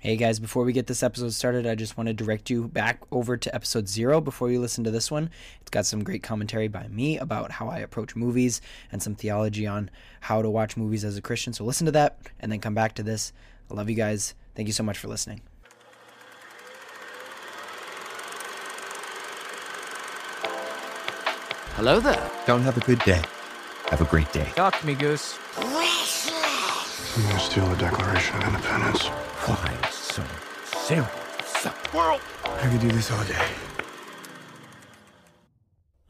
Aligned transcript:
Hey 0.00 0.16
guys, 0.16 0.40
before 0.40 0.64
we 0.64 0.72
get 0.72 0.86
this 0.86 1.02
episode 1.02 1.34
started, 1.34 1.66
I 1.66 1.74
just 1.74 1.98
want 1.98 2.06
to 2.06 2.14
direct 2.14 2.48
you 2.48 2.68
back 2.68 3.02
over 3.12 3.36
to 3.36 3.54
episode 3.54 3.86
zero 3.86 4.18
before 4.18 4.50
you 4.50 4.58
listen 4.58 4.82
to 4.84 4.90
this 4.90 5.10
one. 5.10 5.28
It's 5.60 5.68
got 5.68 5.84
some 5.84 6.02
great 6.02 6.22
commentary 6.22 6.68
by 6.68 6.88
me 6.88 7.18
about 7.18 7.50
how 7.50 7.68
I 7.68 7.80
approach 7.80 8.16
movies 8.16 8.62
and 8.90 9.02
some 9.02 9.14
theology 9.14 9.66
on 9.66 9.90
how 10.20 10.40
to 10.40 10.48
watch 10.48 10.74
movies 10.74 11.04
as 11.04 11.18
a 11.18 11.20
Christian. 11.20 11.52
So 11.52 11.64
listen 11.64 11.84
to 11.84 11.92
that 11.92 12.16
and 12.40 12.50
then 12.50 12.60
come 12.60 12.72
back 12.72 12.94
to 12.94 13.02
this. 13.02 13.34
I 13.70 13.74
love 13.74 13.90
you 13.90 13.94
guys. 13.94 14.34
Thank 14.54 14.68
you 14.68 14.72
so 14.72 14.82
much 14.82 14.96
for 14.96 15.08
listening. 15.08 15.42
Hello 21.76 22.00
there. 22.00 22.30
Don't 22.46 22.62
have 22.62 22.78
a 22.78 22.86
good 22.86 23.00
day. 23.00 23.22
Have 23.90 24.00
a 24.00 24.06
great 24.06 24.32
day. 24.32 24.50
Talk 24.56 24.80
to 24.80 24.86
me, 24.86 24.94
Goose. 24.94 25.38
I'm 25.58 25.66
gonna 27.26 27.38
steal 27.38 27.66
the 27.66 27.76
Declaration 27.76 28.36
of 28.38 28.44
Independence. 28.44 29.10
Why 29.46 29.88
so 29.90 30.22
serious? 30.86 31.66
World! 31.94 32.20
I 32.44 32.68
could 32.70 32.80
do 32.80 32.88
this 32.90 33.10
all 33.10 33.24
day. 33.24 33.46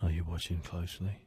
Are 0.02 0.10
you 0.10 0.24
watching 0.28 0.58
closely? 0.60 1.18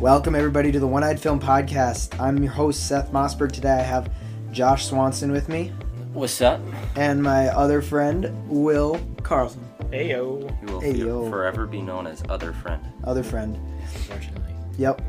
Welcome 0.00 0.34
everybody 0.34 0.72
to 0.72 0.80
the 0.80 0.86
One 0.86 1.04
Eyed 1.04 1.20
Film 1.20 1.38
Podcast. 1.38 2.18
I'm 2.20 2.42
your 2.42 2.52
host 2.52 2.88
Seth 2.88 3.12
Mossberg. 3.12 3.52
Today 3.52 3.72
I 3.72 3.82
have 3.82 4.10
Josh 4.50 4.86
Swanson 4.86 5.30
with 5.30 5.48
me 5.48 5.72
What's 6.12 6.40
up? 6.40 6.60
and 6.96 7.22
my 7.22 7.48
other 7.48 7.82
friend 7.82 8.32
Will 8.48 8.98
Carlson. 9.22 9.62
Heyo. 9.90 10.40
You 10.66 10.72
will 10.72 10.80
Hey, 10.80 10.92
fe- 10.94 10.98
yo. 11.00 11.28
forever 11.30 11.66
be 11.66 11.82
known 11.82 12.06
as 12.06 12.22
other 12.28 12.52
friend. 12.54 12.82
Other 13.04 13.22
friend. 13.22 13.56
Unfortunately. 13.94 14.54
Yep. 14.78 15.02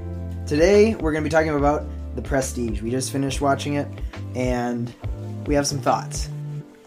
Today 0.46 0.96
we're 0.96 1.12
going 1.12 1.24
to 1.24 1.30
be 1.30 1.32
talking 1.32 1.50
about 1.54 1.86
The 2.16 2.22
Prestige. 2.22 2.82
We 2.82 2.90
just 2.92 3.12
finished 3.12 3.42
watching 3.42 3.74
it 3.76 3.88
and 4.36 4.94
we 5.46 5.56
have 5.56 5.68
some 5.68 5.80
thoughts. 5.80 6.30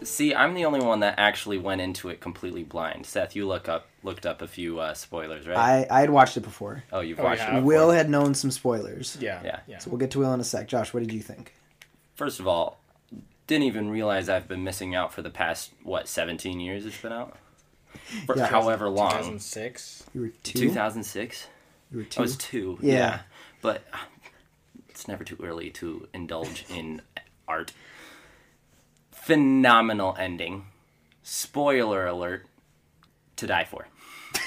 See, 0.03 0.33
I'm 0.33 0.55
the 0.55 0.65
only 0.65 0.79
one 0.81 1.01
that 1.01 1.15
actually 1.19 1.59
went 1.59 1.79
into 1.79 2.09
it 2.09 2.19
completely 2.21 2.63
blind. 2.63 3.05
Seth, 3.05 3.35
you 3.35 3.47
look 3.47 3.69
up 3.69 3.87
looked 4.03 4.25
up 4.25 4.41
a 4.41 4.47
few 4.47 4.79
uh, 4.79 4.95
spoilers, 4.95 5.47
right? 5.47 5.57
I, 5.57 5.87
I 5.91 5.99
had 6.01 6.09
watched 6.09 6.37
it 6.37 6.41
before. 6.41 6.83
oh, 6.91 7.01
you've 7.01 7.19
Oh, 7.19 7.23
watched 7.23 7.41
yeah. 7.41 7.57
it. 7.59 7.63
Will 7.63 7.91
had 7.91 8.09
known 8.09 8.33
some 8.33 8.49
spoilers. 8.49 9.15
Yeah. 9.21 9.41
Yeah. 9.43 9.59
Yeah. 9.67 9.77
So 9.77 9.91
we'll 9.91 9.99
get 9.99 10.09
to 10.11 10.19
Will 10.19 10.33
in 10.33 10.39
a 10.39 10.43
sec. 10.43 10.67
Josh, 10.67 10.91
what 10.91 11.01
did 11.01 11.11
you 11.13 11.21
think? 11.21 11.53
First 12.15 12.39
of 12.39 12.47
all, 12.47 12.79
didn't 13.45 13.65
even 13.65 13.91
realize 13.91 14.27
I've 14.27 14.47
been 14.47 14.63
missing 14.63 14.95
out 14.95 15.13
for 15.13 15.21
the 15.21 15.29
past 15.29 15.71
what 15.83 16.07
17 16.07 16.59
years 16.59 16.83
it's 16.87 16.97
been 16.99 17.11
out. 17.13 17.37
For 18.25 18.35
Yeah. 18.35 18.47
however 18.47 18.89
long. 18.89 19.11
2006. 19.11 20.03
You 20.15 20.21
were 20.21 20.29
two? 20.41 20.57
2006. 20.59 21.45
You 21.91 21.99
were 21.99 22.05
I 22.17 22.21
was 22.21 22.37
two. 22.37 22.77
Yeah. 22.81 23.19
But 23.61 23.83
uh, 23.93 23.97
it's 24.89 25.07
never 25.07 25.23
too 25.23 25.37
early 25.41 25.69
to 25.71 26.07
indulge 26.13 26.65
in 26.69 27.01
art. 27.47 27.73
Phenomenal 29.11 30.15
ending. 30.17 30.65
Spoiler 31.23 32.07
alert. 32.07 32.45
To 33.37 33.47
die 33.47 33.63
for. 33.63 33.87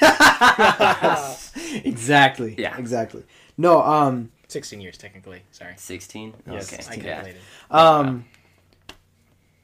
exactly. 1.85 2.55
Yeah. 2.57 2.79
Exactly. 2.79 3.25
No, 3.57 3.83
um 3.83 4.31
16 4.49 4.81
years, 4.81 4.97
technically. 4.97 5.43
Sorry. 5.51 5.75
16? 5.77 6.35
Yes, 6.51 6.73
okay. 6.73 6.83
I 6.89 6.95
yeah. 6.95 7.03
calculated. 7.03 7.41
um 7.71 8.25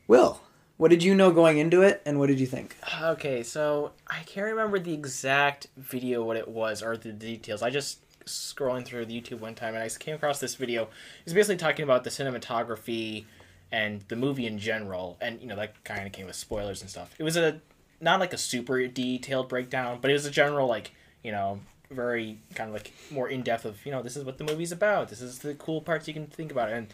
Will, 0.09 0.41
what 0.81 0.91
did 0.91 1.03
you 1.03 1.15
know 1.15 1.31
going 1.31 1.59
into 1.59 1.83
it 1.83 2.01
and 2.07 2.19
what 2.19 2.29
did 2.29 2.41
you 2.41 2.47
think? 2.47 2.75
Okay, 3.03 3.43
so 3.43 3.93
I 4.07 4.21
can't 4.21 4.47
remember 4.47 4.79
the 4.79 4.95
exact 4.95 5.67
video, 5.77 6.25
what 6.25 6.39
it 6.39 6.49
was, 6.49 6.83
or 6.83 6.97
the 6.97 7.13
details. 7.13 7.61
I 7.61 7.69
just 7.69 7.99
scrolling 8.25 8.83
through 8.83 9.05
the 9.05 9.21
YouTube 9.21 9.41
one 9.41 9.55
time 9.55 9.75
and 9.75 9.83
I 9.83 9.91
came 9.91 10.15
across 10.15 10.41
this 10.41 10.55
video. 10.55 10.89
It's 11.27 11.35
basically 11.35 11.59
talking 11.59 11.83
about 11.83 12.05
the 12.05 12.09
cinematography 12.09 13.27
and 13.71 14.01
the 14.09 14.17
movie 14.17 14.47
in 14.47 14.59
general, 14.59 15.19
and 15.21 15.39
you 15.43 15.49
know 15.49 15.57
that 15.57 15.85
kind 15.85 16.07
of 16.07 16.13
came 16.13 16.25
with 16.25 16.35
spoilers 16.35 16.81
and 16.81 16.89
stuff. 16.89 17.15
It 17.19 17.25
was 17.25 17.37
a 17.37 17.61
not 18.01 18.19
like 18.19 18.33
a 18.33 18.39
super 18.39 18.87
detailed 18.87 19.51
breakdown, 19.51 19.99
but 20.01 20.11
it 20.11 20.15
was 20.15 20.25
a 20.25 20.31
general 20.31 20.67
like 20.67 20.93
you 21.23 21.31
know 21.31 21.61
very 21.91 22.39
kind 22.55 22.69
of 22.69 22.75
like 22.75 22.95
more 23.11 23.29
in 23.29 23.43
depth 23.43 23.67
of 23.67 23.85
you 23.85 23.93
know 23.93 24.01
this 24.01 24.17
is 24.17 24.25
what 24.25 24.39
the 24.39 24.45
movie's 24.45 24.73
about. 24.73 25.11
This 25.11 25.21
is 25.21 25.41
the 25.41 25.53
cool 25.57 25.83
parts 25.83 26.09
you 26.09 26.15
can 26.15 26.27
think 26.27 26.51
about, 26.51 26.71
and 26.71 26.87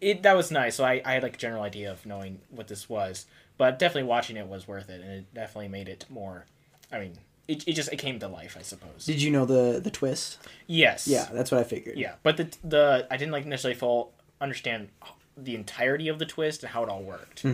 it 0.00 0.22
that 0.22 0.36
was 0.36 0.50
nice. 0.50 0.76
So 0.76 0.84
I, 0.84 1.00
I 1.04 1.14
had 1.14 1.22
like 1.22 1.34
a 1.34 1.38
general 1.38 1.62
idea 1.62 1.90
of 1.90 2.04
knowing 2.06 2.40
what 2.50 2.68
this 2.68 2.88
was, 2.88 3.26
but 3.58 3.78
definitely 3.78 4.08
watching 4.08 4.36
it 4.36 4.46
was 4.46 4.68
worth 4.68 4.88
it, 4.90 5.00
and 5.00 5.10
it 5.10 5.34
definitely 5.34 5.68
made 5.68 5.88
it 5.88 6.04
more. 6.08 6.46
I 6.92 6.98
mean, 6.98 7.14
it, 7.48 7.66
it 7.66 7.72
just 7.72 7.92
it 7.92 7.96
came 7.96 8.18
to 8.20 8.28
life, 8.28 8.56
I 8.58 8.62
suppose. 8.62 9.06
Did 9.06 9.22
you 9.22 9.30
know 9.30 9.44
the 9.44 9.80
the 9.80 9.90
twist? 9.90 10.38
yes. 10.66 11.06
Yeah, 11.06 11.28
that's 11.32 11.50
what 11.50 11.60
I 11.60 11.64
figured. 11.64 11.96
Yeah, 11.96 12.14
but 12.22 12.36
the 12.36 12.48
the 12.64 13.06
I 13.10 13.16
didn't 13.16 13.32
like 13.32 13.46
necessarily 13.46 13.78
full 13.78 14.12
understand 14.40 14.88
the 15.36 15.54
entirety 15.54 16.08
of 16.08 16.18
the 16.18 16.26
twist 16.26 16.62
and 16.62 16.72
how 16.72 16.82
it 16.82 16.88
all 16.88 17.02
worked. 17.02 17.44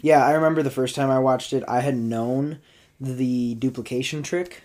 Yeah, 0.00 0.24
I 0.24 0.32
remember 0.32 0.62
the 0.62 0.70
first 0.70 0.94
time 0.94 1.10
I 1.10 1.18
watched 1.18 1.52
it, 1.52 1.64
I 1.66 1.80
had 1.80 1.96
known 1.96 2.58
the 3.00 3.54
duplication 3.54 4.22
trick, 4.22 4.62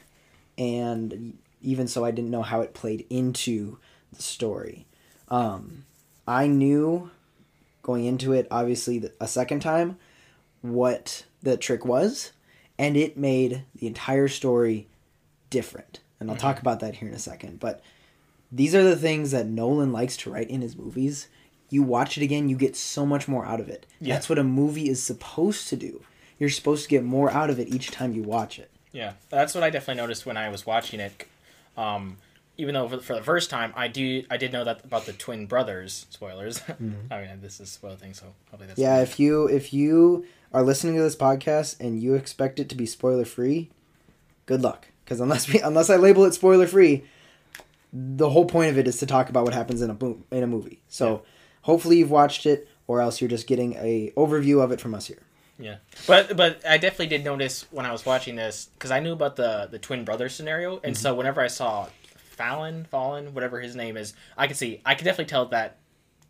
and 0.57 1.37
even 1.61 1.87
so, 1.87 2.03
I 2.03 2.11
didn't 2.11 2.31
know 2.31 2.41
how 2.41 2.61
it 2.61 2.73
played 2.73 3.05
into 3.09 3.77
the 4.11 4.21
story. 4.21 4.85
Um, 5.29 5.85
I 6.27 6.47
knew 6.47 7.11
going 7.83 8.05
into 8.05 8.33
it, 8.33 8.47
obviously, 8.49 9.09
a 9.19 9.27
second 9.27 9.59
time, 9.59 9.97
what 10.61 11.25
the 11.43 11.57
trick 11.57 11.85
was, 11.85 12.31
and 12.77 12.97
it 12.97 13.17
made 13.17 13.63
the 13.75 13.87
entire 13.87 14.27
story 14.27 14.87
different. 15.49 15.99
And 16.19 16.31
I'll 16.31 16.37
talk 16.37 16.59
about 16.59 16.79
that 16.79 16.95
here 16.95 17.07
in 17.07 17.13
a 17.13 17.19
second. 17.19 17.59
But 17.59 17.81
these 18.51 18.73
are 18.73 18.83
the 18.83 18.95
things 18.95 19.31
that 19.31 19.47
Nolan 19.47 19.91
likes 19.91 20.17
to 20.17 20.31
write 20.31 20.49
in 20.49 20.61
his 20.61 20.75
movies. 20.75 21.27
You 21.69 21.83
watch 21.83 22.17
it 22.17 22.23
again, 22.23 22.49
you 22.49 22.55
get 22.55 22.75
so 22.75 23.05
much 23.05 23.27
more 23.27 23.45
out 23.45 23.59
of 23.59 23.69
it. 23.69 23.85
Yeah. 23.99 24.15
That's 24.15 24.29
what 24.29 24.39
a 24.39 24.43
movie 24.43 24.89
is 24.89 25.03
supposed 25.03 25.67
to 25.69 25.75
do. 25.75 26.01
You're 26.39 26.49
supposed 26.49 26.83
to 26.83 26.89
get 26.89 27.03
more 27.03 27.29
out 27.31 27.49
of 27.49 27.59
it 27.59 27.73
each 27.73 27.91
time 27.91 28.13
you 28.13 28.23
watch 28.23 28.59
it. 28.59 28.71
Yeah, 28.91 29.13
that's 29.29 29.53
what 29.53 29.63
I 29.63 29.69
definitely 29.69 30.01
noticed 30.01 30.25
when 30.25 30.37
I 30.37 30.49
was 30.49 30.65
watching 30.65 30.99
it. 30.99 31.27
Um, 31.77 32.17
even 32.57 32.73
though 32.73 32.87
for, 32.87 32.99
for 32.99 33.15
the 33.15 33.23
first 33.23 33.49
time, 33.49 33.73
I 33.75 33.87
do 33.87 34.23
I 34.29 34.37
did 34.37 34.53
know 34.53 34.63
that 34.63 34.83
about 34.83 35.05
the 35.05 35.13
twin 35.13 35.45
brothers. 35.45 36.05
Spoilers. 36.09 36.59
Mm-hmm. 36.75 37.13
I 37.13 37.21
mean, 37.21 37.41
this 37.41 37.55
is 37.55 37.69
a 37.69 37.71
spoiler 37.71 37.95
thing, 37.95 38.13
so 38.13 38.25
hopefully 38.51 38.67
that's 38.67 38.79
Yeah, 38.79 39.01
if 39.01 39.19
you 39.19 39.47
if 39.47 39.73
you 39.73 40.25
are 40.53 40.61
listening 40.61 40.95
to 40.95 41.01
this 41.01 41.15
podcast 41.15 41.79
and 41.79 42.01
you 42.01 42.15
expect 42.15 42.59
it 42.59 42.67
to 42.69 42.75
be 42.75 42.85
spoiler 42.85 43.23
free, 43.23 43.69
good 44.45 44.61
luck. 44.61 44.89
Because 45.03 45.19
unless 45.19 45.51
we 45.51 45.59
unless 45.61 45.89
I 45.89 45.95
label 45.95 46.25
it 46.25 46.33
spoiler 46.33 46.67
free, 46.67 47.05
the 47.93 48.29
whole 48.29 48.45
point 48.45 48.71
of 48.71 48.77
it 48.77 48.87
is 48.87 48.97
to 48.97 49.05
talk 49.05 49.29
about 49.29 49.45
what 49.45 49.53
happens 49.53 49.81
in 49.81 49.89
a 49.89 49.93
boom 49.93 50.25
in 50.31 50.43
a 50.43 50.47
movie. 50.47 50.81
So 50.89 51.23
hopefully 51.61 51.97
you've 51.97 52.11
watched 52.11 52.45
it, 52.45 52.67
or 52.87 53.01
else 53.01 53.21
you're 53.21 53.29
just 53.29 53.47
getting 53.47 53.73
a 53.75 54.11
overview 54.17 54.61
of 54.61 54.71
it 54.71 54.81
from 54.81 54.93
us 54.93 55.07
here. 55.07 55.21
Yeah, 55.57 55.77
but 56.07 56.35
but 56.35 56.65
I 56.67 56.77
definitely 56.77 57.07
did 57.07 57.23
notice 57.23 57.65
when 57.71 57.85
I 57.85 57.91
was 57.91 58.05
watching 58.05 58.35
this 58.35 58.69
because 58.73 58.91
I 58.91 58.99
knew 58.99 59.13
about 59.13 59.37
the 59.37 59.67
the 59.71 59.79
twin 59.79 60.03
brother 60.03 60.27
scenario, 60.27 60.73
and 60.83 60.95
mm-hmm. 60.95 61.01
so 61.01 61.15
whenever 61.15 61.41
I 61.41 61.47
saw 61.47 61.87
Fallon, 62.35 62.85
Fallen, 62.85 63.33
whatever 63.33 63.59
his 63.59 63.75
name 63.75 63.97
is, 63.97 64.13
I 64.37 64.47
can 64.47 64.55
see 64.55 64.81
I 64.85 64.95
can 64.95 65.05
definitely 65.05 65.29
tell 65.29 65.45
that 65.47 65.77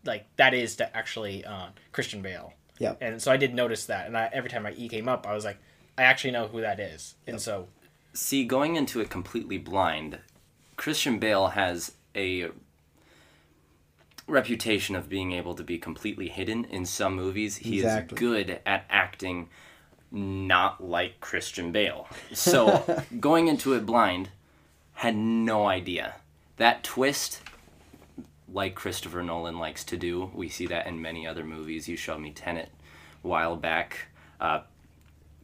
like 0.05 0.25
that 0.37 0.53
is 0.53 0.75
to 0.77 0.95
actually 0.95 1.43
uh, 1.43 1.67
Christian 1.91 2.21
Bale. 2.21 2.53
Yeah. 2.79 2.95
And 3.01 3.21
so 3.21 3.31
I 3.31 3.37
did 3.37 3.53
notice 3.53 3.85
that, 3.85 4.05
and 4.07 4.17
I, 4.17 4.29
every 4.33 4.49
time 4.49 4.63
my 4.63 4.73
E 4.73 4.89
came 4.89 5.07
up, 5.07 5.25
I 5.25 5.33
was 5.33 5.45
like, 5.45 5.57
I 5.97 6.03
actually 6.03 6.31
know 6.31 6.47
who 6.47 6.61
that 6.61 6.79
is, 6.79 7.15
and 7.25 7.39
so 7.39 7.67
See, 8.15 8.45
going 8.45 8.77
into 8.77 9.01
it 9.01 9.09
completely 9.09 9.57
blind, 9.57 10.19
Christian 10.77 11.19
Bale 11.19 11.47
has 11.47 11.93
a 12.15 12.49
reputation 14.27 14.95
of 14.95 15.09
being 15.09 15.33
able 15.33 15.53
to 15.53 15.63
be 15.63 15.77
completely 15.77 16.29
hidden 16.29 16.63
in 16.65 16.85
some 16.85 17.13
movies. 17.13 17.57
He 17.57 17.75
Exactly. 17.79 18.15
is 18.15 18.19
good 18.19 18.61
at 18.65 18.85
acting 18.89 19.49
not 20.11 20.81
like 20.81 21.19
Christian 21.19 21.73
Bale. 21.73 22.07
So, 22.33 23.03
going 23.19 23.49
into 23.49 23.73
it 23.73 23.85
blind, 23.85 24.29
had 24.95 25.15
no 25.15 25.67
idea. 25.67 26.15
That 26.57 26.83
twist, 26.83 27.41
like 28.51 28.75
Christopher 28.75 29.21
Nolan 29.21 29.59
likes 29.59 29.83
to 29.85 29.97
do, 29.97 30.31
we 30.33 30.49
see 30.49 30.67
that 30.67 30.87
in 30.87 31.01
many 31.01 31.27
other 31.27 31.43
movies. 31.43 31.87
You 31.87 31.97
showed 31.97 32.19
me 32.19 32.31
Tenet 32.31 32.69
a 33.23 33.27
while 33.27 33.55
back. 33.55 34.07
Uh, 34.39 34.61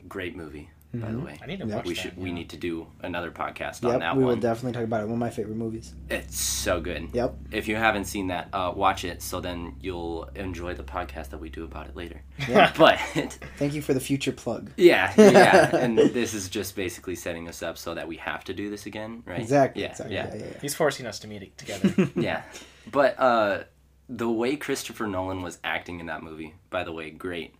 great 0.07 0.35
movie, 0.35 0.69
by 0.93 1.11
the 1.11 1.19
way. 1.19 1.37
I 1.41 1.45
need 1.45 1.59
to 1.59 1.65
Yep. 1.65 1.75
watch 1.77 1.85
We 1.85 1.93
that. 1.93 2.01
should. 2.01 2.17
We 2.17 2.29
yeah. 2.29 2.35
need 2.35 2.49
to 2.49 2.57
do 2.57 2.87
another 3.01 3.31
podcast 3.31 3.83
on 3.85 3.99
that 3.99 4.15
we 4.17 4.23
one. 4.23 4.33
will 4.35 4.41
definitely 4.41 4.73
talk 4.73 4.83
about 4.83 5.01
it. 5.01 5.05
One 5.05 5.13
of 5.13 5.19
my 5.19 5.29
favorite 5.29 5.55
movies. 5.57 5.93
it's 6.09 6.37
so 6.39 6.81
good. 6.81 7.09
Yep. 7.13 7.35
If 7.51 7.67
you 7.67 7.75
haven't 7.77 8.05
seen 8.05 8.27
that, 8.27 8.49
uh, 8.51 8.73
watch 8.75 9.05
it. 9.05 9.21
So 9.21 9.39
then 9.39 9.75
you'll 9.79 10.25
enjoy 10.35 10.73
the 10.73 10.83
podcast 10.83 11.29
that 11.29 11.39
we 11.39 11.49
do 11.49 11.63
about 11.63 11.87
it 11.87 11.95
later. 11.95 12.21
Yeah. 12.49 12.73
but 12.77 12.99
Thank 13.57 13.73
you 13.73 13.81
for 13.81 13.93
the 13.93 13.99
future 14.01 14.31
plug. 14.33 14.71
yeah, 14.77 15.13
yeah. 15.17 15.75
And 15.81 15.97
this 15.97 16.33
is 16.33 16.49
just 16.49 16.75
basically 16.75 17.15
setting 17.15 17.47
us 17.47 17.63
up 17.63 17.77
so 17.77 17.95
that 17.95 18.07
we 18.07 18.17
have 18.17 18.43
to 18.45 18.53
do 18.53 18.69
this 18.69 18.85
again, 18.85 19.23
right? 19.25 19.39
Exactly. 19.39 19.83
Yeah. 19.83 19.89
exactly. 19.91 20.15
Yeah. 20.15 20.27
Yeah, 20.27 20.35
yeah, 20.35 20.45
yeah. 20.51 20.59
He's 20.61 20.75
forcing 20.75 21.05
us 21.05 21.19
to 21.19 21.27
meet 21.27 21.57
together. 21.57 22.09
yeah. 22.15 22.43
But 22.91 23.17
uh, 23.19 23.63
the 24.09 24.29
way 24.29 24.57
Christopher 24.57 25.07
Nolan 25.07 25.41
was 25.41 25.57
acting 25.63 25.99
in 26.01 26.07
that 26.07 26.21
movie, 26.21 26.53
by 26.69 26.83
the 26.83 26.91
way, 26.91 27.11
great, 27.11 27.55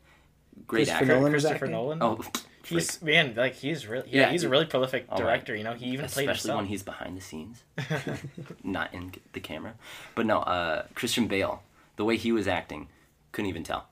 great 0.67 0.87
Christopher 0.87 1.03
actor. 1.03 1.15
Nolan 1.15 1.31
Christopher? 1.31 1.67
Nolan. 1.67 2.03
Oh, 2.03 2.19
He's 2.63 3.01
man, 3.01 3.33
like 3.35 3.55
he's 3.55 3.87
really 3.87 4.07
yeah, 4.09 4.21
Yeah, 4.21 4.31
he's 4.31 4.43
a 4.43 4.49
really 4.49 4.65
prolific 4.65 5.09
director. 5.15 5.55
You 5.55 5.63
know, 5.63 5.73
he 5.73 5.87
even 5.87 6.07
played 6.07 6.29
especially 6.29 6.55
when 6.55 6.65
he's 6.67 6.83
behind 6.83 7.17
the 7.17 7.21
scenes, 7.21 7.63
not 8.63 8.93
in 8.93 9.13
the 9.33 9.39
camera. 9.39 9.73
But 10.15 10.25
no, 10.25 10.39
uh, 10.39 10.85
Christian 10.93 11.27
Bale, 11.27 11.63
the 11.95 12.05
way 12.05 12.17
he 12.17 12.31
was 12.31 12.47
acting, 12.47 12.87
couldn't 13.31 13.49
even 13.49 13.63
tell. 13.63 13.87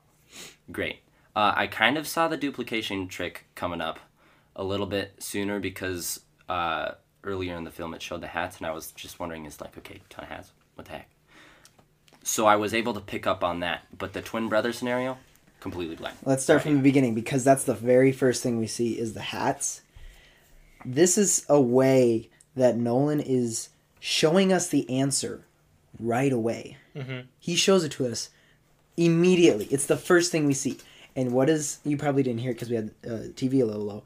Great. 0.70 1.00
Uh, 1.34 1.52
I 1.54 1.66
kind 1.66 1.96
of 1.96 2.06
saw 2.06 2.28
the 2.28 2.36
duplication 2.36 3.08
trick 3.08 3.46
coming 3.54 3.80
up 3.80 3.98
a 4.56 4.64
little 4.64 4.86
bit 4.86 5.14
sooner 5.18 5.60
because 5.60 6.20
uh, 6.48 6.92
earlier 7.24 7.56
in 7.56 7.64
the 7.64 7.70
film 7.70 7.94
it 7.94 8.02
showed 8.02 8.20
the 8.20 8.28
hats, 8.28 8.58
and 8.58 8.66
I 8.66 8.72
was 8.72 8.92
just 8.92 9.18
wondering, 9.20 9.46
is 9.46 9.60
like, 9.60 9.76
okay, 9.78 10.00
ton 10.08 10.24
of 10.24 10.30
hats, 10.30 10.52
what 10.74 10.86
the 10.86 10.92
heck? 10.92 11.10
So 12.22 12.46
I 12.46 12.56
was 12.56 12.74
able 12.74 12.94
to 12.94 13.00
pick 13.00 13.26
up 13.26 13.42
on 13.42 13.60
that, 13.60 13.86
but 13.96 14.12
the 14.12 14.22
twin 14.22 14.48
brother 14.48 14.72
scenario, 14.72 15.18
completely 15.60 15.96
blank. 15.96 16.16
Let's 16.24 16.42
start 16.42 16.62
from 16.62 16.74
the 16.76 16.82
beginning 16.82 17.14
because 17.14 17.44
that's 17.44 17.64
the 17.64 17.74
very 17.74 18.12
first 18.12 18.42
thing 18.42 18.58
we 18.58 18.66
see 18.66 18.98
is 18.98 19.12
the 19.14 19.20
hats. 19.20 19.82
This 20.84 21.18
is 21.18 21.44
a 21.48 21.60
way 21.60 22.30
that 22.56 22.76
Nolan 22.76 23.20
is 23.20 23.68
showing 24.00 24.52
us 24.52 24.68
the 24.68 24.88
answer 24.90 25.44
right 25.98 26.32
away. 26.32 26.78
He 27.38 27.54
shows 27.56 27.84
it 27.84 27.92
to 27.92 28.06
us 28.06 28.30
immediately. 28.96 29.66
It's 29.70 29.86
the 29.86 29.96
first 29.96 30.32
thing 30.32 30.46
we 30.46 30.54
see. 30.54 30.78
And 31.16 31.32
what 31.32 31.48
is 31.48 31.78
you 31.84 31.96
probably 31.96 32.22
didn't 32.22 32.40
hear 32.40 32.52
because 32.52 32.70
we 32.70 32.76
had 32.76 32.90
uh, 33.04 33.08
TV 33.34 33.62
a 33.62 33.64
little 33.64 33.84
low. 33.84 34.04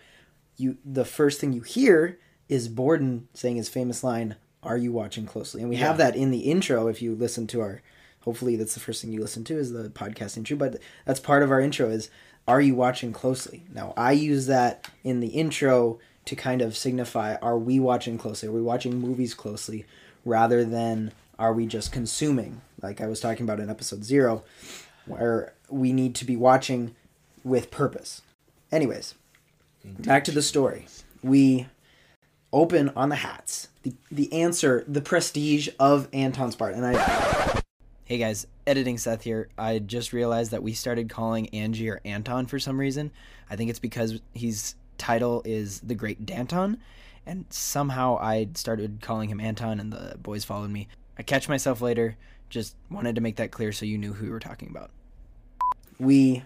You 0.56 0.76
the 0.84 1.04
first 1.04 1.40
thing 1.40 1.52
you 1.52 1.62
hear 1.62 2.18
is 2.48 2.68
Borden 2.68 3.28
saying 3.34 3.56
his 3.56 3.68
famous 3.68 4.02
line, 4.04 4.36
"Are 4.62 4.76
you 4.76 4.92
watching 4.92 5.26
closely?" 5.26 5.60
And 5.60 5.70
we 5.70 5.76
have 5.76 5.98
that 5.98 6.16
in 6.16 6.30
the 6.30 6.40
intro. 6.50 6.88
If 6.88 7.02
you 7.02 7.14
listen 7.14 7.46
to 7.48 7.60
our, 7.60 7.82
hopefully 8.24 8.56
that's 8.56 8.74
the 8.74 8.80
first 8.80 9.02
thing 9.02 9.12
you 9.12 9.20
listen 9.20 9.44
to 9.44 9.56
is 9.56 9.72
the 9.72 9.88
podcast 9.90 10.36
intro. 10.36 10.56
But 10.56 10.78
that's 11.04 11.20
part 11.20 11.42
of 11.42 11.50
our 11.50 11.60
intro 11.60 11.88
is, 11.88 12.10
"Are 12.48 12.60
you 12.60 12.74
watching 12.74 13.12
closely?" 13.12 13.64
Now 13.72 13.94
I 13.96 14.12
use 14.12 14.46
that 14.46 14.88
in 15.02 15.20
the 15.20 15.28
intro 15.28 15.98
to 16.24 16.36
kind 16.36 16.62
of 16.62 16.76
signify, 16.76 17.36
"Are 17.36 17.58
we 17.58 17.78
watching 17.78 18.18
closely? 18.18 18.48
Are 18.48 18.52
we 18.52 18.62
watching 18.62 18.98
movies 18.98 19.34
closely?" 19.34 19.86
Rather 20.24 20.64
than 20.64 21.12
are 21.38 21.52
we 21.52 21.66
just 21.66 21.92
consuming? 21.92 22.62
Like 22.80 23.00
I 23.00 23.06
was 23.06 23.20
talking 23.20 23.44
about 23.44 23.60
in 23.60 23.68
episode 23.68 24.04
zero, 24.04 24.44
where 25.06 25.52
we 25.68 25.92
need 25.92 26.14
to 26.16 26.24
be 26.24 26.36
watching 26.36 26.94
with 27.42 27.70
purpose. 27.70 28.22
Anyways, 28.72 29.14
back 29.84 30.24
to 30.24 30.32
the 30.32 30.42
story. 30.42 30.86
We 31.22 31.66
open 32.52 32.90
on 32.90 33.08
the 33.08 33.16
hats. 33.16 33.68
The 33.82 33.94
the 34.10 34.32
answer, 34.32 34.84
the 34.88 35.02
prestige 35.02 35.68
of 35.78 36.08
Anton's 36.12 36.56
part. 36.56 36.74
And 36.74 36.86
I 36.86 37.60
Hey 38.06 38.18
guys, 38.18 38.46
editing 38.66 38.98
Seth 38.98 39.22
here. 39.22 39.48
I 39.56 39.78
just 39.78 40.12
realized 40.12 40.50
that 40.50 40.62
we 40.62 40.74
started 40.74 41.08
calling 41.08 41.48
Angier 41.54 42.02
Anton 42.04 42.44
for 42.44 42.58
some 42.58 42.78
reason. 42.78 43.10
I 43.48 43.56
think 43.56 43.70
it's 43.70 43.78
because 43.78 44.20
his 44.34 44.74
title 44.98 45.40
is 45.46 45.80
the 45.80 45.94
Great 45.94 46.26
Danton, 46.26 46.82
and 47.24 47.46
somehow 47.48 48.18
I 48.18 48.48
started 48.56 48.98
calling 49.00 49.30
him 49.30 49.40
Anton 49.40 49.80
and 49.80 49.90
the 49.90 50.18
boys 50.18 50.44
followed 50.44 50.68
me. 50.68 50.86
I 51.18 51.22
catch 51.22 51.48
myself 51.48 51.80
later. 51.80 52.18
Just 52.50 52.76
wanted 52.90 53.14
to 53.14 53.22
make 53.22 53.36
that 53.36 53.52
clear 53.52 53.72
so 53.72 53.86
you 53.86 53.96
knew 53.96 54.12
who 54.12 54.26
we 54.26 54.32
were 54.32 54.38
talking 54.38 54.68
about. 54.68 54.90
We 55.98 56.42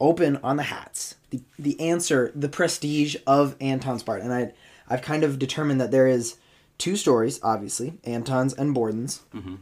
open 0.00 0.38
on 0.38 0.56
the 0.56 0.64
hats. 0.64 1.14
The 1.30 1.42
the 1.60 1.78
answer, 1.78 2.32
the 2.34 2.48
prestige 2.48 3.14
of 3.24 3.54
Anton's 3.60 4.02
part. 4.02 4.20
And 4.20 4.34
I 4.34 4.52
I've 4.88 5.02
kind 5.02 5.22
of 5.22 5.38
determined 5.38 5.80
that 5.80 5.92
there 5.92 6.08
is 6.08 6.38
two 6.76 6.96
stories, 6.96 7.38
obviously, 7.40 8.00
Anton's 8.02 8.52
and 8.52 8.74
Borden's. 8.74 9.22
Mm-hmm. 9.32 9.54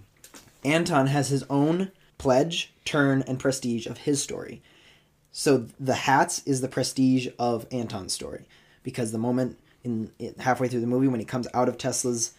Anton 0.64 1.06
has 1.08 1.28
his 1.28 1.44
own 1.50 1.90
pledge, 2.18 2.72
turn, 2.84 3.22
and 3.26 3.38
prestige 3.38 3.86
of 3.86 3.98
his 3.98 4.22
story. 4.22 4.62
So 5.32 5.66
the 5.78 5.94
hats 5.94 6.42
is 6.44 6.60
the 6.60 6.68
prestige 6.68 7.28
of 7.38 7.66
Anton's 7.70 8.12
story 8.12 8.46
because 8.82 9.12
the 9.12 9.18
moment 9.18 9.58
in, 9.84 10.10
halfway 10.38 10.68
through 10.68 10.80
the 10.80 10.86
movie 10.86 11.08
when 11.08 11.20
he 11.20 11.26
comes 11.26 11.46
out 11.54 11.68
of 11.68 11.78
Tesla's 11.78 12.34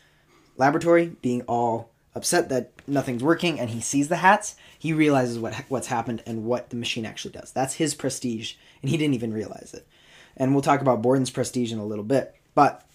laboratory, 0.58 1.16
being 1.22 1.42
all 1.44 1.90
upset 2.14 2.50
that 2.50 2.72
nothing's 2.88 3.24
working, 3.24 3.60
and 3.60 3.70
he 3.70 3.80
sees 3.80 4.10
the 4.10 4.18
hats, 4.18 4.56
he 4.78 4.94
realizes 4.94 5.40
what 5.40 5.56
what's 5.70 5.88
happened 5.88 6.22
and 6.26 6.44
what 6.44 6.70
the 6.70 6.76
machine 6.76 7.06
actually 7.06 7.32
does. 7.32 7.52
That's 7.52 7.76
his 7.76 7.96
prestige, 7.96 8.56
and 8.82 8.90
he 8.90 8.98
didn't 8.98 9.16
even 9.16 9.34
realize 9.34 9.74
it. 9.74 9.88
And 10.36 10.54
we'll 10.54 10.62
talk 10.62 10.82
about 10.82 11.02
Borden's 11.02 11.30
prestige 11.30 11.72
in 11.72 11.80
a 11.80 11.86
little 11.86 12.04
bit, 12.04 12.36
but 12.54 12.86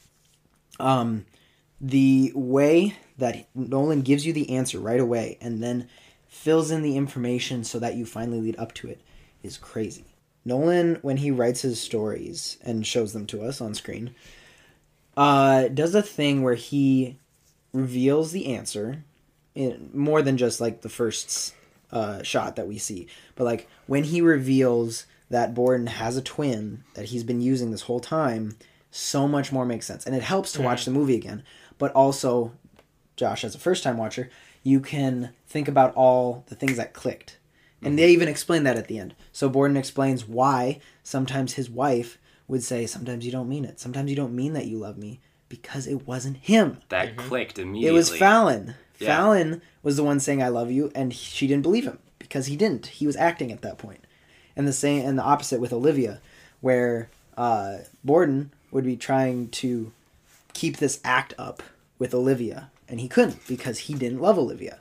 um, 0.78 1.25
the 1.81 2.32
way 2.34 2.96
that 3.18 3.48
Nolan 3.54 4.02
gives 4.02 4.26
you 4.26 4.32
the 4.32 4.50
answer 4.50 4.78
right 4.78 5.00
away 5.00 5.38
and 5.40 5.62
then 5.62 5.88
fills 6.28 6.70
in 6.70 6.82
the 6.82 6.96
information 6.96 7.64
so 7.64 7.78
that 7.78 7.94
you 7.94 8.04
finally 8.04 8.40
lead 8.40 8.58
up 8.58 8.74
to 8.74 8.88
it 8.88 9.00
is 9.42 9.56
crazy. 9.56 10.04
Nolan, 10.44 10.98
when 11.02 11.16
he 11.16 11.30
writes 11.30 11.62
his 11.62 11.80
stories 11.80 12.58
and 12.62 12.86
shows 12.86 13.12
them 13.12 13.26
to 13.26 13.42
us 13.42 13.60
on 13.60 13.74
screen, 13.74 14.14
uh, 15.16 15.68
does 15.68 15.94
a 15.94 16.02
thing 16.02 16.42
where 16.42 16.54
he 16.54 17.18
reveals 17.72 18.32
the 18.32 18.54
answer 18.54 19.04
in 19.54 19.90
more 19.92 20.22
than 20.22 20.36
just 20.36 20.60
like 20.60 20.82
the 20.82 20.88
first 20.88 21.54
uh, 21.90 22.22
shot 22.22 22.56
that 22.56 22.68
we 22.68 22.78
see, 22.78 23.08
but 23.34 23.44
like 23.44 23.68
when 23.86 24.04
he 24.04 24.20
reveals 24.20 25.06
that 25.30 25.54
Borden 25.54 25.86
has 25.86 26.16
a 26.16 26.22
twin 26.22 26.84
that 26.94 27.06
he's 27.06 27.24
been 27.24 27.40
using 27.40 27.70
this 27.70 27.82
whole 27.82 28.00
time, 28.00 28.56
so 28.90 29.26
much 29.26 29.52
more 29.52 29.64
makes 29.64 29.86
sense, 29.86 30.06
and 30.06 30.14
it 30.14 30.22
helps 30.22 30.52
to 30.52 30.62
watch 30.62 30.84
the 30.84 30.90
movie 30.90 31.16
again. 31.16 31.42
But 31.78 31.92
also, 31.92 32.52
Josh, 33.16 33.44
as 33.44 33.54
a 33.54 33.58
first 33.58 33.82
time 33.82 33.96
watcher, 33.96 34.30
you 34.62 34.80
can 34.80 35.30
think 35.46 35.68
about 35.68 35.94
all 35.94 36.44
the 36.48 36.54
things 36.54 36.76
that 36.76 36.92
clicked. 36.92 37.38
And 37.82 37.98
they 37.98 38.10
even 38.10 38.26
explain 38.26 38.64
that 38.64 38.76
at 38.76 38.88
the 38.88 38.98
end. 38.98 39.14
So 39.32 39.48
Borden 39.48 39.76
explains 39.76 40.26
why 40.26 40.80
sometimes 41.04 41.54
his 41.54 41.70
wife 41.70 42.18
would 42.48 42.64
say, 42.64 42.86
Sometimes 42.86 43.24
you 43.24 43.30
don't 43.30 43.48
mean 43.48 43.64
it. 43.64 43.78
Sometimes 43.78 44.10
you 44.10 44.16
don't 44.16 44.34
mean 44.34 44.54
that 44.54 44.66
you 44.66 44.78
love 44.78 44.98
me 44.98 45.20
because 45.48 45.86
it 45.86 46.06
wasn't 46.06 46.38
him. 46.38 46.78
That 46.88 47.16
clicked 47.16 47.58
immediately. 47.58 47.88
It 47.88 47.92
was 47.92 48.16
Fallon. 48.16 48.74
Yeah. 48.98 49.08
Fallon 49.08 49.62
was 49.82 49.96
the 49.96 50.04
one 50.04 50.20
saying 50.20 50.42
I 50.42 50.48
love 50.48 50.70
you 50.70 50.90
and 50.94 51.14
she 51.14 51.46
didn't 51.46 51.62
believe 51.62 51.84
him 51.84 51.98
because 52.18 52.46
he 52.46 52.56
didn't. 52.56 52.86
He 52.86 53.06
was 53.06 53.16
acting 53.16 53.52
at 53.52 53.62
that 53.62 53.78
point. 53.78 54.04
And 54.56 54.66
the 54.66 54.72
same 54.72 55.06
and 55.06 55.18
the 55.18 55.22
opposite 55.22 55.60
with 55.60 55.72
Olivia 55.72 56.20
where 56.60 57.10
uh, 57.36 57.78
Borden 58.02 58.50
would 58.72 58.84
be 58.84 58.96
trying 58.96 59.48
to 59.50 59.92
keep 60.54 60.78
this 60.78 60.98
act 61.04 61.34
up 61.38 61.62
with 61.98 62.14
Olivia 62.14 62.70
and 62.88 63.00
he 63.00 63.08
couldn't 63.08 63.46
because 63.46 63.78
he 63.80 63.94
didn't 63.94 64.20
love 64.20 64.38
Olivia. 64.38 64.78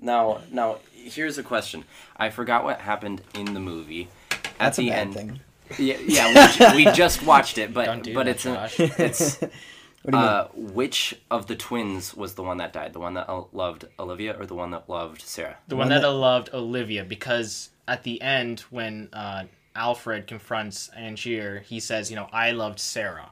Now, 0.00 0.40
now, 0.50 0.78
here's 0.92 1.38
a 1.38 1.42
question. 1.42 1.84
I 2.16 2.30
forgot 2.30 2.64
what 2.64 2.80
happened 2.80 3.22
in 3.34 3.54
the 3.54 3.60
movie. 3.60 4.08
At 4.30 4.42
That's 4.58 4.78
a 4.78 4.82
the 4.82 4.88
bad 4.90 4.98
end, 4.98 5.14
thing. 5.14 5.40
Yeah, 5.78 5.96
yeah. 6.06 6.28
We, 6.28 6.52
ju- 6.52 6.76
we 6.76 6.84
just 6.92 7.22
watched 7.24 7.58
it, 7.58 7.72
but 7.72 7.86
Don't 7.86 8.02
do 8.02 8.14
but 8.14 8.26
that, 8.26 8.30
it's 8.36 8.46
a, 8.46 8.54
Josh. 8.54 8.80
it's 8.80 9.40
What 10.02 10.10
do 10.12 10.18
you 10.18 10.22
uh, 10.24 10.48
which 10.54 11.14
of 11.30 11.46
the 11.46 11.56
twins 11.56 12.14
was 12.14 12.34
the 12.34 12.42
one 12.42 12.58
that 12.58 12.74
died? 12.74 12.92
The 12.92 13.00
one 13.00 13.14
that 13.14 13.26
uh, 13.30 13.44
loved 13.54 13.86
Olivia 13.98 14.38
or 14.38 14.44
the 14.44 14.54
one 14.54 14.70
that 14.72 14.86
loved 14.90 15.22
Sarah? 15.22 15.56
The 15.68 15.76
one 15.76 15.86
one 15.88 15.94
that, 15.94 16.02
that- 16.02 16.10
loved 16.10 16.50
Olivia 16.52 17.04
because 17.04 17.70
at 17.88 18.02
the 18.02 18.20
end 18.20 18.60
when 18.68 19.08
uh, 19.14 19.44
Alfred 19.74 20.26
confronts 20.26 20.90
Angier, 20.94 21.60
he 21.62 21.80
says, 21.80 22.10
you 22.10 22.16
know, 22.16 22.28
I 22.32 22.50
loved 22.50 22.78
Sarah. 22.80 23.30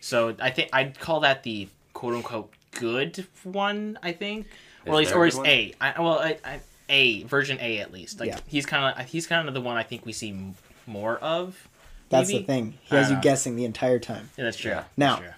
So 0.00 0.34
I 0.40 0.50
think 0.50 0.70
I'd 0.72 0.98
call 0.98 1.20
that 1.20 1.42
the 1.42 1.68
quote 1.92 2.14
unquote 2.14 2.50
good 2.76 3.26
one. 3.44 3.98
I 4.02 4.12
think, 4.12 4.46
or 4.86 4.92
at 4.92 4.98
least, 4.98 5.14
or 5.14 5.26
it's? 5.26 5.38
A. 5.38 5.74
I, 5.80 6.00
well, 6.00 6.18
I, 6.18 6.38
I, 6.44 6.60
A 6.88 7.22
version 7.24 7.58
A 7.60 7.78
at 7.78 7.92
least. 7.92 8.20
Like 8.20 8.28
Yeah. 8.28 8.38
he's 8.46 8.66
kind 8.66 8.98
of 8.98 9.06
he's 9.06 9.26
kind 9.26 9.48
of 9.48 9.54
the 9.54 9.60
one 9.60 9.76
I 9.76 9.82
think 9.82 10.06
we 10.06 10.12
see 10.12 10.30
m- 10.30 10.54
more 10.86 11.16
of. 11.18 11.68
That's 12.08 12.28
maybe? 12.28 12.40
the 12.40 12.46
thing. 12.46 12.74
He 12.82 12.94
has 12.96 13.08
you 13.10 13.16
know. 13.16 13.20
guessing 13.22 13.56
the 13.56 13.64
entire 13.64 13.98
time. 13.98 14.30
Yeah, 14.36 14.44
that's 14.44 14.56
true. 14.58 14.70
Yeah. 14.70 14.76
That's 14.76 14.96
Now- 14.96 15.16
true. 15.16 15.28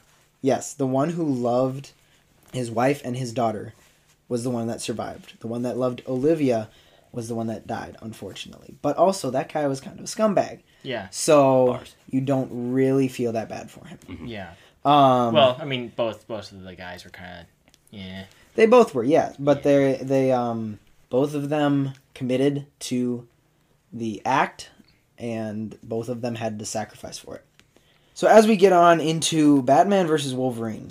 Yes, 0.41 0.73
the 0.75 0.87
one 0.87 1.11
who 1.11 1.25
loved 1.25 1.91
his 2.53 2.71
wife 2.71 3.03
and 3.05 3.17
his 3.17 3.33
daughter 3.33 3.75
was 4.29 4.45
the 4.45 4.51
one 4.51 4.69
that 4.69 4.81
survived. 4.81 5.41
The 5.41 5.49
one 5.49 5.63
that 5.63 5.77
loved 5.77 6.03
Olivia 6.07 6.69
was 7.11 7.27
the 7.27 7.35
one 7.35 7.47
that 7.49 7.67
died, 7.67 7.97
unfortunately. 8.03 8.77
But 8.83 8.97
also, 8.97 9.31
that 9.31 9.53
guy 9.53 9.67
was 9.67 9.81
kind 9.81 9.99
of 9.99 10.05
a 10.05 10.09
scumbag. 10.09 10.61
yeah, 10.85 11.09
So 11.11 11.67
Bars. 11.69 11.97
you 12.09 12.21
don't 12.21 12.73
really 12.73 13.09
feel 13.09 13.33
that 13.33 13.49
bad 13.49 13.69
for 13.71 13.85
him. 13.87 13.99
yeah. 14.27 14.51
Um, 14.85 15.35
Well, 15.35 15.57
I 15.61 15.65
mean, 15.65 15.93
both 15.95 16.27
both 16.27 16.53
of 16.53 16.63
the 16.63 16.75
guys 16.75 17.05
were 17.05 17.11
kind 17.11 17.41
of 17.41 17.47
yeah. 17.91 18.25
they 18.55 18.67
both 18.67 18.95
were, 18.95 19.05
yeah, 19.05 19.33
but 19.39 19.63
they 19.63 19.99
they 20.03 20.33
um 20.33 20.79
both 21.11 21.35
of 21.35 21.49
them 21.49 21.93
committed 22.15 22.67
to 22.81 23.27
the 23.93 24.23
act, 24.25 24.71
and 25.17 25.79
both 25.83 26.09
of 26.09 26.21
them 26.21 26.35
had 26.35 26.59
to 26.59 26.67
sacrifice 26.67 27.19
for 27.19 27.37
it. 27.37 27.45
So 28.15 28.27
as 28.27 28.47
we 28.47 28.57
get 28.57 28.73
on 28.73 29.01
into 29.01 29.63
Batman 29.63 30.07
versus 30.07 30.35
Wolverine, 30.35 30.91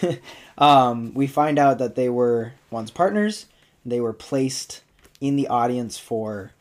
um, 0.58 1.12
we 1.14 1.26
find 1.26 1.58
out 1.58 1.78
that 1.78 1.94
they 1.94 2.08
were 2.08 2.52
once 2.70 2.90
partners. 2.90 3.46
They 3.84 4.00
were 4.00 4.12
placed 4.12 4.82
in 5.20 5.36
the 5.36 5.48
audience 5.48 5.98
for 5.98 6.52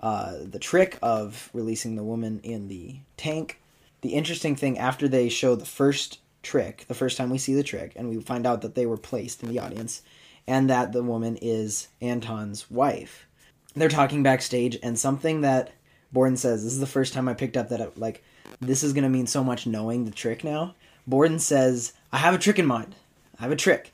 uh, 0.00 0.34
the 0.42 0.58
trick 0.58 0.98
of 1.02 1.50
releasing 1.52 1.96
the 1.96 2.02
woman 2.02 2.40
in 2.42 2.68
the 2.68 2.96
tank. 3.16 3.60
The 4.02 4.10
interesting 4.10 4.56
thing 4.56 4.78
after 4.78 5.08
they 5.08 5.28
show 5.28 5.54
the 5.54 5.66
first 5.66 6.20
trick, 6.42 6.86
the 6.88 6.94
first 6.94 7.16
time 7.16 7.30
we 7.30 7.38
see 7.38 7.54
the 7.54 7.62
trick, 7.62 7.92
and 7.96 8.08
we 8.08 8.20
find 8.20 8.46
out 8.46 8.62
that 8.62 8.74
they 8.74 8.86
were 8.86 8.96
placed 8.96 9.42
in 9.42 9.50
the 9.50 9.58
audience, 9.58 10.02
and 10.46 10.70
that 10.70 10.92
the 10.92 11.02
woman 11.02 11.38
is 11.40 11.88
Anton's 12.00 12.70
wife. 12.70 13.26
They're 13.74 13.88
talking 13.88 14.22
backstage, 14.22 14.78
and 14.82 14.98
something 14.98 15.42
that 15.42 15.72
Borden 16.12 16.36
says 16.36 16.64
this 16.64 16.72
is 16.72 16.80
the 16.80 16.86
first 16.86 17.12
time 17.12 17.28
I 17.28 17.34
picked 17.34 17.56
up 17.56 17.68
that 17.68 17.98
like 17.98 18.24
this 18.60 18.82
is 18.82 18.92
going 18.92 19.04
to 19.04 19.10
mean 19.10 19.26
so 19.26 19.44
much 19.44 19.66
knowing 19.66 20.04
the 20.04 20.10
trick 20.10 20.42
now. 20.42 20.74
Borden 21.06 21.38
says, 21.38 21.92
I 22.12 22.18
have 22.18 22.34
a 22.34 22.38
trick 22.38 22.58
in 22.58 22.66
mind. 22.66 22.94
I 23.38 23.42
have 23.42 23.52
a 23.52 23.56
trick. 23.56 23.92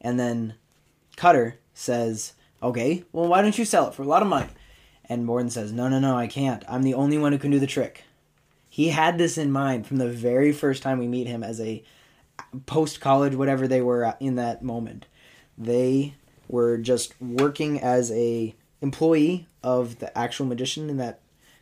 And 0.00 0.18
then 0.18 0.54
Cutter 1.16 1.58
says, 1.74 2.34
Okay, 2.62 3.04
well, 3.12 3.28
why 3.28 3.42
don't 3.42 3.58
you 3.58 3.64
sell 3.64 3.88
it 3.88 3.94
for 3.94 4.02
a 4.02 4.06
lot 4.06 4.22
of 4.22 4.28
money? 4.28 4.48
And 5.04 5.26
Borden 5.26 5.50
says, 5.50 5.72
No, 5.72 5.88
no, 5.88 5.98
no, 5.98 6.16
I 6.16 6.26
can't. 6.26 6.64
I'm 6.68 6.82
the 6.82 6.94
only 6.94 7.18
one 7.18 7.32
who 7.32 7.38
can 7.38 7.50
do 7.50 7.58
the 7.58 7.66
trick. 7.66 8.04
He 8.78 8.90
had 8.90 9.18
this 9.18 9.36
in 9.36 9.50
mind 9.50 9.88
from 9.88 9.96
the 9.96 10.08
very 10.08 10.52
first 10.52 10.84
time 10.84 11.00
we 11.00 11.08
meet 11.08 11.26
him 11.26 11.42
as 11.42 11.60
a 11.60 11.82
post 12.66 13.00
college, 13.00 13.34
whatever 13.34 13.66
they 13.66 13.80
were 13.80 14.14
in 14.20 14.36
that 14.36 14.62
moment. 14.62 15.06
They 15.58 16.14
were 16.46 16.78
just 16.78 17.20
working 17.20 17.80
as 17.80 18.12
a 18.12 18.54
employee 18.80 19.48
of 19.64 19.98
the 19.98 20.16
actual 20.16 20.46
magician 20.46 20.88
in 20.88 20.96
that 20.98 21.18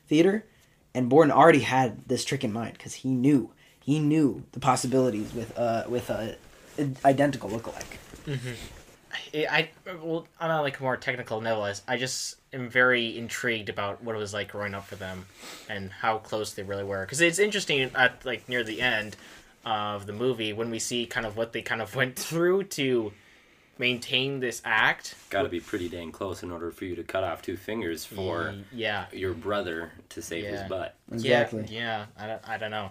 theater, 0.07 0.45
and 0.93 1.09
Borden 1.09 1.33
already 1.33 1.61
had 1.61 2.07
this 2.07 2.23
trick 2.23 2.45
in 2.45 2.53
mind 2.53 2.75
because 2.75 2.93
he 2.93 3.09
knew 3.09 3.51
he 3.81 3.99
knew 3.99 4.45
the 4.53 4.61
possibilities 4.61 5.33
with 5.33 5.59
uh 5.59 5.85
with 5.89 6.11
a 6.11 6.37
identical 7.07 7.49
lookalike. 7.49 7.97
I, 9.33 9.71
I 9.87 9.95
well, 10.03 10.29
on 10.39 10.51
a 10.51 10.61
like 10.61 10.83
more 10.83 10.99
technical 10.99 11.41
level, 11.41 11.67
I 11.89 11.97
just 11.97 12.37
am 12.57 12.69
very 12.69 13.17
intrigued 13.17 13.69
about 13.69 14.03
what 14.03 14.17
it 14.17 14.19
was 14.19 14.35
like 14.35 14.51
growing 14.53 14.75
up 14.75 14.87
for 14.87 14.97
them, 14.97 15.27
and 15.69 15.91
how 15.91 16.19
close 16.19 16.55
they 16.55 16.63
really 16.63 16.85
were. 16.85 17.05
Because 17.05 17.21
it's 17.21 17.39
interesting 17.39 17.91
at 17.95 18.25
like 18.25 18.49
near 18.49 18.65
the 18.65 18.81
end 18.81 19.17
of 19.65 20.07
the 20.07 20.13
movie 20.13 20.53
when 20.53 20.71
we 20.71 20.79
see 20.79 21.07
kind 21.07 21.27
of 21.27 21.37
what 21.37 21.53
they 21.53 21.63
kind 21.63 21.83
of 21.83 21.95
went 21.97 22.17
through 22.17 22.65
to 22.65 23.13
maintain 23.79 24.41
this 24.41 24.63
act. 24.65 25.15
Got 25.31 25.43
to 25.43 25.49
be 25.49 25.61
pretty 25.61 25.89
dang 25.89 26.11
close 26.11 26.43
in 26.43 26.51
order 26.51 26.71
for 26.71 26.85
you 26.85 26.97
to 26.97 27.05
cut 27.05 27.23
off 27.23 27.43
two 27.43 27.57
fingers 27.57 28.05
for 28.05 28.55
yeah, 28.73 29.07
your 29.13 29.35
brother 29.35 29.93
to 30.11 30.23
save 30.23 30.47
his 30.47 30.63
butt. 30.69 30.97
Exactly. 31.13 31.67
Yeah, 31.69 31.79
yeah. 31.79 32.07
I 32.19 32.27
don't, 32.27 32.49
I 32.49 32.59
don't 32.59 32.71
know. 32.71 32.91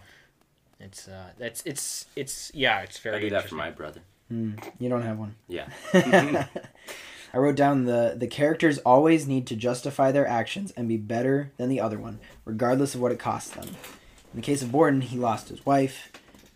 It's 0.79 1.07
uh, 1.07 1.29
that's 1.37 1.63
it's 1.65 2.05
it's 2.15 2.51
yeah, 2.53 2.81
it's 2.81 2.99
very. 2.99 3.17
I 3.17 3.19
do 3.19 3.29
that 3.31 3.49
for 3.49 3.55
my 3.55 3.71
brother. 3.71 4.01
You 4.29 4.89
don't 4.89 5.03
have 5.03 5.19
one. 5.19 5.35
Yeah. 5.47 5.67
I 7.35 7.39
wrote 7.39 7.55
down 7.57 7.83
the 7.85 8.15
the 8.17 8.27
characters 8.27 8.77
always 8.79 9.27
need 9.27 9.45
to 9.47 9.55
justify 9.57 10.11
their 10.11 10.25
actions 10.25 10.71
and 10.77 10.87
be 10.87 10.97
better 10.97 11.51
than 11.57 11.67
the 11.69 11.81
other 11.81 11.99
one, 11.99 12.19
regardless 12.45 12.95
of 12.95 13.01
what 13.01 13.11
it 13.11 13.19
costs 13.19 13.51
them. 13.51 13.67
In 13.67 14.39
the 14.39 14.41
case 14.41 14.61
of 14.61 14.71
Borden, 14.71 15.01
he 15.01 15.17
lost 15.17 15.49
his 15.49 15.65
wife. 15.65 16.11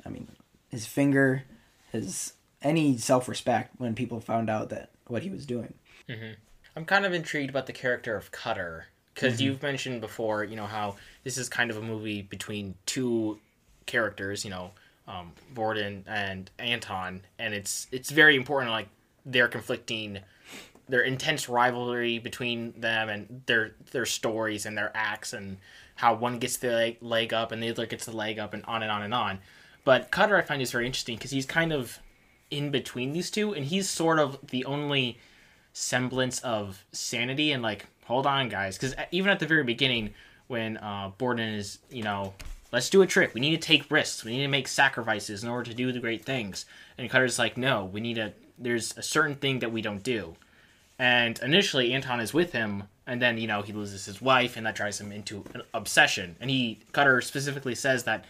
I 0.05 0.09
mean, 0.09 0.29
his 0.69 0.85
finger, 0.85 1.43
his 1.91 2.33
any 2.61 2.97
self 2.97 3.27
respect 3.27 3.75
when 3.77 3.93
people 3.93 4.19
found 4.21 4.49
out 4.49 4.69
that 4.69 4.89
what 5.07 5.23
he 5.23 5.29
was 5.29 5.45
doing. 5.45 5.73
I'm 6.75 6.85
kind 6.85 7.05
of 7.05 7.13
intrigued 7.13 7.49
about 7.49 7.65
the 7.67 7.73
character 7.73 8.15
of 8.15 8.31
Cutter 8.31 8.85
because 9.13 9.33
Mm-hmm. 9.35 9.43
you've 9.43 9.61
mentioned 9.61 10.01
before, 10.01 10.45
you 10.45 10.55
know, 10.55 10.65
how 10.65 10.95
this 11.25 11.37
is 11.37 11.49
kind 11.49 11.69
of 11.71 11.77
a 11.77 11.81
movie 11.81 12.21
between 12.21 12.75
two 12.85 13.39
characters, 13.85 14.45
you 14.45 14.51
know, 14.51 14.71
um, 15.07 15.33
Borden 15.53 16.05
and 16.07 16.49
Anton, 16.57 17.21
and 17.37 17.53
it's 17.53 17.87
it's 17.91 18.11
very 18.11 18.35
important, 18.35 18.71
like 18.71 18.87
their 19.25 19.47
conflicting, 19.47 20.19
their 20.89 21.01
intense 21.01 21.47
rivalry 21.47 22.19
between 22.19 22.73
them 22.79 23.09
and 23.09 23.43
their 23.45 23.75
their 23.91 24.05
stories 24.05 24.65
and 24.65 24.77
their 24.77 24.91
acts 24.93 25.33
and 25.33 25.57
how 25.95 26.13
one 26.13 26.39
gets 26.39 26.57
the 26.57 26.69
leg, 26.69 26.97
leg 27.01 27.33
up 27.33 27.51
and 27.51 27.61
the 27.61 27.69
other 27.69 27.85
gets 27.85 28.05
the 28.05 28.15
leg 28.15 28.39
up 28.39 28.53
and 28.53 28.63
on 28.65 28.81
and 28.81 28.91
on 28.91 29.03
and 29.03 29.13
on. 29.13 29.39
But 29.85 30.11
Cutter, 30.11 30.35
I 30.37 30.41
find 30.41 30.61
is 30.61 30.71
very 30.71 30.85
interesting 30.85 31.15
because 31.15 31.31
he's 31.31 31.45
kind 31.45 31.71
of 31.71 31.99
in 32.49 32.71
between 32.71 33.13
these 33.13 33.29
two, 33.29 33.53
and 33.53 33.65
he's 33.65 33.89
sort 33.89 34.19
of 34.19 34.39
the 34.49 34.65
only 34.65 35.19
semblance 35.73 36.39
of 36.39 36.83
sanity 36.91 37.51
and 37.51 37.61
like 37.61 37.85
hold 38.05 38.25
on 38.25 38.49
guys 38.49 38.75
because 38.75 38.95
even 39.11 39.29
at 39.29 39.39
the 39.39 39.45
very 39.45 39.63
beginning 39.63 40.11
when 40.47 40.77
uh 40.77 41.11
borden 41.19 41.53
is 41.53 41.77
you 41.91 42.01
know 42.01 42.33
let's 42.71 42.89
do 42.89 43.01
a 43.01 43.07
trick. 43.07 43.33
We 43.33 43.41
need 43.41 43.59
to 43.59 43.67
take 43.67 43.89
risks. 43.89 44.23
We 44.23 44.31
need 44.31 44.43
to 44.43 44.47
make 44.47 44.67
sacrifices 44.67 45.43
in 45.43 45.49
order 45.49 45.69
to 45.69 45.75
do 45.75 45.91
the 45.91 45.99
great 45.99 46.23
things. 46.25 46.65
And 46.97 47.09
cutter's 47.09 47.39
like 47.39 47.57
no 47.57 47.85
we 47.85 48.01
need 48.01 48.15
to 48.15 48.33
there's 48.57 48.97
a 48.97 49.03
certain 49.03 49.35
thing 49.35 49.59
that 49.59 49.71
we 49.71 49.81
don't 49.81 50.03
do 50.03 50.35
and 50.99 51.39
initially 51.39 51.93
anton 51.93 52.19
is 52.19 52.33
with 52.33 52.51
him 52.51 52.83
and 53.07 53.19
then 53.21 53.37
you 53.39 53.47
know 53.47 53.61
he 53.63 53.73
loses 53.73 54.05
his 54.05 54.21
wife 54.21 54.55
and 54.57 54.65
that 54.67 54.75
drives 54.75 54.99
him 55.01 55.11
into 55.11 55.43
an 55.55 55.63
obsession. 55.73 56.35
And 56.39 56.49
he 56.51 56.79
cutter 56.91 57.21
specifically 57.21 57.73
says 57.73 58.03
that 58.03 58.25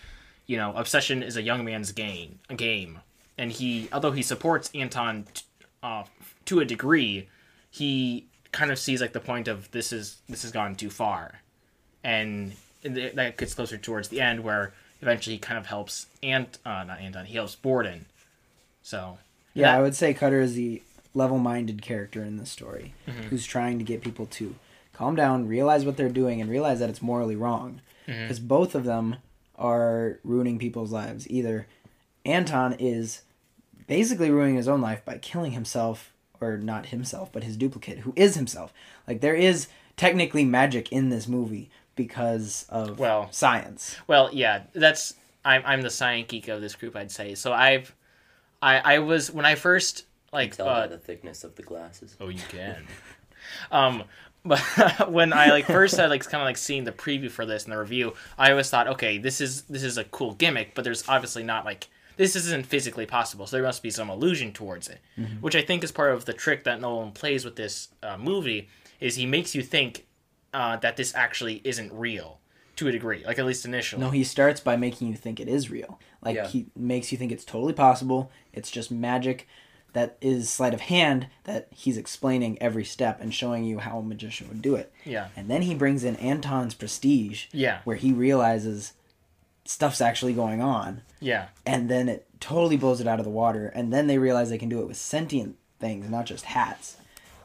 you 0.46 0.56
know 0.56 0.72
obsession 0.76 1.22
is 1.24 1.36
a 1.36 1.42
young 1.42 1.66
man's 1.66 1.92
game 1.92 2.40
a 2.50 2.56
game. 2.56 3.00
And 3.38 3.52
he 3.52 3.90
although 3.92 4.12
he 4.12 4.22
supports 4.22 4.70
anton 4.74 5.26
t- 5.34 5.44
uh, 5.84 6.04
to 6.46 6.60
a 6.62 6.66
degree 6.66 7.28
he 7.72 8.26
kind 8.52 8.72
of 8.72 8.80
sees 8.80 9.00
like 9.02 9.14
the 9.14 9.20
point 9.20 9.48
of 9.48 9.70
this 9.72 9.92
is 9.92 10.22
this 10.30 10.42
has 10.44 10.52
gone 10.52 10.76
too 10.76 10.90
far. 10.90 11.42
And 12.04 12.54
th- 12.84 13.14
that 13.16 13.38
gets 13.38 13.54
closer 13.54 13.78
towards 13.78 14.08
the 14.10 14.22
end 14.22 14.44
where 14.44 14.74
eventually 15.02 15.36
he 15.36 15.40
kind 15.40 15.58
of 15.58 15.66
helps 15.66 16.08
ant 16.24 16.58
uh, 16.66 16.84
not 16.84 17.00
anton 17.00 17.26
he 17.26 17.36
helps 17.36 17.56
borden. 17.56 18.06
So 18.82 19.18
Yeah, 19.54 19.72
that- 19.72 19.78
I 19.80 19.82
would 19.82 19.96
say 19.96 20.14
Cutter 20.14 20.40
is 20.42 20.54
the 20.54 20.82
level-minded 21.14 21.82
character 21.82 22.24
in 22.24 22.38
this 22.38 22.50
story, 22.52 22.94
Mm-hmm. 23.08 23.24
who's 23.24 23.46
trying 23.46 23.78
to 23.80 23.84
get 23.86 24.02
people 24.02 24.26
to 24.28 24.56
calm 24.94 25.16
down, 25.16 25.48
realize 25.48 25.86
what 25.86 25.98
they're 25.98 26.10
doing, 26.10 26.40
and 26.42 26.50
realize 26.50 26.80
that 26.80 26.90
it's 26.90 27.02
morally 27.02 27.36
wrong. 27.36 27.82
Mm-hmm. 28.08 28.24
Because 28.24 28.40
both 28.40 28.76
of 28.76 28.84
them 28.86 29.16
are 29.58 30.20
ruining 30.24 30.58
people's 30.60 30.92
lives. 30.92 31.30
Either 31.30 31.68
Anton 32.26 32.74
is 32.80 33.22
basically 33.88 34.30
ruining 34.32 34.56
his 34.56 34.68
own 34.68 34.82
life 34.82 35.04
by 35.06 35.18
killing 35.18 35.52
himself, 35.52 36.12
or 36.42 36.58
not 36.58 36.88
himself, 36.88 37.32
but 37.32 37.44
his 37.44 37.58
duplicate, 37.58 38.00
who 38.00 38.14
is 38.16 38.36
himself. 38.36 38.74
Like 39.08 39.22
there 39.22 39.36
is 39.36 39.68
technically 39.98 40.46
magic 40.46 40.92
in 40.92 41.10
this 41.10 41.28
movie 41.28 41.70
because 41.96 42.66
of 42.70 43.00
Well- 43.00 43.28
science. 43.32 43.98
Well, 44.08 44.30
yeah, 44.32 44.64
that's 44.74 45.16
I'm 45.44 45.62
I'm 45.66 45.82
the 45.82 45.90
science 45.90 46.28
geek 46.30 46.48
of 46.48 46.62
this 46.62 46.76
group, 46.76 46.96
I'd 46.96 47.12
say. 47.12 47.36
So 47.36 47.52
I've 47.52 47.94
I 48.62 48.96
I 48.96 49.00
was 49.00 49.32
when 49.32 49.46
I 49.46 49.56
first 49.56 50.06
like 50.32 50.56
Tell 50.56 50.68
uh, 50.70 50.82
by 50.82 50.88
the 50.88 50.98
thickness 50.98 51.44
of 51.44 51.56
the 51.56 51.64
glasses. 51.64 52.16
oh 52.20 52.30
you 52.30 52.42
can. 52.50 52.86
um 53.72 54.04
but 54.46 54.60
when 55.10 55.34
I 55.34 55.48
like 55.50 55.66
first 55.66 55.98
had 55.98 56.10
like 56.10 56.24
kind 56.24 56.42
of 56.42 56.46
like 56.46 56.58
seeing 56.58 56.84
the 56.86 56.92
preview 56.92 57.30
for 57.30 57.46
this 57.46 57.66
and 57.66 57.74
the 57.74 57.78
review, 57.78 58.14
I 58.38 58.52
always 58.52 58.70
thought, 58.70 58.88
okay, 58.88 59.18
this 59.18 59.42
is 59.42 59.64
this 59.64 59.84
is 59.84 59.98
a 59.98 60.04
cool 60.06 60.34
gimmick, 60.34 60.76
but 60.76 60.84
there's 60.84 61.08
obviously 61.08 61.44
not 61.44 61.66
like 61.66 61.88
this 62.18 62.36
isn't 62.36 62.66
physically 62.66 63.06
possible, 63.06 63.48
so 63.48 63.56
there 63.58 63.64
must 63.64 63.82
be 63.84 63.90
some 63.90 64.10
illusion 64.10 64.52
towards 64.52 64.90
it, 64.90 65.00
which 65.40 65.56
I 65.56 65.62
think 65.62 65.84
is 65.84 65.92
part 65.92 66.14
of 66.14 66.26
the 66.26 66.34
trick 66.34 66.66
that 66.66 66.82
Nolan 66.82 67.12
plays 67.12 67.46
with 67.46 67.56
this 67.56 67.90
uh, 68.04 68.18
movie. 68.18 68.68
Is 69.00 69.16
he 69.16 69.26
makes 69.26 69.56
you 69.56 69.62
think 69.62 70.06
uh, 70.54 70.76
that 70.78 70.98
this 70.98 71.16
actually 71.16 71.62
isn't 71.64 71.94
real 71.94 72.40
to 72.76 72.88
a 72.88 72.92
degree, 72.92 73.24
like 73.26 73.40
at 73.40 73.46
least 73.46 73.66
initially. 73.66 74.02
No, 74.02 74.10
he 74.10 74.24
starts 74.26 74.60
by 74.60 74.76
making 74.76 75.08
you 75.08 75.16
think 75.16 75.40
it 75.40 75.48
is 75.48 75.70
real. 75.70 76.00
Like 76.22 76.36
Yeah. 76.36 76.48
he 76.48 76.68
makes 76.76 77.12
you 77.12 77.18
think 77.18 77.32
it's 77.32 77.46
totally 77.46 77.74
possible. 77.74 78.32
It's 78.54 78.72
just 78.72 78.90
magic 78.92 79.48
that 79.94 80.18
is 80.22 80.50
sleight 80.50 80.74
of 80.74 80.82
hand 80.82 81.28
that 81.46 81.68
he's 81.72 81.98
explaining 81.98 82.62
every 82.62 82.86
step 82.86 83.20
and 83.22 83.34
showing 83.34 83.64
you 83.64 83.80
how 83.80 84.00
a 84.00 84.04
magician 84.04 84.48
would 84.48 84.62
do 84.62 84.76
it. 84.76 84.92
Yeah. 85.06 85.28
And 85.36 85.50
then 85.50 85.64
he 85.64 85.74
brings 85.76 86.04
in 86.04 86.16
Anton's 86.18 86.74
prestige, 86.76 87.46
Yeah. 87.52 87.80
where 87.84 87.96
he 87.96 88.12
realizes 88.12 88.94
stuff's 89.66 90.02
actually 90.02 90.34
going 90.34 90.62
on, 90.62 91.02
Yeah. 91.20 91.48
and 91.66 91.90
then 91.90 92.10
it 92.10 92.26
totally 92.40 92.78
blows 92.78 93.02
it 93.02 93.08
out 93.08 93.20
of 93.20 93.26
the 93.26 93.32
water. 93.32 93.68
And 93.68 93.92
then 93.94 94.08
they 94.08 94.18
realize 94.18 94.50
they 94.50 94.58
can 94.58 94.70
do 94.70 94.82
it 94.82 94.88
with 94.88 94.98
sentient 94.98 95.58
things, 95.80 96.10
not 96.10 96.26
just 96.26 96.46
hats. 96.46 96.98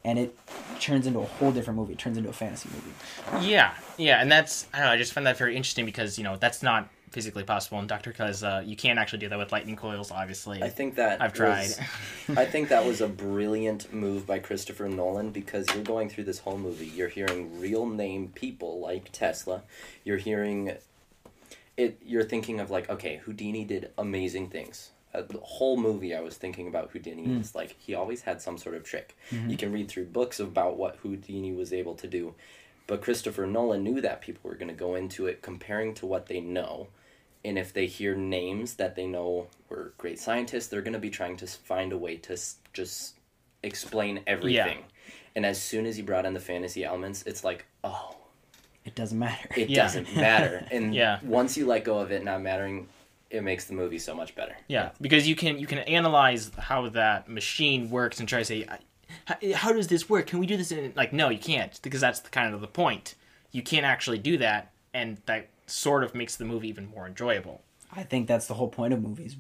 And 0.07 0.19
it 0.19 0.37
turns 0.81 1.07
into 1.07 1.21
a 1.21 1.25
whole 1.25 1.51
different 1.51 1.79
movie. 1.79 1.95
It 1.95 1.99
turns 1.99 2.19
into 2.19 2.29
a 2.29 2.33
fantasy 2.35 2.69
movie. 2.75 3.47
Yeah, 3.49 3.73
yeah, 3.97 4.21
and 4.21 4.31
that's 4.31 4.67
I 4.75 4.79
don't 4.79 4.87
know. 4.89 4.93
I 4.93 4.97
just 4.99 5.15
find 5.15 5.27
that 5.27 5.39
very 5.39 5.57
interesting 5.57 5.87
because 5.87 6.19
you 6.19 6.25
know 6.25 6.37
that's 6.37 6.63
not 6.63 6.91
physically 7.15 7.45
possible 7.45 7.79
in 7.79 7.87
Doctor 7.87 8.11
because 8.11 8.43
uh, 8.43 8.63
you 8.67 8.77
can't 8.77 8.99
actually 8.99 9.21
do 9.21 9.29
that 9.31 9.39
with 9.39 9.53
lightning 9.53 9.77
coils. 9.77 10.11
Obviously, 10.11 10.63
I 10.63 10.69
think 10.69 10.97
that 10.97 11.23
I've 11.23 11.33
tried. 11.33 11.63
was- 11.69 11.81
I 12.37 12.45
think 12.45 12.69
that 12.69 12.85
was 12.85 13.01
a 13.01 13.09
brilliant 13.09 13.93
move 13.95 14.27
by 14.27 14.41
Christopher 14.41 14.89
Nolan 14.89 15.31
because 15.31 15.67
you're 15.75 15.85
going 15.85 16.09
through 16.11 16.25
this 16.25 16.41
whole 16.41 16.59
movie. 16.59 16.87
You're 16.87 17.09
hearing 17.09 17.61
real 17.61 17.87
name 17.87 18.29
people 18.35 18.81
like 18.81 19.11
Tesla. 19.13 19.63
You're 20.05 20.19
hearing 20.19 20.75
it. 21.77 21.99
You're 22.05 22.25
thinking 22.25 22.61
of 22.61 22.71
like, 22.71 22.91
okay, 22.91 23.17
Houdini 23.25 23.65
did 23.65 23.91
amazing 23.99 24.49
things. 24.51 24.91
Uh, 25.15 25.23
the 25.23 25.39
whole 25.39 25.77
movie, 25.77 26.15
I 26.15 26.21
was 26.21 26.37
thinking 26.37 26.67
about 26.67 26.91
Houdini. 26.91 27.37
It's 27.39 27.55
like 27.55 27.77
he 27.79 27.95
always 27.95 28.23
had 28.23 28.43
some 28.43 28.59
sort 28.59 28.75
of 28.75 28.83
trick. 28.85 29.17
You 29.49 29.57
can 29.57 29.73
read 29.73 29.89
through 29.89 30.07
books 30.07 30.41
about 30.41 30.77
what 30.77 30.97
Houdini 30.97 31.53
was 31.53 31.73
able 31.73 31.95
to 31.97 32.07
do, 32.09 32.35
but 32.89 33.01
Christopher 33.01 33.47
Nolan 33.47 33.83
knew 33.85 34.01
that 34.01 34.21
people 34.21 34.49
were 34.51 34.57
going 34.57 34.69
to 34.69 34.75
go 34.75 34.95
into 34.97 35.27
it 35.27 35.41
comparing 35.43 35.95
to 35.95 36.07
what 36.07 36.27
they 36.27 36.41
know 36.41 36.89
and 37.45 37.59
if 37.59 37.73
they 37.73 37.87
hear 37.87 38.15
names 38.15 38.75
that 38.75 38.97
they 38.97 39.07
know 39.07 39.47
were 39.69 39.93
great 39.99 40.19
scientists, 40.19 40.69
they're 40.69 40.83
going 40.83 40.93
to 40.95 40.99
be 40.99 41.11
trying 41.11 41.37
to 41.39 41.47
find 41.47 41.93
a 41.93 41.99
way 41.99 42.17
to 42.17 42.37
just 42.73 43.15
explain 43.63 44.21
everything. 44.27 44.85
And 45.37 45.45
as 45.45 45.61
soon 45.61 45.85
as 45.87 45.99
you 45.99 46.05
brought 46.05 46.25
in 46.27 46.35
the 46.35 46.41
fantasy 46.41 46.85
elements, 46.85 47.23
it's 47.27 47.43
like, 47.45 47.67
oh, 47.83 48.17
It 48.85 48.95
doesn't 48.95 49.19
matter. 49.19 49.49
it 49.57 49.69
Yeah. 49.71 49.83
doesn't 49.83 50.15
matter. 50.17 50.67
And 50.71 50.95
Yeah. 50.95 51.19
once 51.23 51.57
you 51.57 51.67
let 51.67 51.85
go 51.85 51.99
of 51.99 52.13
it 52.13 52.23
not 52.25 52.41
mattering, 52.43 52.89
it 53.31 53.43
makes 53.43 53.65
the 53.65 53.75
movie 53.75 53.99
so 53.99 54.15
much 54.15 54.35
better. 54.37 54.55
yeah, 54.69 54.91
because 55.01 55.27
you 55.27 55.35
can 55.35 55.59
you 55.59 55.67
can 55.67 55.79
analyze 55.81 56.51
how 56.59 56.89
that 56.91 57.29
machine 57.29 57.91
works 57.91 58.21
and 58.21 58.29
try 58.29 58.39
to 58.39 58.45
say, 58.45 58.67
how, 59.27 59.35
how 59.55 59.73
does 59.73 59.89
this 59.89 60.09
work? 60.09 60.27
Can 60.27 60.39
we 60.39 60.47
do 60.47 60.57
this? 60.57 60.71
In, 60.71 60.93
like, 60.95 61.13
no, 61.13 61.31
you 61.31 61.39
can't 61.39 61.79
because 61.83 62.01
that's 62.01 62.21
the 62.21 62.31
kind 62.31 62.55
of 62.55 62.61
the 62.61 62.69
point. 62.69 63.15
You 63.51 63.63
can't 63.63 63.85
actually 63.87 64.19
do 64.19 64.39
that, 64.39 64.73
and 64.93 65.19
that 65.27 65.49
sort 65.67 66.05
of 66.05 66.15
makes 66.15 66.37
the 66.37 66.45
movie 66.45 66.69
even 66.69 66.87
more 66.87 67.07
enjoyable. 67.07 67.63
I 67.93 68.03
think 68.03 68.27
that's 68.27 68.47
the 68.47 68.55
whole 68.55 68.69
point 68.69 68.93
of 68.93 69.03
movies. 69.03 69.37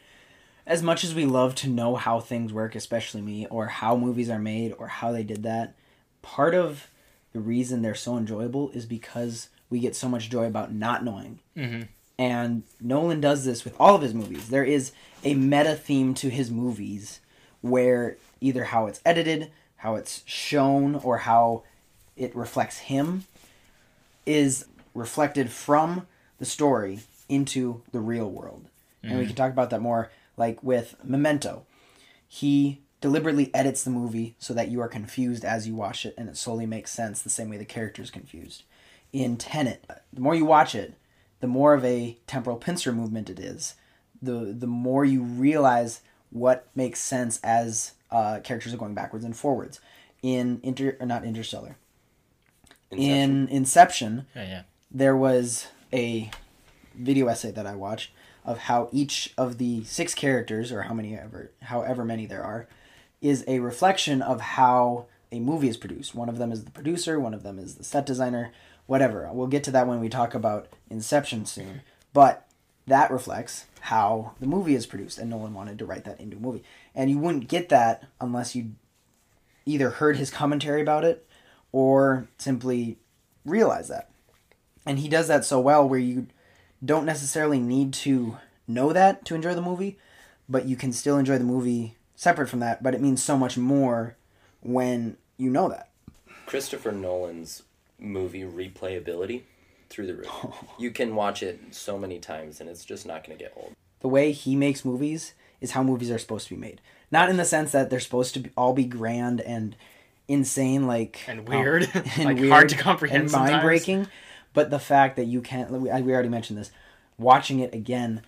As 0.66 0.82
much 0.82 1.04
as 1.04 1.14
we 1.14 1.26
love 1.26 1.54
to 1.56 1.68
know 1.68 1.96
how 1.96 2.20
things 2.20 2.52
work, 2.52 2.74
especially 2.74 3.20
me, 3.20 3.46
or 3.46 3.66
how 3.66 3.96
movies 3.96 4.30
are 4.30 4.38
made, 4.38 4.74
or 4.78 4.88
how 4.88 5.12
they 5.12 5.22
did 5.22 5.42
that, 5.42 5.74
part 6.22 6.54
of 6.54 6.88
the 7.32 7.40
reason 7.40 7.82
they're 7.82 7.94
so 7.94 8.16
enjoyable 8.16 8.70
is 8.70 8.86
because 8.86 9.48
we 9.68 9.80
get 9.80 9.94
so 9.96 10.08
much 10.08 10.30
joy 10.30 10.46
about 10.46 10.72
not 10.72 11.04
knowing. 11.04 11.40
Mm-hmm. 11.56 11.82
And 12.18 12.62
Nolan 12.80 13.20
does 13.20 13.44
this 13.44 13.64
with 13.64 13.74
all 13.78 13.96
of 13.96 14.02
his 14.02 14.14
movies. 14.14 14.48
There 14.48 14.64
is 14.64 14.92
a 15.24 15.34
meta 15.34 15.74
theme 15.74 16.14
to 16.14 16.30
his 16.30 16.50
movies 16.50 17.20
where 17.60 18.16
either 18.40 18.64
how 18.64 18.86
it's 18.86 19.00
edited, 19.04 19.50
how 19.76 19.96
it's 19.96 20.22
shown, 20.24 20.94
or 20.94 21.18
how 21.18 21.64
it 22.16 22.34
reflects 22.36 22.78
him 22.78 23.24
is 24.24 24.66
reflected 24.94 25.50
from 25.50 26.06
the 26.38 26.44
story 26.44 27.00
into 27.28 27.82
the 27.92 28.00
real 28.00 28.30
world. 28.30 28.66
And 29.02 29.18
we 29.18 29.26
can 29.26 29.34
talk 29.36 29.52
about 29.52 29.68
that 29.70 29.82
more 29.82 30.10
like 30.36 30.62
with 30.62 30.94
Memento. 31.04 31.66
He 32.26 32.80
deliberately 33.02 33.50
edits 33.54 33.84
the 33.84 33.90
movie 33.90 34.34
so 34.38 34.54
that 34.54 34.68
you 34.68 34.80
are 34.80 34.88
confused 34.88 35.44
as 35.44 35.68
you 35.68 35.74
watch 35.74 36.06
it 36.06 36.14
and 36.16 36.26
it 36.28 36.38
slowly 36.38 36.64
makes 36.64 36.90
sense 36.90 37.20
the 37.20 37.28
same 37.28 37.50
way 37.50 37.58
the 37.58 37.66
character 37.66 38.00
is 38.00 38.10
confused. 38.10 38.62
In 39.12 39.36
Tenet, 39.36 39.84
the 40.12 40.20
more 40.22 40.34
you 40.34 40.46
watch 40.46 40.74
it, 40.74 40.94
the 41.40 41.46
more 41.46 41.74
of 41.74 41.84
a 41.84 42.16
temporal 42.26 42.56
pincer 42.56 42.92
movement 42.92 43.28
it 43.28 43.38
is. 43.38 43.74
The 44.22 44.54
the 44.58 44.66
more 44.66 45.04
you 45.04 45.22
realize 45.22 46.00
what 46.30 46.66
makes 46.74 46.98
sense 46.98 47.38
as 47.44 47.92
uh, 48.10 48.40
characters 48.42 48.72
are 48.72 48.78
going 48.78 48.94
backwards 48.94 49.24
and 49.26 49.36
forwards. 49.36 49.80
In 50.22 50.60
Inter 50.62 50.96
or 50.98 51.04
not 51.06 51.24
Interstellar. 51.24 51.76
In 52.90 53.48
Inception, 53.48 54.26
Yeah, 54.34 54.44
yeah. 54.44 54.62
there 54.90 55.16
was 55.16 55.66
a 55.94 56.30
video 56.94 57.28
essay 57.28 57.52
that 57.52 57.66
I 57.66 57.74
watched 57.74 58.10
of 58.44 58.58
how 58.58 58.90
each 58.92 59.32
of 59.38 59.56
the 59.56 59.84
six 59.84 60.14
characters, 60.14 60.70
or 60.70 60.82
how 60.82 60.92
many 60.92 61.16
ever, 61.16 61.50
however 61.62 62.04
many 62.04 62.26
there 62.26 62.44
are, 62.44 62.66
is 63.22 63.42
a 63.48 63.60
reflection 63.60 64.20
of 64.20 64.40
how 64.40 65.06
a 65.32 65.40
movie 65.40 65.68
is 65.68 65.78
produced. 65.78 66.14
One 66.14 66.28
of 66.28 66.36
them 66.36 66.52
is 66.52 66.64
the 66.64 66.70
producer, 66.70 67.18
one 67.18 67.32
of 67.32 67.42
them 67.42 67.58
is 67.58 67.76
the 67.76 67.84
set 67.84 68.04
designer, 68.04 68.52
whatever. 68.86 69.30
We'll 69.32 69.46
get 69.46 69.64
to 69.64 69.70
that 69.70 69.86
when 69.86 70.00
we 70.00 70.10
talk 70.10 70.34
about 70.34 70.68
Inception 70.90 71.46
soon. 71.46 71.80
But 72.12 72.46
that 72.86 73.10
reflects 73.10 73.64
how 73.80 74.32
the 74.40 74.46
movie 74.46 74.74
is 74.74 74.86
produced, 74.86 75.18
and 75.18 75.30
Nolan 75.30 75.54
wanted 75.54 75.78
to 75.78 75.86
write 75.86 76.04
that 76.04 76.20
into 76.20 76.36
a 76.36 76.40
movie. 76.40 76.62
And 76.94 77.08
you 77.08 77.18
wouldn't 77.18 77.48
get 77.48 77.70
that 77.70 78.04
unless 78.20 78.54
you 78.54 78.72
either 79.64 79.90
heard 79.90 80.16
his 80.16 80.30
commentary 80.30 80.82
about 80.82 81.04
it 81.04 81.26
or 81.72 82.28
simply 82.36 82.98
realize 83.46 83.88
that. 83.88 84.10
And 84.86 84.98
he 84.98 85.08
does 85.08 85.28
that 85.28 85.44
so 85.44 85.60
well 85.60 85.88
where 85.88 85.98
you 85.98 86.26
don't 86.84 87.06
necessarily 87.06 87.58
need 87.58 87.92
to 87.94 88.38
know 88.66 88.92
that 88.92 89.24
to 89.26 89.34
enjoy 89.34 89.54
the 89.54 89.62
movie, 89.62 89.98
but 90.48 90.66
you 90.66 90.76
can 90.76 90.92
still 90.92 91.18
enjoy 91.18 91.38
the 91.38 91.44
movie 91.44 91.96
separate 92.16 92.48
from 92.48 92.60
that, 92.60 92.82
but 92.82 92.94
it 92.94 93.00
means 93.00 93.22
so 93.22 93.36
much 93.36 93.56
more 93.56 94.16
when 94.62 95.16
you 95.36 95.50
know 95.50 95.68
that. 95.68 95.88
Christopher 96.46 96.92
Nolan's 96.92 97.62
movie 97.98 98.42
replayability 98.42 99.42
through 99.88 100.06
the 100.06 100.14
roof. 100.14 100.28
You 100.78 100.90
can 100.90 101.14
watch 101.14 101.42
it 101.42 101.60
so 101.70 101.98
many 101.98 102.18
times 102.18 102.60
and 102.60 102.68
it's 102.68 102.84
just 102.84 103.06
not 103.06 103.24
going 103.24 103.38
to 103.38 103.42
get 103.42 103.52
old. 103.56 103.72
The 104.00 104.08
way 104.08 104.32
he 104.32 104.56
makes 104.56 104.84
movies 104.84 105.34
is 105.60 105.70
how 105.70 105.82
movies 105.82 106.10
are 106.10 106.18
supposed 106.18 106.48
to 106.48 106.54
be 106.54 106.60
made. 106.60 106.80
Not 107.10 107.30
in 107.30 107.36
the 107.36 107.44
sense 107.44 107.72
that 107.72 107.90
they're 107.90 108.00
supposed 108.00 108.34
to 108.34 108.40
be, 108.40 108.50
all 108.56 108.72
be 108.74 108.84
grand 108.84 109.40
and 109.40 109.76
insane 110.28 110.86
like 110.86 111.22
And 111.26 111.48
weird. 111.48 111.88
and 111.94 112.24
Like, 112.24 112.36
weird 112.36 112.50
hard 112.50 112.68
to 112.70 112.76
comprehend 112.76 113.24
and 113.24 113.32
mind 113.32 113.62
breaking 113.62 114.08
but 114.54 114.70
the 114.70 114.78
fact 114.78 115.16
that 115.16 115.26
you 115.26 115.42
can't 115.42 115.70
we 115.70 115.78
we 115.80 116.12
already 116.14 116.28
mentioned 116.30 116.58
this 116.58 116.70
watching 117.18 117.60
it 117.60 117.74
again 117.74 118.22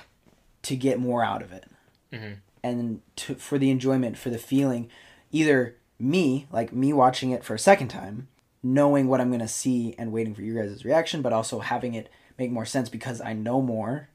to 0.63 0.77
get 0.77 0.99
more 0.99 1.25
out 1.25 1.41
of 1.43 1.53
it 1.53 1.65
Mm-hmm. 2.13 2.35
and 2.63 3.01
to, 3.17 3.35
for 3.35 3.59
the 3.59 3.71
enjoyment 3.71 4.17
for 4.17 4.31
the 4.31 4.39
feeling 4.39 4.89
either 5.33 5.75
me 5.99 6.47
like 6.53 6.73
me 6.73 6.93
watching 6.93 7.31
it 7.33 7.43
for 7.43 7.55
a 7.55 7.59
second 7.59 7.89
time 7.89 8.29
knowing 8.63 9.09
what 9.09 9.21
i'm 9.21 9.29
going 9.29 9.41
to 9.41 9.49
see 9.49 9.95
and 9.99 10.13
waiting 10.13 10.35
for 10.35 10.43
you 10.43 10.55
guys' 10.55 10.85
reaction 10.85 11.21
but 11.23 11.33
also 11.33 11.59
having 11.59 11.95
it 11.95 12.09
make 12.39 12.51
more 12.53 12.65
sense 12.65 12.89
because 12.89 13.21
i 13.23 13.33
know 13.33 13.61
more 13.61 14.09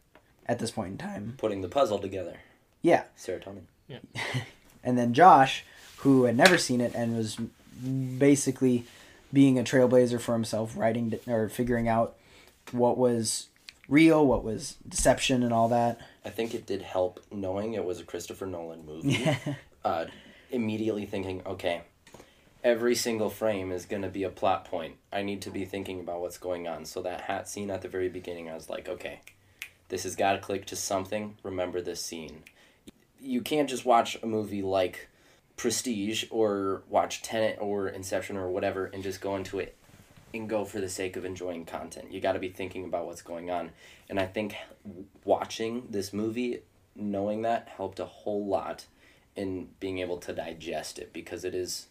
at 0.46 0.58
this 0.60 0.72
point 0.72 0.92
in 0.94 0.98
time 0.98 1.34
Putting 1.38 1.62
the 1.62 1.68
puzzle 1.68 2.00
together. 2.00 2.38
yeah 2.82 3.04
Serotonin. 3.18 3.64
Yeah. 3.90 4.00
and 4.86 4.98
then 4.98 5.14
Josh, 5.14 5.66
who 5.98 6.24
had 6.24 6.38
never 6.38 6.58
seen 6.58 6.80
it 6.82 6.94
and 6.96 7.16
was 7.18 7.38
basically 8.18 8.86
being 9.34 9.58
a 9.58 9.64
trailblazer 9.64 10.20
for 10.20 10.34
himself, 10.34 10.76
writing 10.78 11.20
or 11.28 11.50
figuring 11.50 11.88
out 11.88 12.16
what 12.72 12.98
was 12.98 13.48
real, 13.88 14.26
what 14.26 14.44
was 14.44 14.78
deception, 14.88 15.44
and 15.44 15.54
all 15.54 15.70
that. 15.70 16.00
I 16.24 16.30
think 16.30 16.54
it 16.54 16.66
did 16.66 16.82
help 16.82 17.24
knowing 17.32 17.74
it 17.74 17.86
was 17.86 18.00
a 18.00 18.04
Christopher 18.04 18.46
Nolan 18.46 18.86
movie. 18.86 19.28
uh, 19.86 20.06
immediately 20.50 21.06
thinking, 21.06 21.42
okay, 21.46 21.82
every 22.64 22.96
single 22.96 23.30
frame 23.30 23.72
is 23.72 23.86
going 23.86 24.02
to 24.04 24.10
be 24.10 24.24
a 24.24 24.30
plot 24.30 24.66
point. 24.66 24.96
I 25.12 25.24
need 25.24 25.42
to 25.44 25.52
be 25.52 25.66
thinking 25.66 26.00
about 26.00 26.22
what's 26.22 26.38
going 26.38 26.68
on. 26.68 26.86
So 26.86 27.02
that 27.02 27.22
hat 27.22 27.50
scene 27.50 27.72
at 27.72 27.82
the 27.82 27.88
very 27.88 28.10
beginning, 28.10 28.50
I 28.50 28.54
was 28.54 28.70
like, 28.70 28.88
okay, 28.88 29.22
this 29.90 30.04
has 30.04 30.16
got 30.16 30.34
to 30.34 30.40
click 30.40 30.66
to 30.68 30.76
something. 30.76 31.38
Remember 31.44 31.82
this 31.82 32.02
scene. 32.02 32.44
You 33.20 33.42
can't 33.42 33.70
just 33.70 33.86
watch 33.86 34.18
a 34.22 34.26
movie 34.26 34.62
like 34.62 35.10
Prestige 35.58 36.26
or 36.30 36.84
watch 36.90 37.22
Tenet 37.22 37.58
or 37.60 37.88
Inception 37.88 38.38
or 38.38 38.50
whatever 38.50 38.86
and 38.86 39.04
just 39.04 39.22
go 39.22 39.36
into 39.36 39.60
it 39.60 39.76
and 40.34 40.50
go 40.50 40.66
for 40.66 40.80
the 40.80 40.90
sake 40.90 41.16
of 41.16 41.26
enjoying 41.26 41.66
content. 41.66 42.12
You 42.12 42.22
got 42.22 42.34
to 42.34 42.40
be 42.40 42.50
thinking 42.50 42.86
about 42.86 43.06
what's 43.06 43.22
going 43.22 43.52
on. 43.52 43.72
And 44.10 44.20
I 44.20 44.26
think 44.26 44.56
watching 45.26 45.88
this 45.90 46.14
movie, 46.14 46.62
knowing 46.96 47.42
that, 47.44 47.68
helped 47.76 48.00
a 48.00 48.06
whole 48.06 48.46
lot 48.46 48.86
in 49.36 49.70
being 49.80 50.00
able 50.00 50.18
to 50.18 50.34
digest 50.34 51.00
it 51.00 51.14
because 51.14 51.44
it 51.46 51.54
is, 51.54 51.88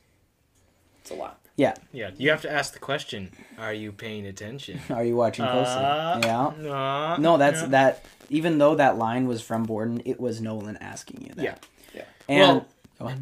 it's 1.01 1.11
a 1.11 1.14
lot. 1.14 1.38
Yeah. 1.57 1.75
Yeah, 1.92 2.11
you 2.16 2.31
have 2.31 2.40
to 2.42 2.51
ask 2.51 2.73
the 2.73 2.79
question: 2.79 3.33
Are 3.59 3.75
you 3.75 3.92
paying 3.92 4.27
attention? 4.27 4.81
Are 4.90 5.05
you 5.05 5.16
watching 5.16 5.44
closely? 5.44 5.85
Uh, 5.85 6.20
yeah. 6.23 6.46
Uh, 6.73 7.16
No, 7.18 7.37
that's 7.37 7.61
yeah. 7.61 7.68
that. 7.68 8.05
Even 8.31 8.59
though 8.59 8.77
that 8.77 8.96
line 8.96 9.27
was 9.27 9.42
from 9.42 9.64
Borden, 9.64 10.01
it 10.07 10.18
was 10.18 10.40
Nolan 10.40 10.79
asking 10.79 11.23
you 11.23 11.35
that. 11.35 11.42
Yeah. 11.42 11.55
Yeah. 11.94 12.05
And 12.29 12.40
well, 12.40 12.55
go 12.55 12.59
on. 12.61 12.66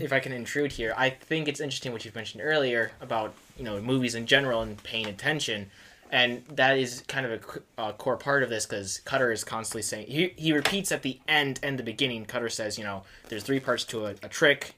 If 0.00 0.12
I 0.12 0.20
can 0.20 0.32
intrude 0.32 0.72
here, 0.72 0.94
I 0.96 1.10
think 1.10 1.48
it's 1.48 1.60
interesting 1.60 1.92
what 1.92 2.04
you've 2.04 2.14
mentioned 2.14 2.42
earlier 2.44 2.92
about 3.00 3.34
you 3.56 3.64
know 3.64 3.80
movies 3.80 4.14
in 4.14 4.26
general 4.26 4.62
and 4.62 4.82
paying 4.82 5.06
attention, 5.06 5.70
and 6.10 6.44
that 6.50 6.78
is 6.78 7.04
kind 7.06 7.26
of 7.26 7.60
a 7.78 7.92
core 7.92 8.16
part 8.16 8.42
of 8.42 8.50
this 8.50 8.66
because 8.66 9.00
Cutter 9.00 9.30
is 9.30 9.44
constantly 9.44 9.82
saying 9.82 10.06
he 10.08 10.32
he 10.36 10.52
repeats 10.52 10.90
at 10.90 11.02
the 11.02 11.20
end 11.28 11.60
and 11.62 11.78
the 11.78 11.82
beginning. 11.82 12.24
Cutter 12.24 12.48
says 12.48 12.78
you 12.78 12.84
know 12.84 13.04
there's 13.28 13.44
three 13.44 13.60
parts 13.60 13.84
to 13.84 14.06
a, 14.06 14.10
a 14.22 14.28
trick, 14.28 14.74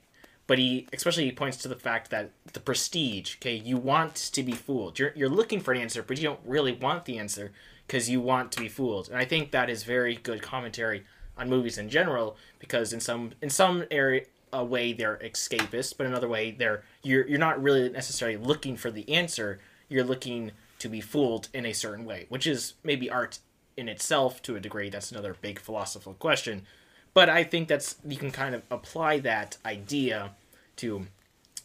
but 0.46 0.58
he 0.58 0.86
especially 0.92 1.24
he 1.24 1.32
points 1.32 1.56
to 1.58 1.68
the 1.68 1.76
fact 1.76 2.10
that 2.10 2.30
the 2.52 2.60
prestige. 2.60 3.36
Okay, 3.36 3.54
you 3.54 3.78
want 3.78 4.14
to 4.14 4.42
be 4.42 4.52
fooled. 4.52 4.98
You're 4.98 5.12
you're 5.16 5.28
looking 5.28 5.60
for 5.60 5.72
an 5.72 5.80
answer, 5.80 6.02
but 6.02 6.18
you 6.18 6.24
don't 6.24 6.40
really 6.44 6.72
want 6.72 7.06
the 7.06 7.18
answer 7.18 7.52
because 7.86 8.10
you 8.10 8.20
want 8.20 8.52
to 8.52 8.60
be 8.60 8.68
fooled. 8.68 9.08
And 9.08 9.16
I 9.16 9.24
think 9.24 9.50
that 9.50 9.70
is 9.70 9.82
very 9.82 10.16
good 10.16 10.42
commentary 10.42 11.04
on 11.38 11.48
movies 11.48 11.78
in 11.78 11.88
general 11.88 12.36
because 12.58 12.92
in 12.92 13.00
some 13.00 13.32
in 13.40 13.48
some 13.48 13.84
area 13.90 14.24
a 14.52 14.64
way 14.64 14.92
they're 14.92 15.18
escapist, 15.22 15.96
but 15.96 16.06
another 16.06 16.28
way 16.28 16.50
they're 16.50 16.84
you're 17.02 17.26
you're 17.26 17.38
not 17.38 17.62
really 17.62 17.88
necessarily 17.88 18.36
looking 18.36 18.76
for 18.76 18.90
the 18.90 19.08
answer. 19.12 19.60
You're 19.88 20.04
looking 20.04 20.52
to 20.78 20.88
be 20.88 21.00
fooled 21.00 21.48
in 21.52 21.66
a 21.66 21.72
certain 21.72 22.04
way, 22.04 22.26
which 22.28 22.46
is 22.46 22.74
maybe 22.82 23.10
art 23.10 23.38
in 23.76 23.88
itself 23.88 24.42
to 24.42 24.56
a 24.56 24.60
degree. 24.60 24.90
That's 24.90 25.10
another 25.10 25.36
big 25.40 25.58
philosophical 25.58 26.14
question. 26.14 26.66
But 27.12 27.28
I 27.28 27.44
think 27.44 27.68
that's 27.68 27.96
you 28.06 28.16
can 28.16 28.30
kind 28.30 28.54
of 28.54 28.62
apply 28.70 29.18
that 29.20 29.58
idea 29.64 30.32
to 30.76 31.06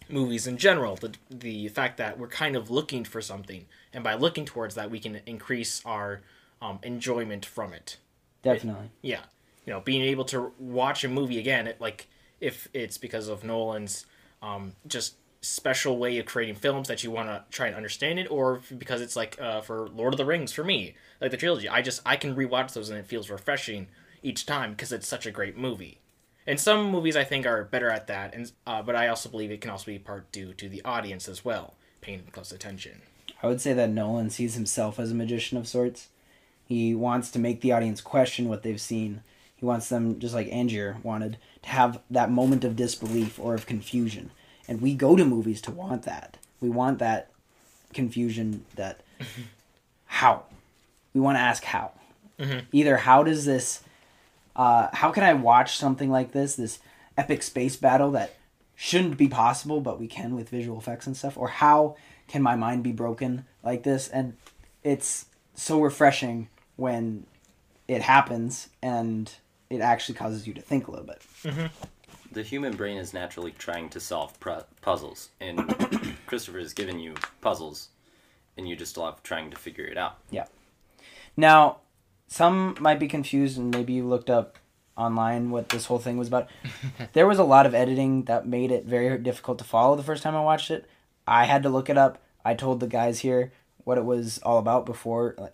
movies 0.09 0.47
in 0.47 0.57
general. 0.57 0.95
The 0.95 1.13
the 1.29 1.67
fact 1.69 1.97
that 1.97 2.17
we're 2.17 2.27
kind 2.27 2.55
of 2.55 2.69
looking 2.69 3.03
for 3.05 3.21
something, 3.21 3.65
and 3.93 4.03
by 4.03 4.15
looking 4.15 4.45
towards 4.45 4.75
that, 4.75 4.89
we 4.89 4.99
can 4.99 5.21
increase 5.25 5.81
our 5.85 6.21
um, 6.61 6.79
enjoyment 6.83 7.45
from 7.45 7.73
it 7.73 7.97
definitely. 8.41 8.89
yeah 9.01 9.21
you 9.65 9.73
know 9.73 9.81
being 9.81 10.01
able 10.01 10.25
to 10.25 10.51
watch 10.59 11.03
a 11.03 11.09
movie 11.09 11.39
again 11.39 11.67
it, 11.67 11.79
like 11.81 12.07
if 12.45 12.67
it's 12.73 12.97
because 12.97 13.27
of 13.27 13.43
nolan's 13.43 14.05
um, 14.41 14.73
just 14.87 15.15
special 15.41 15.97
way 15.97 16.17
of 16.17 16.25
creating 16.25 16.55
films 16.55 16.87
that 16.87 17.03
you 17.03 17.11
want 17.11 17.29
to 17.29 17.43
try 17.51 17.67
and 17.67 17.75
understand 17.75 18.17
it 18.17 18.29
or 18.31 18.61
because 18.77 19.01
it's 19.01 19.15
like 19.15 19.39
uh, 19.39 19.61
for 19.61 19.87
lord 19.89 20.13
of 20.13 20.17
the 20.17 20.25
rings 20.25 20.51
for 20.51 20.63
me 20.63 20.95
like 21.21 21.31
the 21.31 21.37
trilogy 21.37 21.69
i 21.69 21.81
just 21.81 22.01
i 22.05 22.15
can 22.15 22.35
rewatch 22.35 22.73
those 22.73 22.89
and 22.89 22.97
it 22.97 23.05
feels 23.05 23.29
refreshing 23.29 23.87
each 24.23 24.45
time 24.45 24.71
because 24.71 24.91
it's 24.91 25.07
such 25.07 25.25
a 25.25 25.31
great 25.31 25.55
movie 25.55 25.99
and 26.47 26.59
some 26.59 26.89
movies 26.89 27.15
i 27.15 27.23
think 27.23 27.45
are 27.45 27.63
better 27.63 27.89
at 27.89 28.07
that 28.07 28.33
and 28.33 28.51
uh, 28.65 28.81
but 28.81 28.95
i 28.95 29.07
also 29.07 29.29
believe 29.29 29.51
it 29.51 29.61
can 29.61 29.69
also 29.69 29.85
be 29.85 29.99
part 29.99 30.31
due 30.31 30.51
to 30.53 30.67
the 30.67 30.81
audience 30.83 31.29
as 31.29 31.45
well 31.45 31.75
paying 32.01 32.23
close 32.31 32.51
attention 32.51 33.01
I 33.43 33.47
would 33.47 33.61
say 33.61 33.73
that 33.73 33.91
Nolan 33.91 34.31
sees 34.31 34.55
himself 34.55 34.99
as 34.99 35.11
a 35.11 35.15
magician 35.15 35.57
of 35.57 35.67
sorts. 35.67 36.07
He 36.63 36.95
wants 36.95 37.29
to 37.31 37.39
make 37.39 37.61
the 37.61 37.71
audience 37.71 38.01
question 38.01 38.49
what 38.49 38.63
they've 38.63 38.81
seen. 38.81 39.21
He 39.65 39.67
wants 39.67 39.89
them, 39.89 40.19
just 40.19 40.35
like 40.35 40.47
Angier 40.51 40.97
wanted, 41.01 41.39
to 41.63 41.69
have 41.69 41.99
that 42.11 42.29
moment 42.29 42.63
of 42.63 42.75
disbelief 42.75 43.39
or 43.39 43.55
of 43.55 43.65
confusion. 43.65 44.29
And 44.67 44.79
we 44.79 44.93
go 44.93 45.15
to 45.15 45.25
movies 45.25 45.59
to 45.61 45.71
want 45.71 46.03
that. 46.03 46.37
We 46.61 46.69
want 46.69 46.99
that 46.99 47.31
confusion, 47.91 48.63
that 48.75 49.01
how. 50.05 50.43
We 51.15 51.19
want 51.19 51.37
to 51.37 51.41
ask 51.41 51.63
how. 51.63 51.93
Either 52.71 52.97
how 52.97 53.23
does 53.23 53.45
this, 53.45 53.81
uh, 54.55 54.89
how 54.93 55.09
can 55.11 55.23
I 55.23 55.33
watch 55.33 55.77
something 55.77 56.11
like 56.11 56.31
this, 56.31 56.55
this 56.55 56.77
epic 57.17 57.41
space 57.41 57.75
battle 57.75 58.11
that 58.11 58.35
shouldn't 58.75 59.17
be 59.17 59.27
possible, 59.27 59.81
but 59.81 59.99
we 59.99 60.05
can 60.07 60.35
with 60.35 60.49
visual 60.49 60.77
effects 60.77 61.07
and 61.07 61.17
stuff, 61.17 61.39
or 61.39 61.47
how 61.47 61.95
can 62.27 62.43
my 62.43 62.55
mind 62.55 62.83
be 62.83 62.91
broken 62.91 63.45
like 63.63 63.81
this? 63.81 64.09
And 64.09 64.37
it's 64.83 65.25
so 65.55 65.81
refreshing 65.81 66.49
when 66.75 67.25
it 67.87 68.03
happens 68.03 68.69
and 68.83 69.33
it 69.69 69.81
actually 69.81 70.15
causes 70.15 70.47
you 70.47 70.53
to 70.53 70.61
think 70.61 70.87
a 70.87 70.91
little 70.91 71.05
bit. 71.05 71.21
Mm-hmm. 71.43 71.65
The 72.31 72.43
human 72.43 72.75
brain 72.75 72.97
is 72.97 73.13
naturally 73.13 73.51
trying 73.51 73.89
to 73.89 73.99
solve 73.99 74.39
pu- 74.39 74.65
puzzles, 74.81 75.29
and 75.39 75.57
Christopher 76.27 76.59
has 76.59 76.73
given 76.73 76.99
you 76.99 77.15
puzzles, 77.41 77.89
and 78.57 78.67
you 78.67 78.75
just 78.75 78.97
love 78.97 79.23
trying 79.23 79.49
to 79.51 79.57
figure 79.57 79.85
it 79.85 79.97
out. 79.97 80.17
Yeah. 80.29 80.45
Now, 81.37 81.77
some 82.27 82.75
might 82.79 82.99
be 82.99 83.07
confused, 83.07 83.57
and 83.57 83.73
maybe 83.73 83.93
you 83.93 84.05
looked 84.05 84.29
up 84.29 84.57
online 84.97 85.49
what 85.49 85.69
this 85.69 85.85
whole 85.85 85.99
thing 85.99 86.17
was 86.17 86.27
about. 86.27 86.49
there 87.13 87.27
was 87.27 87.39
a 87.39 87.43
lot 87.43 87.65
of 87.65 87.73
editing 87.73 88.23
that 88.23 88.47
made 88.47 88.71
it 88.71 88.85
very 88.85 89.17
difficult 89.17 89.57
to 89.59 89.63
follow 89.63 89.95
the 89.95 90.03
first 90.03 90.23
time 90.23 90.35
I 90.35 90.41
watched 90.41 90.71
it. 90.71 90.89
I 91.27 91.45
had 91.45 91.63
to 91.63 91.69
look 91.69 91.89
it 91.89 91.97
up. 91.97 92.21
I 92.43 92.53
told 92.53 92.79
the 92.79 92.87
guys 92.87 93.19
here 93.19 93.51
what 93.83 93.97
it 93.97 94.05
was 94.05 94.39
all 94.39 94.57
about 94.57 94.85
before, 94.85 95.35
like, 95.37 95.53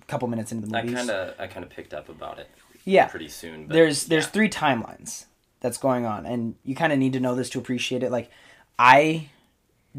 a 0.00 0.04
couple 0.06 0.28
minutes 0.28 0.52
into 0.52 0.66
the 0.66 0.72
movie. 0.82 0.94
I 0.94 0.98
kind 0.98 1.10
of 1.10 1.34
I 1.38 1.46
kind 1.46 1.64
of 1.64 1.70
picked 1.70 1.94
up 1.94 2.08
about 2.08 2.38
it 2.38 2.48
yeah. 2.86 3.08
pretty 3.08 3.28
soon. 3.28 3.66
But 3.66 3.74
there's 3.74 4.06
there's 4.06 4.24
yeah. 4.24 4.30
three 4.30 4.48
timelines 4.48 5.26
that's 5.60 5.78
going 5.78 6.04
on 6.04 6.26
and 6.26 6.54
you 6.64 6.74
kind 6.74 6.92
of 6.92 6.98
need 6.98 7.12
to 7.14 7.20
know 7.20 7.34
this 7.34 7.50
to 7.50 7.58
appreciate 7.58 8.02
it 8.02 8.12
like 8.12 8.30
i 8.78 9.28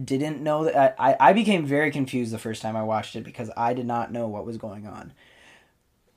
didn't 0.02 0.42
know 0.42 0.64
that 0.66 0.96
I, 1.00 1.16
I 1.20 1.34
became 1.34 1.66
very 1.66 1.92
confused 1.92 2.32
the 2.32 2.38
first 2.38 2.62
time 2.62 2.76
i 2.76 2.84
watched 2.84 3.16
it 3.16 3.24
because 3.24 3.50
i 3.58 3.74
did 3.74 3.86
not 3.86 4.12
know 4.12 4.28
what 4.28 4.46
was 4.46 4.58
going 4.58 4.88
on 4.88 5.14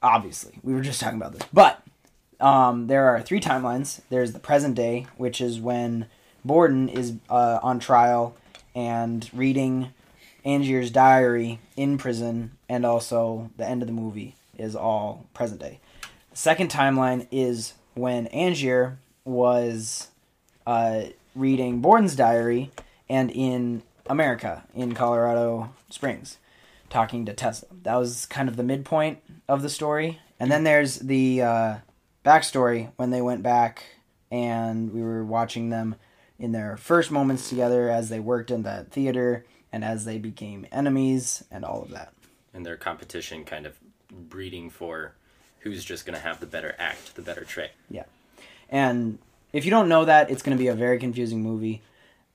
obviously 0.03 0.59
we 0.63 0.75
were 0.75 0.83
just 0.83 1.01
talking 1.01 1.19
about 1.19 1.33
this 1.33 1.43
but 1.53 1.83
um, 2.39 2.87
there 2.87 3.07
are 3.09 3.21
three 3.21 3.41
timelines 3.41 4.01
there's 4.09 4.33
the 4.33 4.39
present 4.39 4.75
day 4.75 5.07
which 5.17 5.41
is 5.41 5.59
when 5.59 6.07
borden 6.45 6.89
is 6.89 7.15
uh, 7.29 7.59
on 7.63 7.79
trial 7.79 8.37
and 8.75 9.29
reading 9.33 9.93
angier's 10.45 10.91
diary 10.91 11.59
in 11.77 11.99
prison 11.99 12.53
and 12.69 12.87
also 12.87 13.51
the 13.57 13.67
end 13.67 13.83
of 13.83 13.89
the 13.89 13.93
movie 13.93 14.37
is 14.57 14.77
all 14.77 15.27
present 15.35 15.61
day 15.61 15.81
second 16.41 16.71
timeline 16.71 17.27
is 17.31 17.75
when 17.93 18.27
Angier 18.29 18.97
was 19.27 20.09
uh, 20.67 21.03
reading 21.35 21.81
Borden's 21.81 22.17
diary 22.17 22.71
and 23.11 23.31
in 23.31 23.83
America, 24.07 24.65
in 24.75 24.95
Colorado 24.95 25.75
Springs, 25.91 26.39
talking 26.89 27.27
to 27.27 27.35
Tesla. 27.35 27.69
That 27.83 27.97
was 27.97 28.25
kind 28.25 28.49
of 28.49 28.57
the 28.57 28.63
midpoint 28.63 29.19
of 29.49 29.61
the 29.61 29.69
story. 29.69 30.19
And 30.39 30.51
then 30.51 30.65
there's 30.65 30.97
the 31.01 31.43
uh, 31.43 31.77
backstory 32.25 32.91
when 32.97 33.11
they 33.11 33.21
went 33.21 33.43
back 33.43 33.85
and 34.31 34.95
we 34.95 35.03
were 35.03 35.25
watching 35.25 35.69
them 35.69 35.97
in 36.39 36.53
their 36.53 36.79
first 36.79 37.11
moments 37.11 37.51
together 37.51 37.91
as 37.91 38.09
they 38.09 38.19
worked 38.19 38.51
in 38.51 38.63
that 38.63 38.91
theater 38.91 39.45
and 39.71 39.85
as 39.85 40.07
they 40.07 40.17
became 40.17 40.67
enemies 40.73 41.45
and 41.51 41.67
all 41.67 41.83
of 41.83 41.91
that. 41.91 42.15
and 42.55 42.65
their 42.65 42.79
competition 42.79 43.45
kind 43.45 43.67
of 43.67 43.79
breeding 44.11 44.71
for 44.71 45.15
who's 45.61 45.85
just 45.85 46.07
going 46.07 46.15
to 46.15 46.21
have 46.21 46.41
the 46.41 46.47
better 46.47 46.75
act, 46.79 47.15
the 47.15 47.23
better 47.23 47.45
trick. 47.45 47.73
Yeah. 47.91 48.05
And 48.69 49.19
if 49.53 49.65
you 49.65 49.71
don't 49.71 49.89
know 49.89 50.05
that, 50.05 50.31
it's 50.31 50.43
going 50.43 50.57
to 50.57 50.63
be 50.63 50.69
a 50.69 50.75
very 50.75 50.99
confusing 50.99 51.43
movie. 51.43 51.83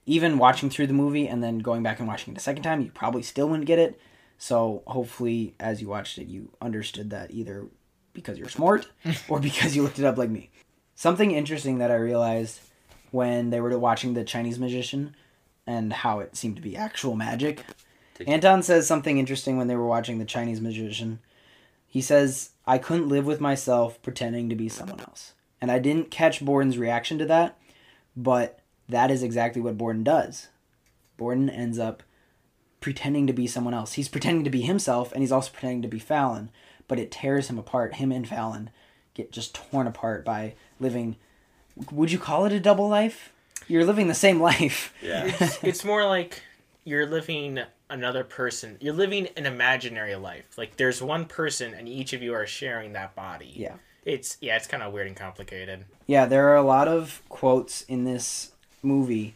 Even 0.06 0.38
watching 0.38 0.70
through 0.70 0.88
the 0.88 0.94
movie 0.94 1.28
and 1.28 1.44
then 1.44 1.60
going 1.60 1.82
back 1.82 2.00
and 2.00 2.08
watching 2.08 2.34
it 2.34 2.38
a 2.38 2.42
second 2.42 2.64
time, 2.64 2.82
you 2.82 2.92
probably 2.94 3.24
still 3.24 3.50
wouldn't 3.50 3.68
get 3.68 3.80
it. 3.80 4.00
So 4.38 4.84
hopefully, 4.86 5.56
as 5.60 5.82
you 5.82 5.88
watched 5.88 6.18
it, 6.18 6.28
you 6.28 6.52
understood 6.62 7.10
that 7.10 7.32
either 7.32 7.66
because 8.14 8.38
you're 8.38 8.50
smart 8.50 8.88
or 9.30 9.40
because 9.40 9.76
you 9.76 9.84
looked 9.84 10.00
it 10.00 10.06
up 10.06 10.18
like 10.18 10.30
me. 10.30 10.52
Something 10.96 11.32
interesting 11.32 11.80
that 11.80 11.92
I 11.92 11.96
realized 11.96 12.60
when 13.12 13.50
they 13.50 13.62
were 13.62 13.78
watching 13.78 14.14
the 14.14 14.24
Chinese 14.24 14.60
magician 14.60 15.16
and 15.66 15.92
how 15.92 16.20
it 16.20 16.36
seemed 16.36 16.58
to 16.58 16.62
be 16.62 16.78
actual 16.78 17.16
magic. 17.16 17.64
Anton 18.28 18.64
says 18.64 18.88
something 18.88 19.18
interesting 19.18 19.58
when 19.58 19.68
they 19.68 19.76
were 19.76 19.88
watching 19.88 20.20
the 20.20 20.26
Chinese 20.26 20.62
magician. 20.62 21.20
He 21.88 22.02
says, 22.02 22.52
I 22.68 22.78
couldn't 22.78 23.10
live 23.10 23.26
with 23.26 23.40
myself 23.40 24.02
pretending 24.02 24.50
to 24.50 24.56
be 24.56 24.70
someone 24.70 25.00
else. 25.00 25.34
And 25.62 25.72
I 25.72 25.80
didn't 25.80 26.12
catch 26.12 26.44
Borden's 26.44 26.78
reaction 26.78 27.18
to 27.20 27.26
that, 27.26 27.58
but 28.16 28.60
that 28.90 29.12
is 29.12 29.24
exactly 29.24 29.62
what 29.62 29.78
Borden 29.78 30.04
does. 30.04 30.50
Borden 31.18 31.50
ends 31.50 31.80
up 31.80 32.04
pretending 32.82 33.26
to 33.28 33.34
be 33.34 33.48
someone 33.48 33.74
else. 33.74 33.94
He's 33.94 34.10
pretending 34.10 34.44
to 34.44 34.50
be 34.50 34.62
himself, 34.62 35.12
and 35.12 35.22
he's 35.22 35.32
also 35.32 35.52
pretending 35.52 35.82
to 35.84 35.88
be 35.88 36.00
Fallon, 36.00 36.50
but 36.88 37.00
it 37.00 37.12
tears 37.12 37.50
him 37.50 37.58
apart. 37.58 37.96
Him 37.96 38.12
and 38.12 38.28
Fallon 38.28 38.70
get 39.14 39.32
just 39.32 39.56
torn 39.56 39.88
apart 39.88 40.26
by 40.26 40.54
living. 40.80 41.16
Would 41.92 42.12
you 42.12 42.20
call 42.20 42.46
it 42.46 42.54
a 42.54 42.60
double 42.60 42.88
life? 42.88 43.32
You're 43.68 43.86
living 43.86 44.08
the 44.08 44.14
same 44.14 44.40
life. 44.52 44.94
Yeah. 45.02 45.26
it's, 45.26 45.64
it's 45.64 45.86
more 45.86 46.06
like 46.06 46.44
you're 46.84 47.08
living 47.08 47.60
another 47.96 48.24
person. 48.24 48.78
You're 48.80 48.94
living 48.94 49.28
an 49.38 49.46
imaginary 49.46 50.16
life. 50.16 50.58
Like 50.58 50.78
there's 50.78 51.02
one 51.02 51.26
person, 51.26 51.74
and 51.74 51.88
each 51.88 52.14
of 52.14 52.22
you 52.22 52.34
are 52.34 52.46
sharing 52.46 52.94
that 52.94 53.16
body. 53.16 53.52
Yeah. 53.56 53.76
It's 54.04 54.38
yeah, 54.42 54.56
it's 54.56 54.68
kind 54.68 54.84
of 54.84 54.94
weird 54.94 55.08
and 55.08 55.16
complicated. 55.16 55.86
Yeah, 56.06 56.26
there 56.26 56.50
are 56.50 56.56
a 56.56 56.62
lot 56.62 56.88
of 56.88 57.24
quotes 57.30 57.82
in 57.84 58.04
this 58.04 58.52
movie 58.84 59.34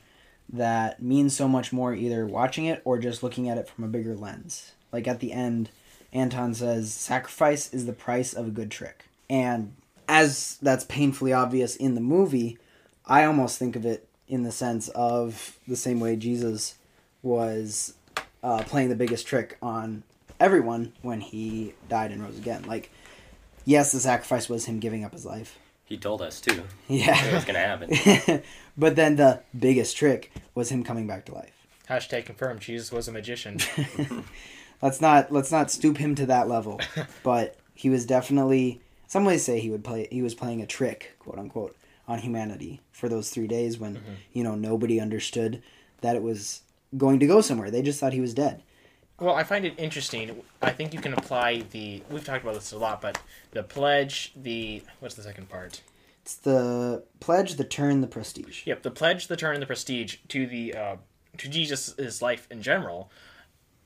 that 0.51 1.01
mean 1.01 1.29
so 1.29 1.47
much 1.47 1.71
more 1.73 1.93
either 1.95 2.25
watching 2.25 2.65
it 2.65 2.81
or 2.85 2.99
just 2.99 3.23
looking 3.23 3.49
at 3.49 3.57
it 3.57 3.67
from 3.67 3.83
a 3.83 3.87
bigger 3.87 4.15
lens. 4.15 4.73
Like 4.91 5.07
at 5.07 5.19
the 5.19 5.31
end, 5.31 5.69
Anton 6.13 6.53
says, 6.53 6.91
Sacrifice 6.91 7.73
is 7.73 7.85
the 7.85 7.93
price 7.93 8.33
of 8.33 8.47
a 8.47 8.51
good 8.51 8.69
trick. 8.69 9.05
And 9.29 9.73
as 10.07 10.57
that's 10.61 10.83
painfully 10.85 11.33
obvious 11.33 11.75
in 11.75 11.95
the 11.95 12.01
movie, 12.01 12.57
I 13.05 13.23
almost 13.23 13.57
think 13.57 13.75
of 13.75 13.85
it 13.85 14.07
in 14.27 14.43
the 14.43 14.51
sense 14.51 14.89
of 14.89 15.57
the 15.67 15.75
same 15.75 15.99
way 15.99 16.15
Jesus 16.15 16.75
was 17.21 17.93
uh, 18.43 18.63
playing 18.63 18.89
the 18.89 18.95
biggest 18.95 19.27
trick 19.27 19.57
on 19.61 20.03
everyone 20.39 20.93
when 21.01 21.21
he 21.21 21.73
died 21.87 22.11
and 22.11 22.23
rose 22.23 22.37
again. 22.37 22.63
Like, 22.63 22.91
yes, 23.65 23.91
the 23.91 23.99
sacrifice 23.99 24.49
was 24.49 24.65
him 24.65 24.79
giving 24.79 25.03
up 25.03 25.13
his 25.13 25.25
life. 25.25 25.57
He 25.85 25.97
told 25.97 26.21
us 26.21 26.39
too. 26.39 26.63
Yeah. 26.87 27.25
It 27.27 27.33
was 27.33 27.45
going 27.45 27.55
to 27.55 27.59
happen. 27.59 28.43
but 28.77 28.95
then 28.95 29.15
the 29.15 29.41
biggest 29.57 29.97
trick 29.97 30.31
was 30.55 30.69
him 30.69 30.83
coming 30.83 31.07
back 31.07 31.25
to 31.25 31.33
life. 31.33 31.53
Hashtag 31.89 32.25
confirmed. 32.25 32.61
Jesus 32.61 32.91
was 32.91 33.07
a 33.07 33.11
magician. 33.11 33.59
Let's 34.81 35.01
not 35.01 35.29
let's 35.29 35.51
not 35.51 35.69
stoop 35.71 35.97
him 35.97 36.15
to 36.15 36.25
that 36.27 36.47
level. 36.47 36.79
but 37.21 37.57
he 37.73 37.89
was 37.89 38.05
definitely 38.05 38.79
some 39.07 39.25
ways 39.25 39.43
say 39.43 39.59
he 39.59 39.69
would 39.69 39.83
play 39.83 40.07
he 40.09 40.21
was 40.21 40.33
playing 40.35 40.61
a 40.61 40.65
trick, 40.65 41.15
quote 41.19 41.37
unquote, 41.37 41.75
on 42.07 42.19
humanity 42.19 42.79
for 42.93 43.09
those 43.09 43.29
three 43.29 43.47
days 43.47 43.77
when, 43.77 43.99
you 44.31 44.43
know, 44.43 44.55
nobody 44.55 44.99
understood 45.01 45.61
that 46.01 46.15
it 46.15 46.21
was 46.21 46.61
going 46.97 47.19
to 47.19 47.27
go 47.27 47.41
somewhere. 47.41 47.69
They 47.71 47.81
just 47.81 47.99
thought 47.99 48.13
he 48.13 48.21
was 48.21 48.33
dead. 48.33 48.63
Well, 49.19 49.35
I 49.35 49.43
find 49.43 49.65
it 49.65 49.73
interesting. 49.77 50.41
I 50.61 50.71
think 50.71 50.93
you 50.93 51.01
can 51.01 51.13
apply 51.13 51.63
the. 51.71 52.01
We've 52.09 52.23
talked 52.23 52.43
about 52.43 52.55
this 52.55 52.71
a 52.71 52.77
lot, 52.77 53.01
but 53.01 53.19
the 53.51 53.63
pledge, 53.63 54.31
the 54.35 54.81
what's 54.99 55.15
the 55.15 55.23
second 55.23 55.49
part? 55.49 55.81
It's 56.21 56.35
the 56.35 57.03
pledge, 57.19 57.55
the 57.55 57.63
turn, 57.63 58.01
the 58.01 58.07
prestige. 58.07 58.65
Yep, 58.65 58.83
the 58.83 58.91
pledge, 58.91 59.27
the 59.27 59.35
turn, 59.35 59.55
and 59.55 59.61
the 59.61 59.65
prestige 59.67 60.17
to 60.29 60.47
the 60.47 60.73
uh, 60.73 60.95
to 61.37 61.49
Jesus' 61.49 62.21
life 62.21 62.47
in 62.49 62.61
general. 62.61 63.11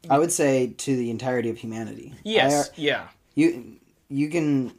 I 0.10 0.20
would 0.20 0.32
say 0.32 0.68
to 0.68 0.96
the 0.96 1.10
entirety 1.10 1.50
of 1.50 1.58
humanity. 1.58 2.14
Yes, 2.24 2.70
I- 2.70 2.74
yeah, 2.76 3.08
you 3.34 3.78
you 4.10 4.30
can 4.30 4.74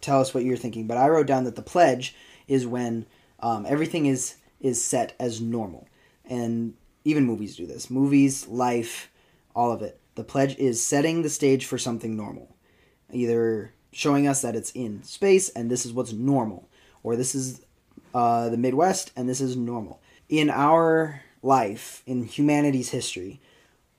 tell 0.00 0.20
us 0.20 0.34
what 0.34 0.44
you're 0.44 0.56
thinking, 0.56 0.88
but 0.88 0.96
I 0.96 1.08
wrote 1.08 1.26
down 1.28 1.44
that 1.44 1.54
the 1.54 1.62
pledge 1.62 2.14
is 2.48 2.66
when 2.66 3.06
um, 3.40 3.66
everything 3.68 4.06
is 4.06 4.36
is 4.60 4.82
set 4.84 5.14
as 5.20 5.40
normal, 5.40 5.86
and 6.24 6.74
even 7.04 7.24
movies 7.24 7.56
do 7.56 7.66
this. 7.66 7.90
Movies, 7.90 8.46
life, 8.48 9.10
all 9.54 9.72
of 9.72 9.82
it. 9.82 9.98
The 10.14 10.24
pledge 10.24 10.56
is 10.56 10.84
setting 10.84 11.22
the 11.22 11.30
stage 11.30 11.66
for 11.66 11.78
something 11.78 12.16
normal, 12.16 12.54
either 13.12 13.72
showing 13.92 14.26
us 14.26 14.42
that 14.42 14.56
it's 14.56 14.70
in 14.72 15.02
space 15.02 15.48
and 15.50 15.70
this 15.70 15.86
is 15.86 15.92
what's 15.92 16.12
normal, 16.12 16.68
or 17.02 17.16
this 17.16 17.34
is 17.34 17.62
uh, 18.14 18.48
the 18.48 18.56
Midwest 18.56 19.10
and 19.16 19.28
this 19.28 19.40
is 19.40 19.56
normal. 19.56 20.00
In 20.28 20.50
our 20.50 21.22
life, 21.42 22.02
in 22.06 22.24
humanity's 22.24 22.90
history, 22.90 23.40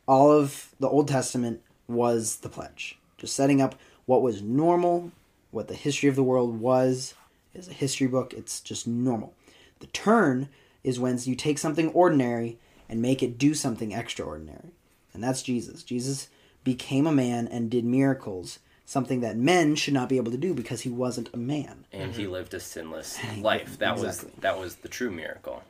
all 0.07 0.31
of 0.31 0.73
the 0.79 0.87
Old 0.87 1.07
Testament 1.07 1.61
was 1.87 2.37
the 2.37 2.49
pledge, 2.49 2.97
just 3.17 3.35
setting 3.35 3.61
up 3.61 3.75
what 4.05 4.21
was 4.21 4.41
normal, 4.41 5.11
what 5.51 5.67
the 5.67 5.75
history 5.75 6.09
of 6.09 6.15
the 6.15 6.23
world 6.23 6.59
was. 6.59 7.13
Is 7.53 7.67
a 7.67 7.73
history 7.73 8.07
book. 8.07 8.33
It's 8.33 8.59
just 8.61 8.87
normal. 8.87 9.35
The 9.79 9.85
turn 9.85 10.49
is 10.83 10.99
when 10.99 11.19
you 11.21 11.35
take 11.35 11.59
something 11.59 11.89
ordinary 11.89 12.57
and 12.93 13.01
make 13.01 13.23
it 13.23 13.39
do 13.39 13.55
something 13.55 13.91
extraordinary, 13.91 14.69
and 15.15 15.23
that's 15.23 15.41
Jesus. 15.41 15.81
Jesus 15.81 16.27
became 16.63 17.07
a 17.07 17.11
man 17.11 17.47
and 17.47 17.71
did 17.71 17.83
miracles, 17.83 18.59
something 18.85 19.21
that 19.21 19.35
men 19.35 19.75
should 19.75 19.95
not 19.95 20.07
be 20.07 20.17
able 20.17 20.31
to 20.31 20.37
do 20.37 20.53
because 20.53 20.81
he 20.81 20.89
wasn't 20.89 21.27
a 21.33 21.37
man. 21.37 21.85
and 21.91 22.13
he 22.13 22.21
mm-hmm. 22.21 22.33
lived 22.33 22.53
a 22.53 22.59
sinless 22.59 23.17
life. 23.39 23.79
That 23.79 23.93
Exactly. 23.93 24.29
was 24.29 24.41
that 24.41 24.59
was 24.59 24.75
the 24.75 24.89
true 24.89 25.09
miracle. 25.09 25.63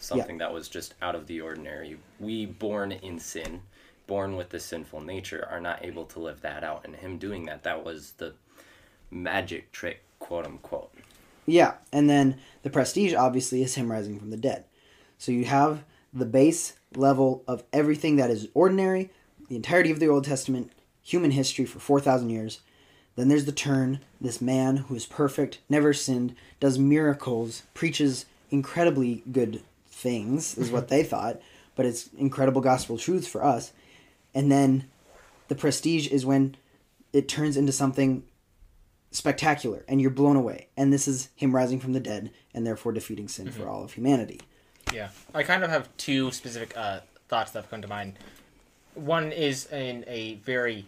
Something 0.00 0.38
that 0.38 0.52
was 0.52 0.68
just 0.68 0.94
out 1.00 1.14
of 1.14 1.28
the 1.28 1.40
ordinary. 1.40 1.96
We 2.18 2.44
born 2.44 2.90
in 2.90 3.20
sin, 3.20 3.62
born 4.08 4.34
with 4.34 4.48
the 4.48 4.58
sinful 4.58 5.02
nature, 5.02 5.46
are 5.48 5.60
not 5.60 5.84
able 5.84 6.06
to 6.06 6.18
live 6.18 6.40
that 6.40 6.64
out. 6.64 6.84
And 6.84 6.96
him 6.96 7.18
doing 7.18 7.46
that, 7.46 7.62
that 7.62 7.84
was 7.84 8.14
the 8.16 8.34
magic 9.12 9.70
trick, 9.70 10.02
quote 10.18 10.44
unquote. 10.44 10.92
Yeah, 11.46 11.74
and 11.92 12.10
then 12.10 12.38
the 12.64 12.70
prestige 12.70 13.14
obviously 13.14 13.62
is 13.62 13.76
him 13.76 13.92
rising 13.92 14.18
from 14.18 14.30
the 14.30 14.36
dead. 14.36 14.64
So 15.18 15.30
you 15.30 15.44
have 15.44 15.84
the 16.14 16.24
base 16.24 16.74
level 16.94 17.42
of 17.48 17.64
everything 17.72 18.16
that 18.16 18.30
is 18.30 18.48
ordinary, 18.54 19.10
the 19.48 19.56
entirety 19.56 19.90
of 19.90 19.98
the 19.98 20.08
Old 20.08 20.24
Testament, 20.24 20.70
human 21.02 21.32
history 21.32 21.64
for 21.64 21.80
4,000 21.80 22.30
years. 22.30 22.60
Then 23.16 23.28
there's 23.28 23.44
the 23.44 23.52
turn, 23.52 24.00
this 24.20 24.40
man 24.40 24.78
who 24.78 24.94
is 24.94 25.06
perfect, 25.06 25.58
never 25.68 25.92
sinned, 25.92 26.34
does 26.60 26.78
miracles, 26.78 27.62
preaches 27.74 28.26
incredibly 28.50 29.22
good 29.30 29.62
things, 29.86 30.56
is 30.56 30.70
what 30.70 30.84
mm-hmm. 30.84 30.94
they 30.94 31.02
thought, 31.02 31.40
but 31.76 31.86
it's 31.86 32.08
incredible 32.16 32.60
gospel 32.60 32.96
truths 32.96 33.26
for 33.26 33.44
us. 33.44 33.72
And 34.34 34.50
then 34.50 34.88
the 35.48 35.54
prestige 35.54 36.08
is 36.08 36.26
when 36.26 36.56
it 37.12 37.28
turns 37.28 37.56
into 37.56 37.72
something 37.72 38.24
spectacular 39.12 39.84
and 39.86 40.00
you're 40.00 40.10
blown 40.10 40.36
away. 40.36 40.68
And 40.76 40.92
this 40.92 41.06
is 41.06 41.28
him 41.36 41.54
rising 41.54 41.78
from 41.78 41.92
the 41.92 42.00
dead 42.00 42.30
and 42.52 42.66
therefore 42.66 42.92
defeating 42.92 43.28
sin 43.28 43.46
mm-hmm. 43.46 43.60
for 43.60 43.68
all 43.68 43.84
of 43.84 43.92
humanity. 43.92 44.40
Yeah, 44.94 45.08
I 45.34 45.42
kind 45.42 45.64
of 45.64 45.70
have 45.70 45.88
two 45.96 46.30
specific 46.30 46.76
uh, 46.76 47.00
thoughts 47.28 47.50
that 47.50 47.62
have 47.62 47.70
come 47.70 47.82
to 47.82 47.88
mind. 47.88 48.16
One 48.94 49.32
is 49.32 49.66
in 49.72 50.04
a 50.06 50.34
very 50.36 50.86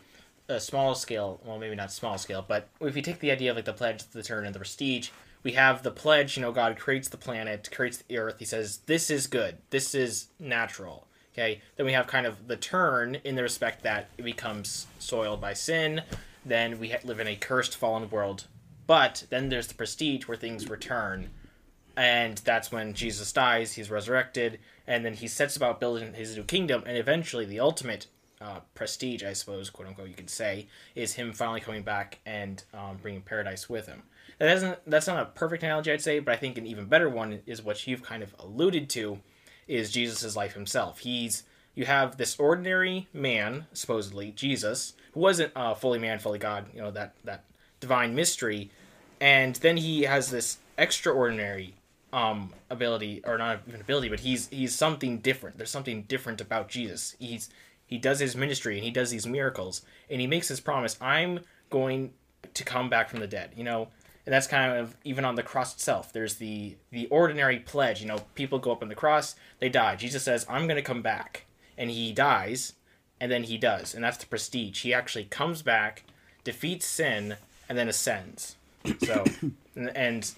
uh, 0.49 0.61
small 0.61 0.95
scale, 0.95 1.41
well, 1.45 1.59
maybe 1.59 1.75
not 1.75 1.91
small 1.91 2.17
scale, 2.17 2.45
but 2.47 2.69
if 2.81 2.95
you 2.95 3.03
take 3.03 3.19
the 3.19 3.33
idea 3.33 3.51
of 3.51 3.57
like 3.57 3.65
the 3.65 3.73
pledge, 3.73 4.05
the 4.05 4.23
turn, 4.23 4.47
and 4.47 4.55
the 4.55 4.61
prestige, 4.61 5.11
we 5.43 5.53
have 5.53 5.83
the 5.83 5.91
pledge. 5.91 6.37
You 6.37 6.43
know, 6.43 6.53
God 6.53 6.79
creates 6.79 7.09
the 7.09 7.17
planet, 7.17 7.69
creates 7.73 7.99
the 7.99 8.19
earth. 8.19 8.37
He 8.39 8.45
says, 8.45 8.79
"This 8.87 9.11
is 9.11 9.27
good. 9.27 9.59
This 9.71 9.93
is 9.93 10.29
natural." 10.39 11.09
Okay. 11.35 11.61
Then 11.75 11.85
we 11.85 11.93
have 11.93 12.07
kind 12.07 12.27
of 12.27 12.47
the 12.47 12.57
turn 12.57 13.17
in 13.17 13.35
the 13.35 13.43
respect 13.43 13.83
that 13.83 14.09
it 14.17 14.23
becomes 14.23 14.87
soiled 15.01 15.41
by 15.41 15.53
sin. 15.53 16.03
Then 16.45 16.79
we 16.79 16.95
live 17.05 17.19
in 17.19 17.27
a 17.27 17.37
cursed, 17.37 17.77
fallen 17.77 18.09
world. 18.09 18.47
But 18.87 19.25
then 19.31 19.49
there's 19.49 19.67
the 19.67 19.75
prestige 19.75 20.29
where 20.29 20.37
things 20.37 20.71
return 20.71 21.31
and 21.97 22.39
that's 22.39 22.71
when 22.71 22.93
Jesus 22.93 23.33
dies, 23.33 23.73
he's 23.73 23.91
resurrected, 23.91 24.59
and 24.87 25.05
then 25.05 25.15
he 25.15 25.27
sets 25.27 25.57
about 25.57 25.81
building 25.81 26.13
his 26.13 26.37
new 26.37 26.45
kingdom, 26.45 26.83
and 26.87 26.97
eventually 26.97 27.45
the 27.45 27.61
ultimate 27.61 28.07
uh, 28.41 28.61
prestige, 28.75 29.25
I 29.25 29.33
suppose, 29.33 29.71
quote 29.71 29.89
unquote, 29.89 30.09
you 30.09 30.15
could 30.15 30.31
say, 30.31 30.67
is 30.95 31.15
him 31.15 31.33
finally 31.33 31.61
coming 31.61 31.83
back 31.83 32.19
and 32.27 32.63
um, 32.75 32.99
bringing 33.01 33.23
paradise 33.23 33.69
with 33.69 33.87
him. 33.87 34.03
That 34.39 34.55
isn't 34.55 34.79
that's 34.87 35.07
not 35.07 35.23
a 35.23 35.27
perfect 35.27 35.63
analogy, 35.63 35.91
I'd 35.91 36.03
say, 36.03 36.19
but 36.19 36.35
I 36.35 36.37
think 36.37 36.59
an 36.59 36.67
even 36.67 36.85
better 36.85 37.09
one 37.09 37.41
is 37.47 37.63
what 37.63 37.87
you've 37.87 38.03
kind 38.03 38.23
of 38.23 38.35
alluded 38.39 38.91
to, 38.91 39.21
is 39.67 39.91
Jesus' 39.91 40.37
life 40.37 40.53
himself. 40.53 40.99
He's 40.99 41.45
you 41.75 41.87
have 41.87 42.19
this 42.19 42.39
ordinary 42.39 43.09
man, 43.15 43.67
supposedly 43.73 44.33
Jesus, 44.33 44.95
who 45.13 45.21
wasn't 45.21 45.53
uh, 45.57 45.75
fully 45.75 45.99
man, 45.99 46.19
fully 46.19 46.39
God, 46.39 46.67
you 46.75 46.83
know 46.83 46.91
that 46.91 47.15
that 47.25 47.45
divine 47.81 48.15
mystery, 48.15 48.71
and 49.21 49.57
then 49.57 49.79
he 49.79 50.03
has 50.03 50.31
this 50.31 50.59
extraordinary 50.77 51.75
um 52.13 52.53
ability 52.71 53.21
or 53.25 53.37
not 53.37 53.61
even 53.67 53.81
ability 53.81 54.09
but 54.09 54.21
he's 54.21 54.49
he's 54.49 54.75
something 54.75 55.19
different. 55.19 55.57
There's 55.57 55.71
something 55.71 56.03
different 56.03 56.41
about 56.41 56.69
jesus. 56.69 57.17
He's 57.19 57.51
he 57.87 57.99
does 57.99 58.21
his 58.21 58.37
ministry 58.37 58.77
and 58.77 58.85
he 58.85 58.91
does 58.91 59.11
these 59.11 59.27
miracles 59.27 59.83
and 60.11 60.21
he 60.21 60.27
makes 60.27 60.49
his 60.49 60.61
promise 60.61 60.97
i'm 61.01 61.41
going 61.71 62.13
to 62.55 62.65
come 62.65 62.89
back 62.89 63.09
from 63.09 63.21
the 63.21 63.27
dead 63.27 63.51
you 63.57 63.65
know? 63.65 63.89
And 64.25 64.33
that's 64.33 64.49
kind 64.49 64.77
of 64.77 64.97
even 65.05 65.25
on 65.25 65.37
the 65.37 65.45
cross 65.45 65.73
itself. 65.73 66.13
There's 66.13 66.35
the 66.37 66.77
the 66.91 67.07
ordinary 67.09 67.61
pledge 67.61 68.01
you 68.01 68.09
know 68.09 68.19
people 68.35 68.59
go 68.59 68.73
up 68.73 68.83
on 68.83 68.89
the 68.89 68.95
cross 68.95 69.37
they 69.61 69.69
die. 69.69 69.97
Jesus 69.97 70.23
says 70.23 70.47
i'm 70.49 70.67
going 70.67 70.77
to 70.77 70.83
come 70.83 71.03
back. 71.03 71.45
And 71.79 71.91
he 71.91 72.13
dies 72.13 72.73
and 73.21 73.31
then 73.31 73.45
he 73.45 73.59
does 73.59 73.95
and 73.95 74.03
that's 74.03 74.19
the 74.19 74.27
prestige. 74.27 74.83
He 74.83 74.95
actually 74.95 75.25
comes 75.25 75.63
back 75.63 76.05
defeats 76.45 76.87
sin 76.87 77.37
and 77.69 77.77
then 77.77 77.89
ascends. 77.89 78.57
So 79.05 79.25
and, 79.75 79.97
and 79.97 80.33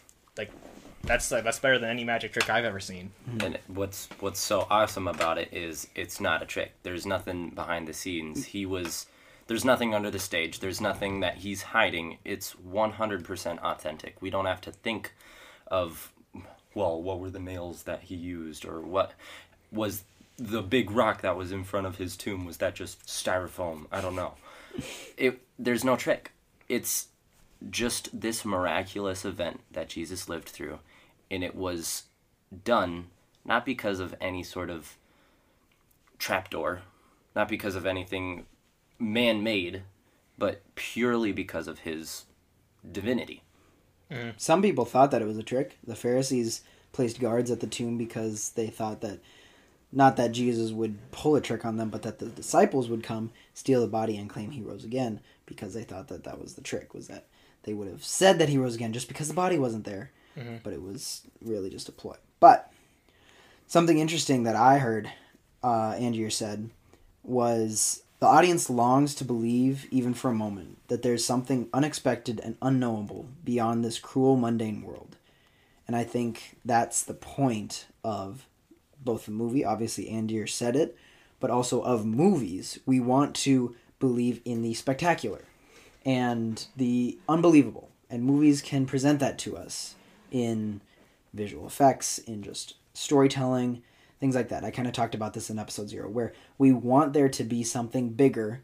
that's 1.09 1.31
like, 1.31 1.45
that's 1.45 1.59
better 1.59 1.79
than 1.79 1.91
any 1.91 2.05
magic 2.05 2.33
trick 2.33 2.49
I've 2.51 2.65
ever 2.65 2.81
seen. 2.81 3.11
Hmm. 3.29 3.41
And 3.45 3.59
what's 3.67 4.09
what's 4.21 4.41
so 4.41 4.67
awesome 4.71 5.09
about 5.09 5.39
it 5.39 5.49
is 5.53 5.89
it's 5.95 6.21
not 6.21 6.43
a 6.43 6.47
trick. 6.47 6.75
There's 6.83 7.07
nothing 7.07 7.51
behind 7.51 7.89
the 7.89 7.93
scenes. 7.93 8.45
He 8.45 8.67
was 8.67 9.07
there's 9.47 9.65
nothing 9.65 9.95
under 9.95 10.11
the 10.11 10.19
stage. 10.19 10.61
There's 10.61 10.81
nothing 10.81 11.21
that 11.21 11.39
he's 11.39 11.63
hiding. 11.63 12.19
It's 12.25 12.55
100% 12.55 13.59
authentic. 13.61 14.21
We 14.21 14.29
don't 14.29 14.45
have 14.45 14.61
to 14.63 14.73
think 14.73 15.15
of 15.67 16.13
well, 16.75 17.03
what 17.03 17.19
were 17.19 17.31
the 17.31 17.41
nails 17.41 17.85
that 17.85 18.03
he 18.03 18.15
used 18.15 18.65
or 18.65 18.81
what 18.81 19.13
was 19.73 20.05
the 20.37 20.63
big 20.63 20.91
rock 20.91 21.23
that 21.23 21.37
was 21.37 21.51
in 21.51 21.65
front 21.65 21.87
of 21.87 21.97
his 21.97 22.17
tomb 22.17 22.45
was 22.45 22.59
that 22.59 22.75
just 22.75 23.05
styrofoam? 23.07 23.87
I 23.91 24.01
don't 24.01 24.15
know. 24.15 24.35
It 25.17 25.41
there's 25.59 25.85
no 25.85 25.97
trick. 25.97 26.33
It's 26.69 27.09
just 27.71 28.21
this 28.21 28.45
miraculous 28.45 29.25
event 29.25 29.61
that 29.73 29.89
Jesus 29.89 30.29
lived 30.29 30.49
through, 30.49 30.79
and 31.31 31.45
it 31.45 31.55
was 31.55 32.05
done 32.65 33.07
not 33.45 33.65
because 33.65 33.99
of 33.99 34.15
any 34.21 34.43
sort 34.43 34.71
of 34.71 34.97
trapdoor, 36.19 36.83
not 37.35 37.49
because 37.49 37.75
of 37.75 37.87
anything 37.87 38.45
man 38.99 39.43
made, 39.43 39.83
but 40.37 40.63
purely 40.75 41.33
because 41.33 41.67
of 41.67 41.81
his 41.81 42.25
divinity. 42.91 43.43
Mm. 44.11 44.35
Some 44.37 44.63
people 44.63 44.85
thought 44.85 45.11
that 45.11 45.23
it 45.23 45.27
was 45.27 45.39
a 45.39 45.43
trick. 45.43 45.79
The 45.87 45.97
Pharisees 45.97 46.63
placed 46.93 47.21
guards 47.21 47.51
at 47.51 47.61
the 47.61 47.67
tomb 47.67 47.99
because 47.99 48.51
they 48.51 48.69
thought 48.69 49.01
that 49.01 49.21
not 49.91 50.17
that 50.17 50.33
Jesus 50.33 50.71
would 50.71 51.11
pull 51.11 51.35
a 51.35 51.41
trick 51.41 51.65
on 51.65 51.77
them, 51.77 51.89
but 51.89 52.03
that 52.03 52.19
the 52.19 52.27
disciples 52.27 52.89
would 52.89 53.03
come, 53.03 53.31
steal 53.55 53.81
the 53.81 53.87
body, 53.87 54.19
and 54.19 54.29
claim 54.29 54.51
he 54.51 54.61
rose 54.61 54.85
again 54.85 55.21
because 55.47 55.73
they 55.73 55.85
thought 55.85 56.09
that 56.09 56.25
that 56.25 56.41
was 56.41 56.55
the 56.55 56.61
trick, 56.61 56.93
was 56.93 57.09
that 57.09 57.27
they 57.63 57.73
would 57.73 57.89
have 57.89 58.05
said 58.05 58.39
that 58.39 58.51
he 58.51 58.59
rose 58.59 58.75
again 58.75 58.93
just 58.93 59.09
because 59.09 59.29
the 59.29 59.35
body 59.35 59.59
wasn't 59.59 59.85
there, 59.85 60.11
but 60.63 60.73
it 60.73 60.83
was 60.83 61.23
really 61.43 61.71
just 61.71 61.89
a 61.89 61.93
ploy. 61.93 62.17
But 62.41 62.73
something 63.67 63.99
interesting 63.99 64.45
that 64.45 64.57
I 64.57 64.79
heard 64.79 65.11
uh, 65.63 65.99
said 66.31 66.71
was 67.23 68.03
the 68.21 68.27
audience 68.27 68.69
longs 68.69 69.15
to 69.17 69.25
believe, 69.25 69.87
even 69.91 70.15
for 70.15 70.31
a 70.31 70.35
moment, 70.35 70.79
that 70.89 71.03
there's 71.03 71.25
something 71.25 71.69
unexpected 71.73 72.41
and 72.43 72.57
unknowable 72.61 73.29
beyond 73.45 73.85
this 73.85 73.99
cruel, 73.99 74.37
mundane 74.37 74.83
world. 74.83 75.17
And 75.87 75.97
I 75.97 76.05
think 76.05 76.57
that's 76.65 77.03
the 77.03 77.15
point 77.15 77.87
of 78.03 78.47
both 79.05 79.27
the 79.27 79.31
movie, 79.31 79.65
obviously 79.65 80.11
Angier 80.11 80.47
said 80.47 80.77
it, 80.77 80.97
but 81.41 81.51
also 81.51 81.81
of 81.83 82.05
movies. 82.05 82.79
We 82.85 83.01
want 83.01 83.35
to 83.37 83.77
believe 84.01 84.41
in 84.45 84.63
the 84.63 84.75
spectacular 84.75 85.45
and 86.05 86.67
the 86.77 87.19
unbelievable. 87.29 87.91
And 88.11 88.25
movies 88.25 88.63
can 88.63 88.87
present 88.87 89.21
that 89.21 89.39
to 89.41 89.57
us 89.57 89.95
in 90.31 90.81
visual 91.35 91.67
effects, 91.67 92.19
in 92.19 92.43
just 92.43 92.75
storytelling, 92.95 93.83
things 94.21 94.35
like 94.35 94.49
that. 94.49 94.65
I 94.65 94.71
kind 94.71 94.89
of 94.89 94.95
talked 94.95 95.15
about 95.15 95.35
this 95.35 95.51
in 95.51 95.59
episode 95.59 95.89
zero, 95.89 96.09
where 96.09 96.33
we 96.59 96.73
want 96.73 97.13
there 97.13 97.29
to 97.29 97.45
be 97.45 97.63
something 97.65 98.11
bigger, 98.11 98.63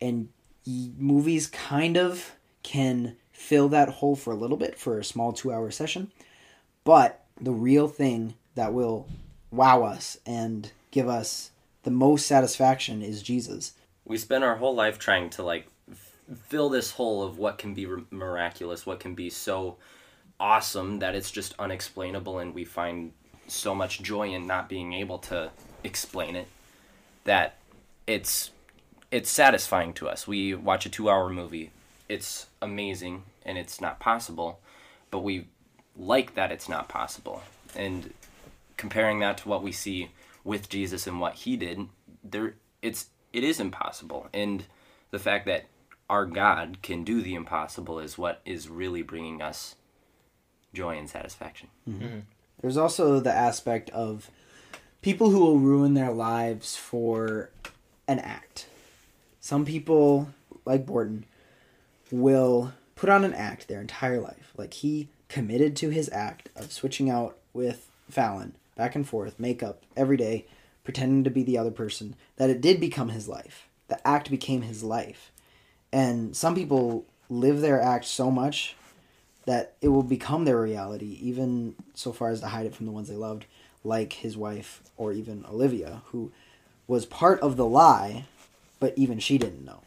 and 0.00 0.28
movies 0.66 1.46
kind 1.46 1.96
of 1.96 2.32
can 2.62 3.16
fill 3.32 3.68
that 3.68 3.88
hole 3.88 4.16
for 4.16 4.32
a 4.32 4.36
little 4.36 4.56
bit 4.56 4.78
for 4.78 4.98
a 4.98 5.04
small 5.04 5.32
two 5.32 5.52
hour 5.52 5.70
session. 5.70 6.10
But 6.84 7.24
the 7.40 7.52
real 7.52 7.88
thing 7.88 8.34
that 8.54 8.72
will 8.72 9.06
wow 9.50 9.82
us 9.82 10.16
and 10.24 10.70
give 10.90 11.08
us 11.08 11.50
the 11.82 11.90
most 11.90 12.26
satisfaction 12.26 13.02
is 13.02 13.22
Jesus. 13.22 13.72
we 14.06 14.16
spend 14.16 14.44
our 14.44 14.56
whole 14.56 14.74
life 14.74 14.98
trying 14.98 15.28
to 15.30 15.42
like 15.42 15.66
f- 15.90 16.12
fill 16.48 16.68
this 16.68 16.92
hole 16.92 17.22
of 17.22 17.38
what 17.38 17.58
can 17.58 17.74
be 17.74 17.86
r- 17.86 18.00
miraculous 18.10 18.86
what 18.86 19.00
can 19.00 19.14
be 19.14 19.28
so 19.28 19.76
awesome 20.44 20.98
that 20.98 21.14
it's 21.14 21.30
just 21.30 21.54
unexplainable 21.58 22.38
and 22.38 22.54
we 22.54 22.66
find 22.66 23.12
so 23.48 23.74
much 23.74 24.02
joy 24.02 24.28
in 24.28 24.46
not 24.46 24.68
being 24.68 24.92
able 24.92 25.16
to 25.16 25.50
explain 25.82 26.36
it 26.36 26.46
that 27.24 27.56
it's 28.06 28.50
it's 29.10 29.30
satisfying 29.30 29.94
to 29.94 30.06
us. 30.06 30.26
We 30.26 30.54
watch 30.54 30.84
a 30.84 30.90
2 30.90 31.08
hour 31.08 31.30
movie. 31.30 31.70
It's 32.10 32.48
amazing 32.60 33.22
and 33.46 33.56
it's 33.56 33.80
not 33.80 33.98
possible 34.00 34.60
but 35.10 35.20
we 35.20 35.46
like 35.96 36.34
that 36.34 36.52
it's 36.52 36.68
not 36.68 36.90
possible. 36.90 37.42
And 37.74 38.12
comparing 38.76 39.20
that 39.20 39.38
to 39.38 39.48
what 39.48 39.62
we 39.62 39.72
see 39.72 40.10
with 40.42 40.68
Jesus 40.68 41.06
and 41.06 41.20
what 41.20 41.36
he 41.36 41.56
did, 41.56 41.88
there 42.22 42.56
it's 42.82 43.08
it 43.32 43.44
is 43.44 43.60
impossible. 43.60 44.28
And 44.34 44.66
the 45.10 45.18
fact 45.18 45.46
that 45.46 45.64
our 46.10 46.26
God 46.26 46.82
can 46.82 47.02
do 47.02 47.22
the 47.22 47.34
impossible 47.34 47.98
is 47.98 48.18
what 48.18 48.42
is 48.44 48.68
really 48.68 49.00
bringing 49.00 49.40
us 49.40 49.76
joy 50.74 50.98
and 50.98 51.08
satisfaction. 51.08 51.68
Mm-hmm. 51.88 52.04
Mm-hmm. 52.04 52.18
There's 52.60 52.76
also 52.76 53.20
the 53.20 53.32
aspect 53.32 53.90
of 53.90 54.30
people 55.02 55.30
who 55.30 55.40
will 55.40 55.58
ruin 55.58 55.94
their 55.94 56.12
lives 56.12 56.76
for 56.76 57.50
an 58.08 58.18
act. 58.18 58.66
Some 59.40 59.64
people, 59.64 60.28
like 60.64 60.86
Borden, 60.86 61.26
will 62.10 62.72
put 62.94 63.10
on 63.10 63.24
an 63.24 63.34
act 63.34 63.68
their 63.68 63.80
entire 63.80 64.20
life. 64.20 64.52
Like 64.56 64.74
he 64.74 65.08
committed 65.28 65.76
to 65.76 65.90
his 65.90 66.08
act 66.10 66.48
of 66.56 66.72
switching 66.72 67.10
out 67.10 67.36
with 67.52 67.90
Fallon 68.10 68.54
back 68.76 68.94
and 68.94 69.06
forth, 69.06 69.38
makeup 69.38 69.82
every 69.96 70.16
day, 70.16 70.46
pretending 70.84 71.24
to 71.24 71.30
be 71.30 71.42
the 71.42 71.58
other 71.58 71.70
person, 71.70 72.16
that 72.36 72.50
it 72.50 72.60
did 72.60 72.80
become 72.80 73.10
his 73.10 73.28
life. 73.28 73.68
The 73.88 74.06
act 74.06 74.30
became 74.30 74.62
his 74.62 74.82
life. 74.82 75.30
And 75.92 76.36
some 76.36 76.54
people 76.54 77.04
live 77.28 77.60
their 77.60 77.80
act 77.80 78.04
so 78.04 78.30
much 78.30 78.74
that 79.46 79.74
it 79.80 79.88
will 79.88 80.02
become 80.02 80.44
their 80.44 80.60
reality, 80.60 81.18
even 81.20 81.74
so 81.94 82.12
far 82.12 82.30
as 82.30 82.40
to 82.40 82.46
hide 82.46 82.66
it 82.66 82.74
from 82.74 82.86
the 82.86 82.92
ones 82.92 83.08
they 83.08 83.16
loved, 83.16 83.44
like 83.82 84.14
his 84.14 84.36
wife 84.36 84.82
or 84.96 85.12
even 85.12 85.44
Olivia, 85.46 86.02
who 86.06 86.32
was 86.86 87.04
part 87.06 87.40
of 87.40 87.56
the 87.56 87.66
lie, 87.66 88.24
but 88.80 88.94
even 88.96 89.18
she 89.18 89.38
didn't 89.38 89.64
know. 89.64 89.80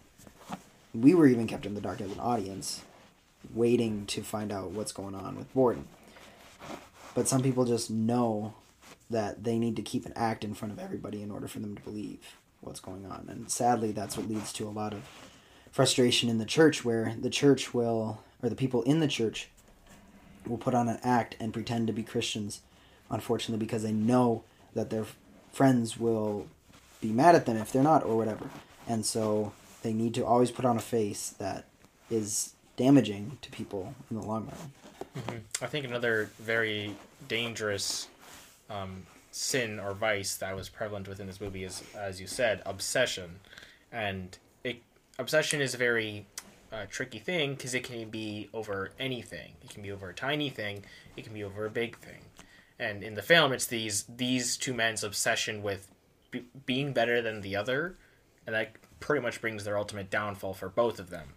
We 0.94 1.14
were 1.14 1.28
even 1.28 1.48
kept 1.48 1.66
in 1.66 1.74
the 1.74 1.82
dark 1.82 2.02
as 2.02 2.12
an 2.12 2.20
audience, 2.20 2.82
waiting 3.54 4.06
to 4.08 4.22
find 4.22 4.52
out 4.52 4.72
what's 4.72 4.92
going 4.92 5.16
on 5.16 5.36
with 5.36 5.54
Borden. 5.54 5.88
But 7.14 7.28
some 7.28 7.42
people 7.42 7.66
just 7.66 7.90
know 7.90 8.54
that 9.10 9.44
they 9.44 9.58
need 9.58 9.76
to 9.78 9.82
keep 9.82 10.06
an 10.06 10.14
act 10.16 10.44
in 10.44 10.54
front 10.54 10.74
of 10.74 10.80
everybody 10.80 11.22
in 11.22 11.32
order 11.32 11.48
for 11.48 11.60
them 11.60 11.76
to 11.76 11.82
believe 11.82 12.20
what's 12.62 12.80
going 12.80 13.06
on. 13.06 13.28
And 13.30 13.50
sadly, 13.50 13.92
that's 13.92 14.18
what 14.18 14.30
leads 14.30 14.52
to 14.54 14.68
a 14.68 14.70
lot 14.70 14.94
of 14.94 15.02
frustration 15.72 16.30
in 16.30 16.38
the 16.38 16.46
church, 16.46 16.84
where 16.84 17.16
the 17.20 17.30
church 17.30 17.74
will, 17.74 18.20
or 18.42 18.50
the 18.50 18.56
people 18.56 18.84
in 18.84 19.00
the 19.00 19.08
church, 19.08 19.50
will 20.46 20.58
put 20.58 20.74
on 20.74 20.88
an 20.88 21.00
act 21.04 21.36
and 21.40 21.54
pretend 21.54 21.88
to 21.88 21.94
be 21.94 22.04
Christians, 22.04 22.62
unfortunately, 23.10 23.64
because 23.66 23.84
they 23.84 23.92
know 23.92 24.44
that 24.74 24.90
their 24.90 25.06
friends 25.52 25.98
will 25.98 26.48
be 27.02 27.12
mad 27.12 27.36
at 27.36 27.46
them 27.46 27.58
if 27.58 27.72
they're 27.72 27.84
not, 27.84 28.04
or 28.04 28.16
whatever. 28.16 28.50
And 28.88 29.06
so 29.06 29.52
they 29.82 29.94
need 29.94 30.14
to 30.16 30.26
always 30.26 30.52
put 30.52 30.66
on 30.66 30.78
a 30.78 30.82
face 30.82 31.30
that 31.40 31.66
is 32.10 32.54
damaging 32.78 33.38
to 33.42 33.52
people 33.52 33.94
in 34.10 34.18
the 34.18 34.24
long 34.24 34.46
run. 34.46 35.44
I 35.62 35.66
think 35.66 35.86
another 35.86 36.30
very 36.40 36.96
dangerous 37.28 38.08
um, 38.70 39.04
sin 39.32 39.80
or 39.80 39.94
vice 39.94 40.36
that 40.38 40.56
was 40.56 40.70
prevalent 40.70 41.08
within 41.08 41.28
this 41.28 41.42
movie 41.42 41.64
is, 41.64 41.84
as 41.96 42.22
you 42.22 42.28
said, 42.28 42.62
obsession, 42.66 43.40
and 43.92 44.38
it, 44.64 44.78
obsession 45.18 45.60
is 45.60 45.74
a 45.74 45.78
very 45.78 46.26
uh, 46.72 46.86
tricky 46.90 47.20
thing 47.20 47.56
because 47.56 47.74
it 47.74 47.84
can 47.84 48.10
be 48.10 48.50
over 48.54 48.92
anything. 49.00 49.54
It 49.64 49.70
can 49.70 49.82
be 49.82 49.92
over 49.92 50.10
a 50.10 50.14
tiny 50.14 50.50
thing. 50.50 50.84
It 51.16 51.24
can 51.24 51.34
be 51.34 51.44
over 51.44 51.66
a 51.66 51.70
big 51.70 51.98
thing. 51.98 52.22
And 52.80 53.04
in 53.04 53.16
the 53.16 53.22
film, 53.22 53.54
it's 53.54 53.66
these 53.66 54.04
these 54.04 54.58
two 54.58 54.74
men's 54.74 55.04
obsession 55.04 55.64
with 55.64 55.88
be, 56.32 56.46
being 56.66 56.94
better 56.94 57.22
than 57.22 57.42
the 57.42 57.56
other, 57.56 57.96
and 58.46 58.56
that 58.56 58.74
pretty 59.00 59.22
much 59.22 59.42
brings 59.42 59.64
their 59.64 59.78
ultimate 59.78 60.10
downfall 60.10 60.54
for 60.54 60.70
both 60.70 61.00
of 61.00 61.10
them. 61.10 61.34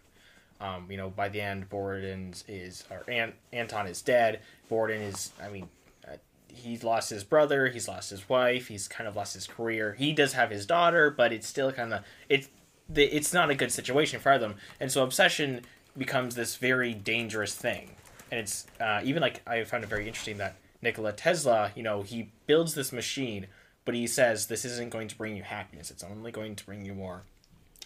Um, 0.60 0.86
you 0.90 0.98
know, 0.98 1.08
by 1.08 1.28
the 1.30 1.40
end, 1.40 1.70
Borden 1.70 2.34
is 2.46 2.84
or 2.90 3.08
Ant, 3.08 3.34
Anton 3.52 3.86
is 3.86 4.02
dead. 4.02 4.40
Borden 4.68 5.00
is, 5.00 5.32
I 5.42 5.48
mean, 5.48 5.68
uh, 6.06 6.16
he's 6.48 6.84
lost 6.84 7.08
his 7.08 7.24
brother. 7.24 7.68
He's 7.68 7.88
lost 7.88 8.10
his 8.10 8.28
wife. 8.28 8.68
He's 8.68 8.86
kind 8.86 9.08
of 9.08 9.16
lost 9.16 9.32
his 9.32 9.46
career. 9.46 9.94
He 9.94 10.12
does 10.12 10.34
have 10.34 10.50
his 10.50 10.66
daughter, 10.66 11.10
but 11.10 11.32
it's 11.32 11.46
still 11.46 11.72
kind 11.72 11.94
of 11.94 12.04
it's 12.28 12.48
the, 12.92 13.04
it's 13.04 13.32
not 13.32 13.50
a 13.50 13.54
good 13.54 13.72
situation 13.72 14.20
for 14.20 14.38
them. 14.38 14.56
And 14.78 14.90
so 14.90 15.02
obsession 15.02 15.62
becomes 15.96 16.34
this 16.34 16.56
very 16.56 16.94
dangerous 16.94 17.54
thing. 17.54 17.92
And 18.30 18.40
it's 18.40 18.66
uh, 18.80 19.00
even 19.04 19.22
like 19.22 19.42
I 19.46 19.64
found 19.64 19.84
it 19.84 19.88
very 19.88 20.06
interesting 20.06 20.38
that 20.38 20.56
Nikola 20.82 21.12
Tesla, 21.12 21.72
you 21.74 21.82
know, 21.82 22.02
he 22.02 22.30
builds 22.46 22.74
this 22.74 22.92
machine, 22.92 23.46
but 23.84 23.94
he 23.94 24.06
says 24.06 24.46
this 24.46 24.64
isn't 24.64 24.90
going 24.90 25.08
to 25.08 25.16
bring 25.16 25.36
you 25.36 25.42
happiness. 25.42 25.90
It's 25.90 26.04
only 26.04 26.30
going 26.30 26.56
to 26.56 26.64
bring 26.64 26.84
you 26.84 26.94
more 26.94 27.22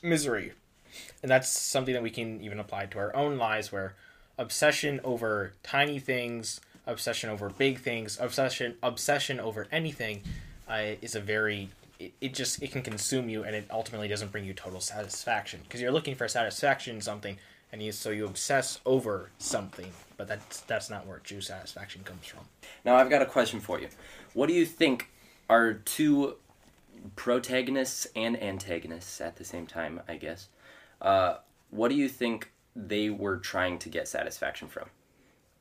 misery 0.02 0.52
and 1.22 1.30
that's 1.30 1.48
something 1.48 1.94
that 1.94 2.02
we 2.02 2.10
can 2.10 2.40
even 2.40 2.58
apply 2.58 2.86
to 2.86 2.98
our 2.98 3.14
own 3.14 3.38
lives 3.38 3.72
where 3.72 3.94
obsession 4.38 5.00
over 5.04 5.52
tiny 5.62 5.98
things 5.98 6.60
obsession 6.86 7.30
over 7.30 7.48
big 7.50 7.78
things 7.78 8.18
obsession 8.20 8.74
obsession 8.82 9.40
over 9.40 9.66
anything 9.72 10.22
uh, 10.68 10.96
is 11.00 11.14
a 11.14 11.20
very 11.20 11.70
it, 11.98 12.12
it 12.20 12.34
just 12.34 12.62
it 12.62 12.72
can 12.72 12.82
consume 12.82 13.28
you 13.28 13.44
and 13.44 13.54
it 13.54 13.66
ultimately 13.70 14.08
doesn't 14.08 14.32
bring 14.32 14.44
you 14.44 14.52
total 14.52 14.80
satisfaction 14.80 15.60
because 15.62 15.80
you're 15.80 15.92
looking 15.92 16.14
for 16.14 16.26
satisfaction 16.28 16.96
in 16.96 17.00
something 17.00 17.38
and 17.72 17.82
you 17.82 17.92
so 17.92 18.10
you 18.10 18.24
obsess 18.26 18.80
over 18.84 19.30
something 19.38 19.90
but 20.16 20.28
that's 20.28 20.60
that's 20.62 20.90
not 20.90 21.06
where 21.06 21.18
true 21.18 21.40
satisfaction 21.40 22.02
comes 22.04 22.26
from 22.26 22.40
Now 22.84 22.96
I've 22.96 23.10
got 23.10 23.22
a 23.22 23.26
question 23.26 23.60
for 23.60 23.80
you. 23.80 23.88
What 24.32 24.48
do 24.48 24.54
you 24.54 24.66
think 24.66 25.10
are 25.48 25.74
two 25.74 26.36
protagonists 27.16 28.06
and 28.16 28.40
antagonists 28.42 29.20
at 29.20 29.36
the 29.36 29.44
same 29.44 29.66
time? 29.66 30.00
I 30.08 30.16
guess. 30.16 30.48
Uh, 31.00 31.36
what 31.70 31.88
do 31.88 31.96
you 31.96 32.08
think 32.08 32.50
they 32.74 33.10
were 33.10 33.36
trying 33.36 33.78
to 33.80 33.88
get 33.88 34.08
satisfaction 34.08 34.68
from? 34.68 34.88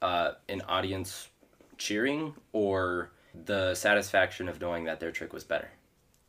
Uh, 0.02 0.32
an 0.50 0.62
audience 0.67 1.30
cheering 1.78 2.34
or 2.52 3.12
the 3.46 3.74
satisfaction 3.74 4.48
of 4.48 4.62
knowing 4.62 4.86
that 4.86 5.00
their 5.00 5.12
trick 5.12 5.34
was 5.34 5.43
better? 5.43 5.69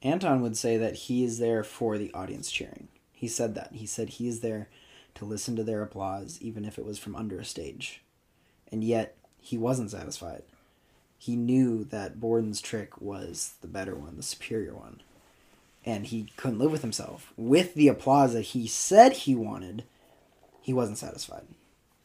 Anton 0.05 0.43
would 0.43 0.57
say 0.57 0.77
that 0.77 0.95
he 0.95 1.25
is 1.25 1.39
there 1.39 1.65
for 1.65 1.99
the 1.99 2.13
audience 2.13 2.51
cheering. 2.51 2.89
He 3.13 3.27
said 3.27 3.55
that. 3.55 3.71
He 3.73 3.87
said 3.87 4.11
he 4.11 4.29
is 4.29 4.41
there 4.41 4.69
to 5.15 5.25
listen 5.25 5.57
to 5.57 5.65
their 5.65 5.83
applause, 5.83 6.39
even 6.41 6.65
if 6.65 6.79
it 6.79 6.85
was 6.85 6.99
from 6.99 7.17
under 7.17 7.41
a 7.41 7.45
stage. 7.45 8.03
And 8.71 8.85
yet, 8.85 9.17
he 9.41 9.57
wasn't 9.57 9.91
satisfied. 9.91 10.43
He 11.19 11.37
knew 11.37 11.85
that 11.85 12.21
Borden's 12.21 12.61
trick 12.61 13.01
was 13.01 13.55
the 13.63 13.69
better 13.69 13.95
one, 13.95 14.17
the 14.17 14.23
superior 14.23 14.75
one. 14.75 15.01
And 15.87 16.07
he 16.07 16.33
couldn't 16.37 16.59
live 16.59 16.73
with 16.73 16.83
himself. 16.83 17.33
With 17.37 17.75
the 17.75 17.89
applause 17.89 18.35
that 18.35 18.43
he 18.43 18.67
said 18.67 19.13
he 19.13 19.35
wanted, 19.35 19.85
he 20.61 20.73
wasn't 20.73 20.99
satisfied. 20.99 21.47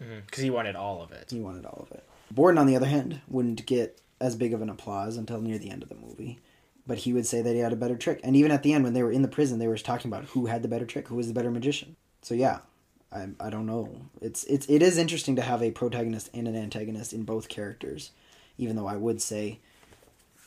Mm-hmm. 0.01 0.19
because 0.25 0.43
he 0.43 0.49
wanted 0.49 0.77
all 0.77 1.01
of 1.01 1.11
it 1.11 1.27
He 1.29 1.41
wanted 1.41 1.65
all 1.65 1.85
of 1.89 1.91
it. 1.91 2.05
Borden, 2.31 2.57
on 2.57 2.67
the 2.67 2.75
other 2.77 2.85
hand, 2.85 3.19
wouldn't 3.27 3.65
get 3.65 3.99
as 4.21 4.35
big 4.37 4.53
of 4.53 4.61
an 4.61 4.69
applause 4.69 5.17
until 5.17 5.41
near 5.41 5.57
the 5.57 5.69
end 5.69 5.83
of 5.83 5.89
the 5.89 5.95
movie. 5.95 6.39
But 6.89 6.97
he 6.97 7.13
would 7.13 7.27
say 7.27 7.43
that 7.43 7.53
he 7.53 7.59
had 7.59 7.71
a 7.71 7.75
better 7.75 7.95
trick. 7.95 8.19
And 8.23 8.35
even 8.35 8.51
at 8.51 8.63
the 8.63 8.73
end, 8.73 8.83
when 8.83 8.93
they 8.93 9.03
were 9.03 9.11
in 9.11 9.21
the 9.21 9.27
prison, 9.27 9.59
they 9.59 9.67
were 9.67 9.77
talking 9.77 10.09
about 10.09 10.25
who 10.25 10.47
had 10.47 10.63
the 10.63 10.67
better 10.67 10.87
trick, 10.87 11.07
who 11.07 11.15
was 11.15 11.27
the 11.27 11.35
better 11.35 11.51
magician. 11.51 11.95
So 12.23 12.33
yeah, 12.33 12.61
I, 13.11 13.27
I 13.39 13.51
don't 13.51 13.67
know. 13.67 13.89
It's 14.21 14.43
it's 14.45 14.65
it 14.67 14.81
is 14.81 14.97
interesting 14.97 15.35
to 15.35 15.43
have 15.43 15.61
a 15.61 15.69
protagonist 15.69 16.31
and 16.33 16.47
an 16.47 16.55
antagonist 16.55 17.13
in 17.13 17.25
both 17.25 17.47
characters, 17.47 18.09
even 18.57 18.75
though 18.75 18.87
I 18.87 18.95
would 18.95 19.21
say, 19.21 19.59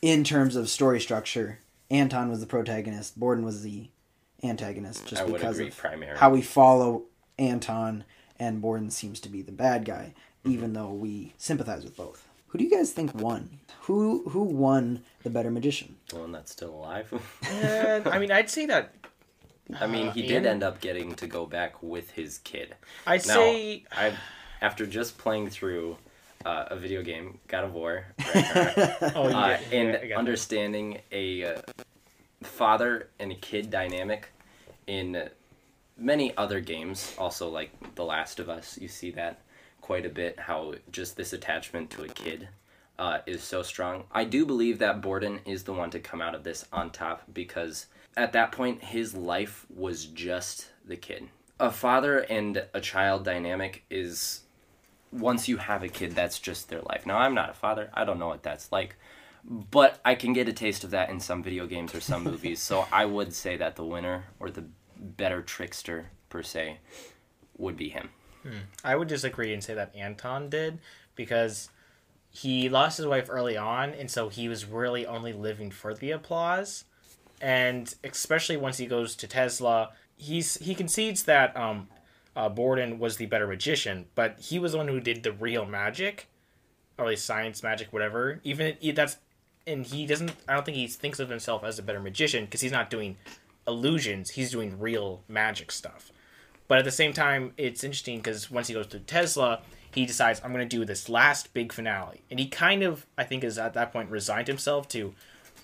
in 0.03 0.25
terms 0.25 0.57
of 0.57 0.69
story 0.69 1.01
structure, 1.01 1.61
Anton 1.93 2.29
was 2.29 2.41
the 2.41 2.47
protagonist, 2.47 3.21
Borden 3.21 3.45
was 3.45 3.63
the 3.63 3.89
antagonist, 4.43 5.07
just 5.07 5.23
I 5.23 5.25
would 5.25 5.35
because 5.35 5.57
agree 5.59 5.69
of 5.69 5.77
primarily. 5.77 6.19
how 6.19 6.31
we 6.31 6.43
follow 6.43 7.05
Anton 7.39 8.03
and 8.37 8.61
Borden 8.61 8.91
seems 8.91 9.21
to 9.21 9.29
be 9.29 9.43
the 9.43 9.53
bad 9.53 9.85
guy, 9.85 10.15
even 10.45 10.73
though 10.73 10.91
we 10.91 11.35
sympathize 11.39 11.85
with 11.85 11.97
both. 11.97 12.27
Who 12.53 12.59
do 12.59 12.65
you 12.65 12.71
guys 12.71 12.93
think 12.93 13.15
won? 13.15 13.59
Who 13.85 14.29
who 14.29 14.43
won 14.43 15.03
the 15.23 15.31
better 15.31 15.51
magician? 15.51 15.97
The 16.09 16.19
one 16.19 16.33
that's 16.33 16.53
still 16.53 16.75
alive. 16.75 17.11
And, 17.51 18.07
i 18.07 18.19
mean 18.19 18.31
i'd 18.31 18.51
say 18.51 18.67
that 18.67 18.95
I 19.81 19.87
mean, 19.87 20.11
he 20.11 20.27
did 20.27 20.45
end 20.45 20.63
up 20.63 20.81
getting 20.81 21.15
to 21.15 21.27
go 21.27 21.47
back 21.47 21.83
with 21.83 22.11
his 22.11 22.39
kid. 22.39 22.75
i'd 23.07 23.23
say 23.23 23.85
I, 23.91 24.13
after 24.61 24.87
just 24.87 25.17
playing 25.17 25.49
through 25.49 25.97
uh, 26.45 26.67
a 26.71 26.77
video 26.77 27.03
game, 27.03 27.39
God 27.49 27.65
of 27.65 27.73
War, 27.73 28.05
Ragnarok, 28.35 28.77
oh 29.17 29.29
you 29.29 29.35
uh, 29.37 29.49
get- 29.49 29.73
and 29.73 29.89
yeah, 29.91 29.99
I 30.03 30.09
that. 30.09 30.19
understanding 30.19 30.99
a 31.11 31.45
uh, 31.45 31.61
father 32.43 33.09
and 33.19 33.33
a 33.33 33.37
kid 33.37 33.71
dynamic 33.71 34.29
in 34.87 35.29
many 35.97 36.37
other 36.37 36.61
games, 36.61 37.15
also 37.17 37.49
like 37.49 37.71
The 37.95 38.05
Last 38.05 38.41
of 38.41 38.49
Us, 38.49 38.77
you 38.79 38.89
see 38.89 39.11
that 39.13 39.41
quite 39.83 40.07
a 40.07 40.11
bit. 40.11 40.41
How 40.41 40.75
just 40.91 41.17
this 41.17 41.35
attachment 41.35 41.91
to 41.91 42.05
a 42.05 42.09
kid 42.09 42.49
uh, 42.99 43.19
is 43.27 43.43
so 43.43 43.63
strong. 43.63 44.05
I 44.13 44.25
do 44.25 44.47
believe 44.47 44.79
that 44.79 45.03
Borden 45.03 45.41
is 45.45 45.65
the 45.65 45.75
one 45.75 45.91
to 45.91 46.01
come 46.01 46.23
out 46.23 46.35
of 46.35 46.45
this 46.45 46.67
on 46.73 46.91
top 46.91 47.23
because 47.35 47.87
at 48.17 48.33
that 48.33 48.53
point 48.53 48.83
his 48.83 49.15
life 49.15 49.67
was 49.75 50.07
just 50.07 50.69
the 50.85 50.97
kid. 50.97 51.29
A 51.61 51.71
father 51.71 52.21
and 52.21 52.65
a 52.73 52.81
child 52.81 53.25
dynamic 53.25 53.85
is 53.91 54.43
once 55.13 55.49
you 55.49 55.59
have 55.59 55.83
a 55.83 55.89
kid, 55.89 56.13
that's 56.13 56.39
just 56.39 56.69
their 56.69 56.81
life. 56.81 57.05
Now, 57.05 57.19
I'm 57.19 57.35
not 57.35 57.51
a 57.51 57.55
father. 57.55 57.91
I 57.93 58.05
don't 58.05 58.19
know 58.19 58.29
what 58.29 58.43
that's 58.43 58.73
like. 58.73 58.97
But 59.45 60.01
I 60.05 60.15
can 60.15 60.33
get 60.33 60.49
a 60.49 60.53
taste 60.53 60.85
of 60.85 60.91
that 60.91 61.11
in 61.11 61.21
some 61.21 61.43
video 61.43 61.67
games 61.67 61.95
or 61.95 62.01
some 62.01 62.25
movies. 62.25 62.61
So 62.61 62.87
I 62.91 63.05
would 63.05 63.35
say 63.35 63.57
that 63.57 63.77
the 63.77 63.85
winner 63.85 64.25
or 64.41 64.51
the 64.51 64.65
better 64.97 65.43
trickster, 65.43 66.11
per 66.29 66.43
se, 66.43 66.79
would 67.59 67.77
be 67.77 67.91
him. 67.91 68.11
I 68.85 68.97
would 68.97 69.09
disagree 69.09 69.53
and 69.53 69.63
say 69.63 69.75
that 69.75 69.95
Anton 69.95 70.49
did 70.49 70.79
because 71.15 71.69
he 72.31 72.69
lost 72.69 72.97
his 72.97 73.07
wife 73.07 73.29
early 73.29 73.57
on, 73.57 73.91
and 73.91 74.11
so 74.11 74.29
he 74.29 74.49
was 74.49 74.65
really 74.65 75.07
only 75.07 75.33
living 75.33 75.71
for 75.71 75.95
the 75.95 76.11
applause. 76.11 76.85
And 77.41 77.95
especially 78.05 78.57
once 78.57 78.79
he 78.79 78.87
goes 78.87 79.15
to 79.17 79.27
Tesla, 79.27 79.91
he's 80.17 80.57
he 80.59 80.75
concedes 80.75 81.25
that 81.25 81.57
um, 81.57 81.89
uh, 82.37 82.49
Borden 82.49 82.99
was 82.99 83.17
the 83.17 83.27
better 83.27 83.47
magician, 83.47 84.07
but 84.15 84.39
he 84.39 84.59
was 84.59 84.73
the 84.73 84.79
one 84.79 84.89
who 84.89 85.01
did 85.01 85.23
the 85.23 85.33
real 85.33 85.67
magic, 85.67 86.29
or 86.97 87.05
at 87.05 87.09
least 87.09 87.27
science 87.27 87.63
magic, 87.63 87.93
whatever. 87.93 88.41
Even 88.45 88.77
that's 88.95 89.19
and 89.67 89.85
he 89.87 90.07
doesn't. 90.07 90.33
I 90.49 90.55
don't 90.55 90.65
think 90.65 90.77
he 90.77 90.87
thinks 90.87 91.21
of 91.21 91.29
himself 91.29 91.65
as 91.65 91.79
a 91.79 91.83
better 91.83 92.01
magician 92.01 92.45
because 92.45 92.61
he's 92.61 92.73
not 92.73 92.91
doing 92.91 93.17
illusions. 93.67 94.31
He's 94.31 94.51
doing 94.51 94.79
real 94.79 95.23
magic 95.29 95.71
stuff. 95.71 96.12
But 96.73 96.79
at 96.79 96.87
the 96.87 96.91
same 96.91 97.13
time, 97.13 97.53
it's 97.59 97.85
interesting 97.85 98.17
because 98.17 98.51
once 98.51 98.69
he 98.69 98.73
goes 98.73 98.87
to 98.87 98.99
Tesla, 98.99 99.61
he 99.95 100.07
decides 100.07 100.41
I'm 100.43 100.55
going 100.55 100.67
to 100.67 100.77
do 100.77 100.87
this 100.87 101.11
last 101.11 101.53
big 101.53 101.71
finale, 101.71 102.23
and 102.31 102.41
he 102.41 102.49
kind 102.49 102.83
of, 102.83 103.05
I 103.19 103.25
think, 103.25 103.45
is 103.45 103.59
at 103.59 103.75
that 103.75 103.93
point 103.93 104.09
resigned 104.09 104.49
himself 104.49 104.89
to, 104.89 105.15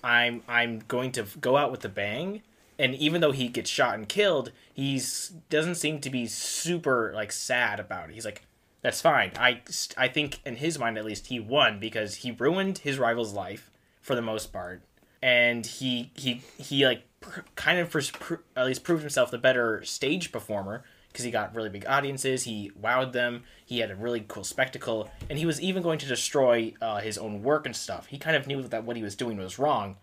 I'm 0.03 0.43
I'm 0.47 0.83
going 0.87 1.11
to 1.13 1.25
go 1.41 1.57
out 1.57 1.71
with 1.71 1.83
a 1.83 1.89
bang, 1.89 2.43
and 2.77 2.93
even 2.93 3.21
though 3.21 3.31
he 3.31 3.47
gets 3.47 3.71
shot 3.71 3.95
and 3.95 4.07
killed, 4.07 4.51
he 4.71 5.01
doesn't 5.49 5.77
seem 5.77 5.99
to 6.01 6.11
be 6.11 6.27
super 6.27 7.11
like 7.15 7.31
sad 7.31 7.79
about 7.79 8.11
it. 8.11 8.13
He's 8.13 8.25
like, 8.25 8.43
"That's 8.83 9.01
fine." 9.01 9.31
I 9.35 9.61
I 9.97 10.09
think 10.09 10.41
in 10.45 10.57
his 10.57 10.77
mind 10.77 10.99
at 10.99 11.05
least 11.05 11.25
he 11.25 11.39
won 11.39 11.79
because 11.79 12.17
he 12.17 12.29
ruined 12.29 12.77
his 12.77 12.99
rival's 12.99 13.33
life 13.33 13.71
for 13.99 14.13
the 14.13 14.21
most 14.21 14.53
part, 14.53 14.83
and 15.23 15.65
he 15.65 16.11
he 16.13 16.43
he 16.59 16.85
like 16.85 17.01
pr- 17.19 17.39
kind 17.55 17.79
of 17.79 17.89
pr- 17.89 18.35
at 18.55 18.67
least 18.67 18.83
proved 18.83 19.01
himself 19.01 19.31
the 19.31 19.39
better 19.39 19.83
stage 19.83 20.31
performer 20.31 20.83
because 21.11 21.25
he 21.25 21.31
got 21.31 21.53
really 21.55 21.69
big 21.69 21.85
audiences. 21.87 22.43
He 22.43 22.71
wowed 22.79 23.11
them. 23.11 23.43
He 23.65 23.79
had 23.79 23.91
a 23.91 23.95
really 23.95 24.23
cool 24.27 24.43
spectacle, 24.43 25.09
and 25.29 25.37
he 25.37 25.45
was 25.45 25.61
even 25.61 25.83
going 25.83 25.99
to 25.99 26.05
destroy 26.05 26.73
uh, 26.81 26.99
his 26.99 27.17
own 27.17 27.43
work 27.43 27.65
and 27.65 27.75
stuff. 27.75 28.07
He 28.07 28.17
kind 28.17 28.35
of 28.35 28.47
knew 28.47 28.63
that 28.63 28.83
what 28.83 28.95
he 28.95 29.03
was 29.03 29.15
doing 29.15 29.37
was 29.37 29.59
wrong, 29.59 29.97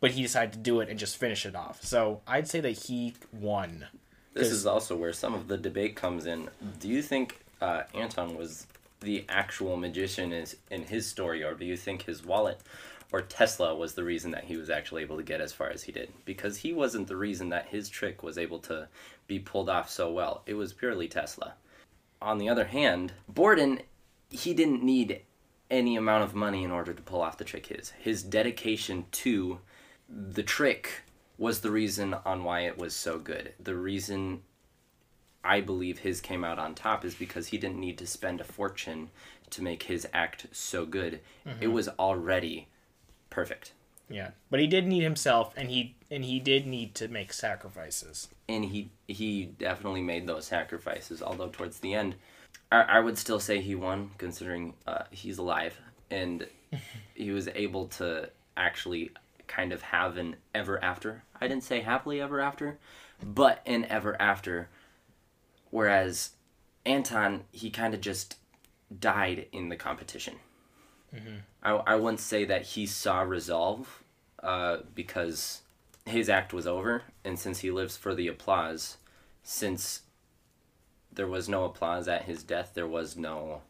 but 0.00 0.12
he 0.12 0.22
decided 0.22 0.52
to 0.52 0.58
do 0.58 0.80
it 0.80 0.88
and 0.88 0.98
just 0.98 1.16
finish 1.16 1.44
it 1.44 1.54
off. 1.54 1.82
So 1.82 2.20
I'd 2.26 2.48
say 2.48 2.60
that 2.60 2.86
he 2.86 3.14
won. 3.32 3.86
This 4.32 4.50
is 4.50 4.64
also 4.66 4.96
where 4.96 5.12
some 5.12 5.34
of 5.34 5.48
the 5.48 5.58
debate 5.58 5.96
comes 5.96 6.26
in. 6.26 6.48
Do 6.78 6.88
you 6.88 7.02
think 7.02 7.40
uh, 7.60 7.82
Anton 7.94 8.36
was 8.36 8.66
the 9.00 9.24
actual 9.28 9.76
magician 9.76 10.32
is 10.32 10.56
in 10.70 10.84
his 10.84 11.06
story, 11.06 11.42
or 11.42 11.54
do 11.54 11.64
you 11.64 11.76
think 11.76 12.02
his 12.02 12.24
wallet 12.24 12.60
or 13.12 13.22
Tesla 13.22 13.74
was 13.74 13.94
the 13.94 14.04
reason 14.04 14.30
that 14.30 14.44
he 14.44 14.56
was 14.56 14.70
actually 14.70 15.02
able 15.02 15.16
to 15.16 15.22
get 15.22 15.40
as 15.40 15.52
far 15.52 15.68
as 15.68 15.82
he 15.82 15.92
did? 15.92 16.12
Because 16.24 16.58
he 16.58 16.72
wasn't 16.72 17.08
the 17.08 17.16
reason 17.16 17.48
that 17.48 17.68
his 17.68 17.88
trick 17.88 18.22
was 18.22 18.38
able 18.38 18.58
to 18.60 18.88
be 19.26 19.38
pulled 19.38 19.68
off 19.68 19.90
so 19.90 20.12
well. 20.12 20.42
It 20.46 20.54
was 20.54 20.72
purely 20.72 21.08
Tesla. 21.08 21.54
On 22.22 22.38
the 22.38 22.48
other 22.48 22.66
hand, 22.66 23.12
Borden, 23.28 23.80
he 24.30 24.54
didn't 24.54 24.82
need 24.82 25.22
any 25.70 25.96
amount 25.96 26.24
of 26.24 26.34
money 26.34 26.64
in 26.64 26.70
order 26.70 26.92
to 26.92 27.02
pull 27.02 27.22
off 27.22 27.38
the 27.38 27.44
trick. 27.44 27.66
His 27.66 27.90
his 27.90 28.22
dedication 28.22 29.06
to 29.12 29.60
the 30.08 30.42
trick 30.42 31.02
was 31.38 31.60
the 31.60 31.70
reason 31.70 32.14
on 32.26 32.44
why 32.44 32.60
it 32.60 32.76
was 32.76 32.94
so 32.94 33.18
good. 33.18 33.54
The 33.58 33.74
reason 33.74 34.42
I 35.42 35.60
believe 35.60 36.00
his 36.00 36.20
came 36.20 36.44
out 36.44 36.58
on 36.58 36.74
top 36.74 37.04
is 37.04 37.14
because 37.14 37.48
he 37.48 37.58
didn't 37.58 37.80
need 37.80 37.96
to 37.98 38.06
spend 38.06 38.40
a 38.40 38.44
fortune 38.44 39.10
to 39.50 39.62
make 39.62 39.84
his 39.84 40.06
act 40.12 40.46
so 40.52 40.84
good. 40.84 41.14
It 41.14 41.48
mm-hmm. 41.48 41.72
was 41.72 41.88
already 41.88 42.68
perfect. 43.30 43.72
Yeah, 44.08 44.30
but 44.50 44.60
he 44.60 44.66
did 44.66 44.86
need 44.86 45.02
himself, 45.02 45.54
and 45.56 45.70
he 45.70 45.94
and 46.10 46.24
he 46.24 46.40
did 46.40 46.66
need 46.66 46.94
to 46.96 47.08
make 47.08 47.32
sacrifices. 47.32 48.28
And 48.48 48.64
he 48.64 48.90
he 49.06 49.44
definitely 49.44 50.02
made 50.02 50.26
those 50.26 50.46
sacrifices. 50.46 51.22
Although 51.22 51.48
towards 51.48 51.78
the 51.78 51.94
end, 51.94 52.16
I, 52.72 52.82
I 52.82 53.00
would 53.00 53.18
still 53.18 53.40
say 53.40 53.60
he 53.60 53.74
won, 53.74 54.10
considering 54.18 54.74
uh, 54.86 55.04
he's 55.10 55.38
alive 55.38 55.78
and 56.10 56.46
he 57.14 57.30
was 57.30 57.48
able 57.54 57.86
to 57.86 58.30
actually 58.56 59.10
kind 59.46 59.72
of 59.72 59.82
have 59.82 60.16
an 60.16 60.36
ever 60.54 60.82
after. 60.82 61.24
I 61.40 61.48
didn't 61.48 61.64
say 61.64 61.80
happily 61.80 62.20
ever 62.20 62.40
after, 62.40 62.78
but 63.22 63.62
an 63.66 63.86
ever 63.86 64.20
after. 64.20 64.68
Whereas 65.70 66.30
Anton, 66.84 67.44
he 67.52 67.70
kind 67.70 67.94
of 67.94 68.00
just 68.00 68.36
died 68.98 69.46
in 69.52 69.68
the 69.68 69.76
competition. 69.76 70.34
I, 71.62 71.70
I 71.72 71.94
wouldn't 71.96 72.20
say 72.20 72.44
that 72.44 72.62
he 72.62 72.86
saw 72.86 73.22
resolve 73.22 74.02
uh, 74.42 74.78
because 74.94 75.62
his 76.06 76.28
act 76.28 76.52
was 76.52 76.66
over, 76.66 77.02
and 77.24 77.38
since 77.38 77.60
he 77.60 77.70
lives 77.70 77.96
for 77.96 78.14
the 78.14 78.28
applause, 78.28 78.96
since 79.42 80.02
there 81.12 81.26
was 81.26 81.48
no 81.48 81.64
applause 81.64 82.08
at 82.08 82.24
his 82.24 82.42
death, 82.42 82.72
there 82.74 82.86
was 82.86 83.16
no 83.16 83.60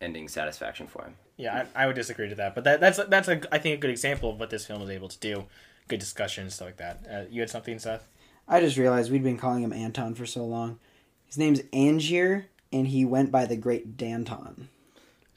ending 0.00 0.28
satisfaction 0.28 0.86
for 0.86 1.04
him. 1.04 1.14
Yeah, 1.36 1.66
I, 1.74 1.84
I 1.84 1.86
would 1.86 1.96
disagree 1.96 2.28
to 2.28 2.34
that, 2.36 2.54
but 2.54 2.64
that, 2.64 2.80
that's 2.80 3.00
that's 3.08 3.28
a 3.28 3.40
I 3.52 3.58
think 3.58 3.78
a 3.78 3.80
good 3.80 3.90
example 3.90 4.30
of 4.30 4.38
what 4.38 4.50
this 4.50 4.66
film 4.66 4.80
was 4.80 4.90
able 4.90 5.08
to 5.08 5.18
do. 5.18 5.46
Good 5.88 6.00
discussion 6.00 6.42
and 6.42 6.52
stuff 6.52 6.66
like 6.66 6.76
that. 6.76 7.06
Uh, 7.10 7.24
you 7.30 7.40
had 7.40 7.50
something, 7.50 7.78
Seth? 7.78 8.08
I 8.46 8.60
just 8.60 8.76
realized 8.76 9.10
we'd 9.10 9.22
been 9.22 9.38
calling 9.38 9.62
him 9.62 9.72
Anton 9.72 10.14
for 10.14 10.26
so 10.26 10.44
long. 10.44 10.78
His 11.24 11.38
name's 11.38 11.60
Angier, 11.72 12.46
and 12.72 12.88
he 12.88 13.04
went 13.04 13.30
by 13.30 13.46
the 13.46 13.56
Great 13.56 13.96
Danton. 13.96 14.68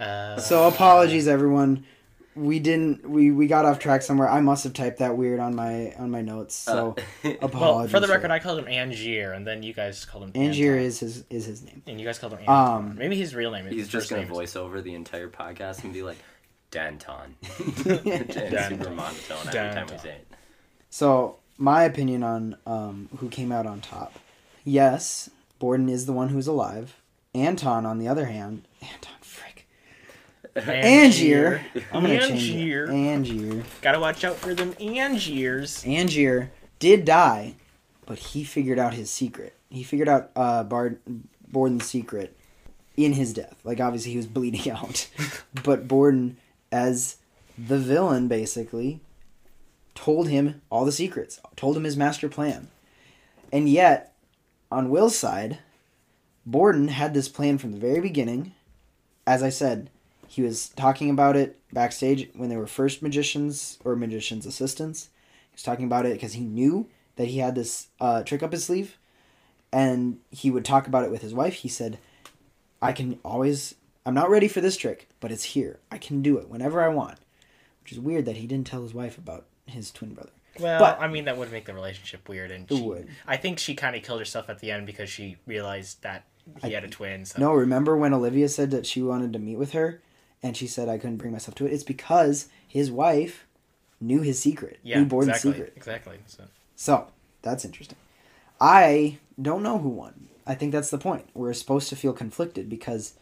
Uh, 0.03 0.39
So 0.39 0.67
apologies, 0.67 1.27
everyone. 1.27 1.85
We 2.35 2.59
didn't. 2.59 3.07
We, 3.07 3.29
we 3.31 3.45
got 3.45 3.65
off 3.65 3.77
track 3.77 4.01
somewhere. 4.01 4.27
I 4.27 4.41
must 4.41 4.63
have 4.63 4.73
typed 4.73 4.97
that 4.99 5.15
weird 5.17 5.39
on 5.39 5.53
my 5.55 5.93
on 5.99 6.09
my 6.09 6.21
notes. 6.21 6.55
So 6.55 6.95
apologies. 7.41 7.51
well, 7.53 7.87
for 7.87 7.99
the 7.99 8.07
record, 8.07 8.23
that. 8.29 8.31
I 8.31 8.39
called 8.39 8.57
him 8.57 8.65
Angier, 8.65 9.33
and 9.35 9.45
then 9.45 9.61
you 9.61 9.71
guys 9.71 10.03
called 10.03 10.23
him 10.23 10.31
Angier 10.33 10.71
Anton. 10.73 10.85
is 10.87 10.99
his 10.99 11.23
is 11.29 11.45
his 11.45 11.61
name. 11.63 11.83
and 11.85 11.99
you 11.99 12.05
guys 12.07 12.17
called 12.17 12.33
him 12.33 12.39
Anton. 12.39 12.75
Um, 12.89 12.95
Maybe 12.97 13.15
his 13.15 13.35
real 13.35 13.51
name. 13.51 13.67
is 13.67 13.73
He's 13.73 13.87
just 13.87 14.09
gonna 14.09 14.23
name 14.23 14.31
is- 14.31 14.35
voice 14.35 14.55
over 14.55 14.81
the 14.81 14.95
entire 14.95 15.29
podcast 15.29 15.83
and 15.83 15.93
be 15.93 16.01
like, 16.01 16.17
Danton. 16.71 17.35
and 17.45 18.33
super 18.69 18.89
monotone 18.89 19.47
every 19.47 19.51
time 19.53 19.85
we 19.85 19.91
Danton. 19.91 19.99
say 19.99 20.09
it. 20.15 20.27
So 20.89 21.37
my 21.59 21.83
opinion 21.83 22.23
on 22.23 22.57
um, 22.65 23.09
who 23.17 23.29
came 23.29 23.51
out 23.51 23.67
on 23.67 23.79
top. 23.79 24.17
Yes, 24.63 25.29
Borden 25.59 25.87
is 25.87 26.07
the 26.07 26.13
one 26.13 26.29
who's 26.29 26.47
alive. 26.47 26.95
Anton, 27.35 27.85
on 27.85 27.99
the 27.99 28.07
other 28.07 28.25
hand, 28.25 28.67
Anton, 28.81 28.97
frick, 29.21 29.22
Angier. 30.55 31.61
I'm 31.91 32.03
gonna 32.03 32.19
change 32.19 32.49
it. 32.49 32.55
Angier. 32.55 32.87
Angier. 32.89 33.63
Gotta 33.81 33.99
watch 33.99 34.23
out 34.23 34.35
for 34.35 34.53
them 34.53 34.73
Angiers. 34.73 35.83
Angier 35.85 36.51
did 36.79 37.05
die, 37.05 37.55
but 38.05 38.19
he 38.19 38.43
figured 38.43 38.79
out 38.79 38.93
his 38.93 39.09
secret. 39.09 39.55
He 39.69 39.83
figured 39.83 40.09
out 40.09 40.31
uh, 40.35 40.63
Bard 40.63 40.99
Borden's 41.47 41.85
secret 41.85 42.37
in 42.95 43.13
his 43.13 43.33
death. 43.33 43.59
Like 43.63 43.79
obviously 43.79 44.11
he 44.11 44.17
was 44.17 44.27
bleeding 44.27 44.71
out, 44.75 45.07
but 45.63 45.87
Borden, 45.87 46.37
as 46.71 47.17
the 47.57 47.79
villain, 47.79 48.27
basically 48.27 48.99
told 49.95 50.27
him 50.27 50.61
all 50.69 50.85
the 50.85 50.91
secrets, 50.91 51.39
told 51.55 51.77
him 51.77 51.83
his 51.83 51.97
master 51.97 52.29
plan, 52.29 52.67
and 53.51 53.67
yet 53.69 54.13
on 54.71 54.89
Will's 54.89 55.17
side, 55.17 55.59
Borden 56.45 56.89
had 56.89 57.13
this 57.13 57.29
plan 57.29 57.57
from 57.57 57.71
the 57.71 57.77
very 57.79 58.01
beginning. 58.01 58.53
As 59.25 59.41
I 59.41 59.49
said, 59.49 59.89
he 60.33 60.41
was 60.41 60.69
talking 60.69 61.11
about 61.11 61.35
it 61.35 61.59
backstage 61.71 62.27
when 62.33 62.49
they 62.49 62.57
were 62.57 62.65
first 62.65 63.03
magicians 63.03 63.77
or 63.85 63.95
magicians' 63.95 64.47
assistants. 64.47 65.11
He 65.51 65.55
was 65.57 65.61
talking 65.61 65.85
about 65.85 66.07
it 66.07 66.13
because 66.13 66.33
he 66.33 66.41
knew 66.43 66.87
that 67.17 67.27
he 67.27 67.37
had 67.37 67.53
this 67.53 67.89
uh, 68.01 68.23
trick 68.23 68.41
up 68.41 68.51
his 68.51 68.65
sleeve, 68.65 68.97
and 69.71 70.17
he 70.31 70.49
would 70.49 70.65
talk 70.65 70.87
about 70.87 71.03
it 71.03 71.11
with 71.11 71.21
his 71.21 71.35
wife. 71.35 71.53
He 71.53 71.69
said, 71.69 71.99
"I 72.81 72.93
can 72.93 73.19
always. 73.23 73.75
I'm 74.07 74.15
not 74.15 74.31
ready 74.31 74.47
for 74.47 74.59
this 74.59 74.75
trick, 74.75 75.07
but 75.19 75.31
it's 75.31 75.43
here. 75.43 75.79
I 75.91 75.99
can 75.99 76.23
do 76.23 76.39
it 76.39 76.49
whenever 76.49 76.81
I 76.81 76.87
want." 76.87 77.19
Which 77.83 77.91
is 77.91 77.99
weird 77.99 78.25
that 78.25 78.37
he 78.37 78.47
didn't 78.47 78.65
tell 78.65 78.81
his 78.81 78.93
wife 78.95 79.19
about 79.19 79.45
his 79.67 79.91
twin 79.91 80.15
brother. 80.15 80.31
Well, 80.59 80.79
But- 80.79 80.99
I 80.99 81.07
mean 81.07 81.25
that 81.25 81.37
would 81.37 81.51
make 81.51 81.65
the 81.65 81.75
relationship 81.75 82.27
weird, 82.27 82.49
and 82.49 82.69
It 82.71 82.77
she, 82.77 82.81
would. 82.81 83.07
I 83.27 83.37
think 83.37 83.59
she 83.59 83.75
kind 83.75 83.95
of 83.95 84.01
killed 84.01 84.19
herself 84.19 84.49
at 84.49 84.59
the 84.59 84.71
end 84.71 84.87
because 84.87 85.11
she 85.11 85.37
realized 85.45 86.01
that 86.01 86.25
he 86.63 86.71
had 86.71 86.83
a 86.83 86.89
twin. 86.89 87.25
So. 87.25 87.39
No, 87.39 87.53
remember 87.53 87.95
when 87.95 88.13
Olivia 88.15 88.49
said 88.49 88.71
that 88.71 88.87
she 88.87 89.03
wanted 89.03 89.31
to 89.33 89.39
meet 89.39 89.57
with 89.57 89.73
her, 89.73 90.01
and 90.43 90.55
she 90.55 90.67
said 90.67 90.89
I 90.89 90.97
couldn't 90.97 91.17
bring 91.17 91.31
myself 91.31 91.55
to 91.55 91.65
it. 91.65 91.73
It's 91.73 91.83
because 91.83 92.49
his 92.67 92.91
wife 92.91 93.47
knew 93.99 94.21
his 94.21 94.37
secret, 94.37 94.79
yeah, 94.83 94.99
knew 94.99 95.05
Borden's 95.05 95.37
exactly, 95.37 95.53
secret. 95.53 95.73
exactly. 95.75 96.17
So. 96.27 96.43
So 96.75 97.07
that's 97.41 97.65
interesting. 97.65 97.97
I 98.59 99.17
don't 99.41 99.63
know 99.63 99.79
who 99.79 99.89
won. 99.89 100.27
I 100.45 100.55
think 100.55 100.73
that's 100.73 100.89
the 100.89 100.97
point. 100.97 101.29
We're 101.33 101.53
supposed 101.53 101.87
to 101.89 101.95
feel 101.95 102.13
conflicted 102.13 102.69
because 102.69 103.13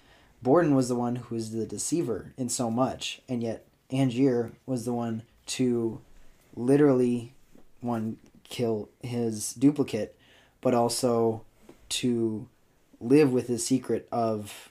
Borden 0.42 0.74
was 0.74 0.90
the 0.90 0.96
one 0.96 1.18
who 1.18 1.36
was 1.36 1.52
the 1.52 1.66
deceiver 1.66 2.34
in 2.38 2.50
so 2.50 2.72
much, 2.72 3.22
and 3.30 3.44
yet 3.44 3.66
Angier 3.92 4.52
was 4.66 4.86
the 4.86 4.94
one 4.94 5.24
to 5.48 6.02
literally 6.56 7.34
one 7.82 8.18
kill 8.44 8.90
his 9.02 9.54
duplicate, 9.54 10.18
but 10.62 10.74
also 10.74 11.44
to 11.90 12.48
live 13.00 13.32
with 13.32 13.48
his 13.48 13.66
secret 13.66 14.08
of 14.12 14.71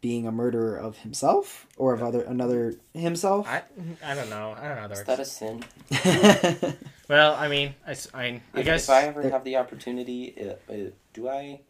being 0.00 0.26
a 0.26 0.32
murderer 0.32 0.76
of 0.76 0.98
himself 0.98 1.66
or 1.76 1.92
of 1.92 2.02
other 2.02 2.22
another 2.22 2.74
himself. 2.94 3.46
I 3.48 3.62
I 4.04 4.14
don't 4.14 4.30
know. 4.30 4.54
I 4.58 4.66
don't 4.68 4.76
know. 4.76 4.82
how 4.82 4.88
that 4.88 4.98
Is 4.98 5.04
that 5.04 5.20
a 5.20 5.24
sin? 5.24 5.64
Well, 7.10 7.34
I 7.34 7.48
mean, 7.48 7.74
I, 7.84 7.90
s- 7.90 8.06
I, 8.14 8.30
mean, 8.30 8.42
I 8.54 8.60
If, 8.60 8.64
guess 8.66 8.84
if 8.84 8.90
I 8.90 9.02
ever 9.02 9.28
have 9.30 9.42
the 9.42 9.56
opportunity, 9.56 10.32
uh, 10.40 10.72
uh, 10.72 10.76
do 11.12 11.28
I? 11.28 11.60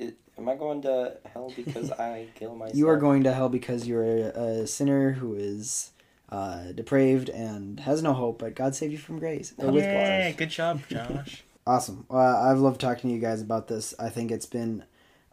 i 0.00 0.12
am 0.38 0.48
I 0.48 0.54
going 0.54 0.82
to 0.82 1.16
hell 1.32 1.52
because 1.56 1.90
I 1.98 2.28
kill 2.36 2.54
myself? 2.54 2.76
You 2.76 2.88
are 2.88 2.96
going 2.96 3.24
to 3.24 3.32
hell 3.32 3.48
because 3.48 3.88
you're 3.88 4.04
a, 4.04 4.60
a 4.62 4.66
sinner 4.68 5.10
who 5.10 5.34
is 5.34 5.90
uh, 6.30 6.70
depraved 6.70 7.30
and 7.30 7.80
has 7.80 8.00
no 8.00 8.12
hope, 8.12 8.38
but 8.38 8.54
God 8.54 8.76
saved 8.76 8.92
you 8.92 8.98
from 8.98 9.18
grace. 9.18 9.54
Or 9.58 9.72
with 9.72 9.82
yeah, 9.84 10.30
good 10.30 10.50
job, 10.50 10.82
Josh. 10.88 11.42
Awesome. 11.68 12.06
I've 12.08 12.58
loved 12.60 12.80
talking 12.80 13.10
to 13.10 13.16
you 13.16 13.20
guys 13.20 13.42
about 13.42 13.66
this. 13.66 13.92
I 13.98 14.08
think 14.08 14.30
it's 14.30 14.46
been 14.46 14.84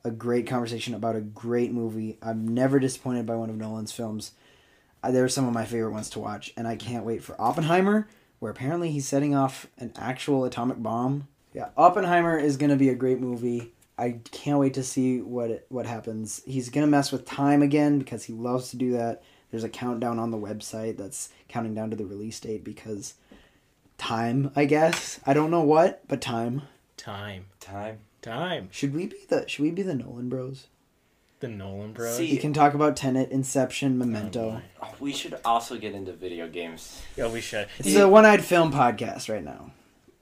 a 0.04 0.12
great 0.12 0.48
conversation 0.48 0.94
about 0.94 1.16
a 1.16 1.22
great 1.22 1.72
movie. 1.72 2.18
I'm 2.22 2.48
never 2.48 2.80
disappointed 2.80 3.26
by 3.26 3.36
one 3.36 3.50
of 3.50 3.56
Nolan's 3.56 3.92
films. 3.92 4.34
Uh, 5.02 5.12
they're 5.12 5.30
some 5.30 5.48
of 5.48 5.54
my 5.54 5.66
favorite 5.66 5.92
ones 5.92 6.10
to 6.12 6.20
watch, 6.20 6.54
and 6.56 6.68
I 6.68 6.76
can't 6.76 7.06
wait 7.06 7.24
for 7.24 7.40
Oppenheimer, 7.40 8.08
where 8.40 8.52
apparently 8.52 8.92
he's 8.92 9.08
setting 9.08 9.36
off 9.36 9.68
an 9.78 9.94
actual 9.96 10.46
atomic 10.46 10.82
bomb. 10.82 11.28
Yeah, 11.54 11.70
Oppenheimer 11.78 12.38
is 12.38 12.58
going 12.58 12.70
to 12.70 12.76
be 12.76 12.90
a 12.90 12.96
great 12.96 13.20
movie. 13.20 13.74
I 13.98 14.20
can't 14.32 14.60
wait 14.60 14.74
to 14.74 14.84
see 14.84 15.22
what 15.22 15.52
it, 15.52 15.66
what 15.70 15.86
happens. 15.86 16.42
He's 16.46 16.70
going 16.70 16.86
to 16.86 16.92
mess 16.92 17.12
with 17.12 17.26
time 17.26 17.62
again 17.62 18.00
because 18.00 18.24
he 18.24 18.34
loves 18.34 18.70
to 18.72 18.78
do 18.78 18.92
that. 18.94 19.22
There's 19.52 19.64
a 19.64 19.70
countdown 19.70 20.18
on 20.18 20.32
the 20.32 20.38
website 20.38 20.98
that's 20.98 21.30
counting 21.48 21.76
down 21.76 21.92
to 21.92 21.96
the 21.96 22.06
release 22.06 22.40
date 22.40 22.64
because 22.64 23.14
time, 23.98 24.52
I 24.56 24.66
guess. 24.66 25.20
I 25.26 25.34
don't 25.34 25.52
know 25.52 25.62
what, 25.62 26.02
but 26.08 26.22
time. 26.22 26.64
Time. 26.98 27.46
Time. 27.60 28.00
Time. 28.24 28.70
Should 28.72 28.96
we 28.96 29.08
be 29.08 29.18
the 29.30 29.46
Should 29.48 29.64
we 29.64 29.72
be 29.72 29.82
the 29.84 29.94
Nolan 29.94 30.30
Bros? 30.30 30.68
The 31.42 31.50
Nolan 31.50 31.92
Bros. 31.92 32.16
See- 32.18 32.26
You 32.28 32.40
can 32.40 32.54
talk 32.54 32.74
about 32.74 32.96
Tenet, 32.96 33.30
Inception, 33.32 33.98
Memento. 33.98 34.62
Oh, 34.82 34.88
we 35.02 35.12
should 35.12 35.38
also 35.44 35.78
get 35.78 35.94
into 35.94 36.14
video 36.14 36.48
games. 36.48 37.02
yeah, 37.18 37.28
we 37.28 37.42
should. 37.42 37.68
This 37.78 37.88
is 37.88 37.96
a 37.98 38.08
one-eyed 38.08 38.44
film 38.44 38.72
podcast 38.72 39.28
right 39.32 39.44
now, 39.44 39.72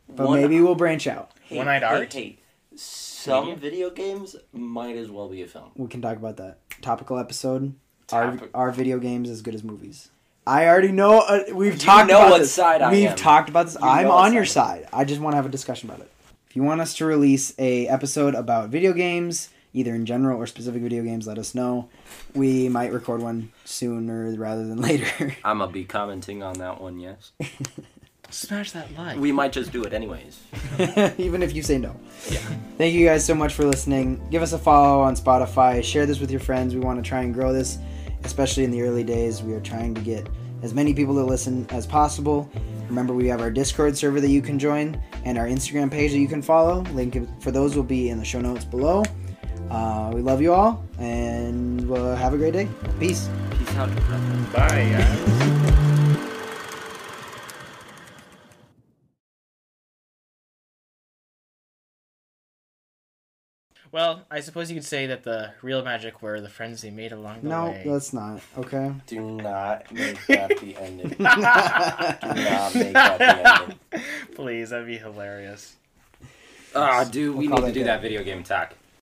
but 0.10 0.28
One- 0.28 0.41
maybe 0.41 0.60
we'll 0.60 0.74
branch 0.76 1.06
out. 1.06 1.32
Hey, 1.43 1.58
One-eyed 1.58 1.84
hey, 1.84 1.88
art? 1.88 2.12
Hey, 2.12 2.39
some 2.76 3.45
Media? 3.45 3.56
video 3.60 3.89
games 3.91 4.36
might 4.52 4.95
as 4.95 5.12
well 5.12 5.30
be 5.30 5.43
a 5.43 5.47
film. 5.47 5.70
We 5.76 5.88
can 5.88 6.02
talk 6.02 6.18
about 6.18 6.38
that 6.38 6.58
topical 6.82 7.20
episode. 7.20 7.76
Our 8.12 8.32
Topic- 8.32 8.49
our 8.56 8.72
video 8.72 8.97
games 8.97 9.30
as 9.30 9.43
good 9.43 9.54
as 9.54 9.64
movies. 9.64 10.10
I 10.47 10.66
already 10.66 10.91
know. 10.91 11.20
Uh, 11.20 11.43
we've 11.54 11.74
You 11.74 11.80
talked 11.80 12.10
know 12.10 12.18
about 12.18 12.32
what 12.32 12.39
this. 12.39 12.52
side 12.52 12.82
I 12.82 12.91
We've 12.91 13.10
am. 13.10 13.16
talked 13.16 13.47
about 13.47 13.68
this. 13.68 13.76
You 13.80 13.88
I'm 13.88 14.06
know 14.06 14.10
what 14.16 14.26
on 14.26 14.34
your 14.34 14.43
side 14.45 14.86
side. 14.86 14.89
I 14.91 15.06
just 15.06 15.22
want 15.22 15.34
to 15.34 15.36
have 15.36 15.45
a 15.45 15.49
discussion 15.49 15.88
about 15.88 16.02
it. 16.02 16.12
If 16.52 16.58
you 16.58 16.64
want 16.64 16.82
us 16.82 16.95
to 16.95 17.06
release 17.06 17.54
a 17.58 17.88
episode 17.88 18.36
about 18.36 18.68
video 18.68 18.91
games, 18.91 19.47
either 19.72 19.95
in 19.95 20.06
general 20.06 20.38
or 20.38 20.45
specific 20.45 20.82
video 20.82 21.02
games, 21.02 21.26
let 21.26 21.38
us 21.38 21.56
know. 21.56 21.88
We 22.36 22.68
might 22.68 22.91
record 22.91 23.22
one 23.22 23.54
sooner 23.64 24.36
rather 24.36 24.68
than 24.68 24.82
later. 24.82 25.34
I'm 25.45 25.60
gonna 25.60 25.72
be 25.72 25.86
commenting 25.86 26.43
on 26.43 26.56
that 26.56 26.82
one. 26.82 26.99
Yes, 26.99 27.32
Smash 28.32 28.74
that 28.74 28.93
like. 28.97 29.18
we 29.18 29.32
might 29.32 29.54
just 29.54 29.72
do 29.72 29.82
it 29.86 29.93
anyways. 29.93 30.41
Even 31.18 31.41
if 31.41 31.56
you 31.56 31.64
say 31.64 31.78
no. 31.78 31.95
Yeah. 32.30 32.39
Thank 32.78 32.95
you 32.95 33.06
guys 33.06 33.26
so 33.26 33.34
much 33.34 33.54
for 33.54 33.64
listening. 33.64 34.22
Give 34.30 34.41
us 34.41 34.52
a 34.52 34.60
follow 34.60 34.99
on 35.04 35.16
Spotify. 35.16 35.82
Share 35.82 36.06
this 36.06 36.20
with 36.20 36.32
your 36.32 36.41
friends. 36.41 36.74
We 36.76 36.82
want 36.82 37.02
to 37.02 37.10
try 37.10 37.22
and 37.22 37.34
grow 37.34 37.54
this, 37.54 37.78
especially 38.26 38.66
in 38.66 38.72
the 38.72 38.82
early 38.82 39.06
days. 39.06 39.41
We 39.41 39.54
are 39.54 39.62
trying 39.62 39.95
to 39.95 40.02
get 40.02 40.28
as 40.62 40.74
many 40.74 40.93
people 40.93 41.16
to 41.16 41.24
listen 41.24 41.66
as 41.70 41.86
possible. 41.86 42.49
Remember, 42.88 43.14
we 43.14 43.28
have 43.28 43.41
our 43.41 43.51
Discord 43.51 43.97
server 43.97 44.20
that 44.20 44.30
you 44.30 44.41
can 44.41 44.59
join 44.59 45.01
and 45.24 45.38
our 45.38 45.47
Instagram 45.47 45.89
page 45.89 46.12
that 46.12 46.20
you 46.20 46.28
can 46.28 46.41
follow. 46.41 46.82
Link 46.93 47.18
for 47.41 47.51
those 47.51 47.76
will 47.76 47.84
be 47.84 48.09
in 48.09 48.18
the 48.18 48.26
show 48.26 48.41
notes 48.41 48.66
below. 48.66 49.03
Uh, 49.70 50.12
we 50.14 50.22
love 50.22 50.41
you 50.41 50.53
all, 50.53 50.84
and 50.99 51.89
uh, 51.89 52.16
have 52.16 52.34
a 52.34 52.38
great 52.38 52.53
day. 52.53 52.68
Peace. 52.99 53.30
Peace 53.51 53.76
out. 53.76 53.89
brother. 53.95 54.45
Bye, 54.53 55.57
Well, 63.91 64.21
I 64.31 64.39
suppose 64.39 64.71
you 64.71 64.75
could 64.77 64.85
say 64.85 65.07
that 65.07 65.23
the 65.23 65.51
real 65.61 65.83
magic 65.83 66.21
were 66.21 66.39
the 66.39 66.47
friends 66.49 66.81
they 66.81 66.91
made 66.91 67.11
along 67.11 67.41
the 67.41 67.49
No, 67.49 67.65
way. 67.71 67.83
let's 67.85 68.13
not. 68.13 68.39
Okay. 68.57 68.93
Do 69.05 69.19
not 69.31 69.91
make 69.91 70.25
that 70.27 70.57
the 70.61 70.77
ending. 70.77 71.09
Do 71.09 71.15
not 71.19 72.73
make 72.73 72.93
that 72.93 73.17
the 73.17 73.59
ending. 73.93 74.03
Please, 74.35 74.69
that'd 74.69 74.87
be 74.87 74.97
hilarious. 74.97 75.75
Ah, 76.73 77.03
dude, 77.03 77.35
we 77.35 77.47
We'll 77.49 77.57
call 77.57 77.65
need 77.67 77.73
to 77.73 77.73
do 77.73 77.79
good. 77.81 77.87
that 77.89 78.01
video 78.01 78.23
game 78.23 78.39
attack. 78.39 78.75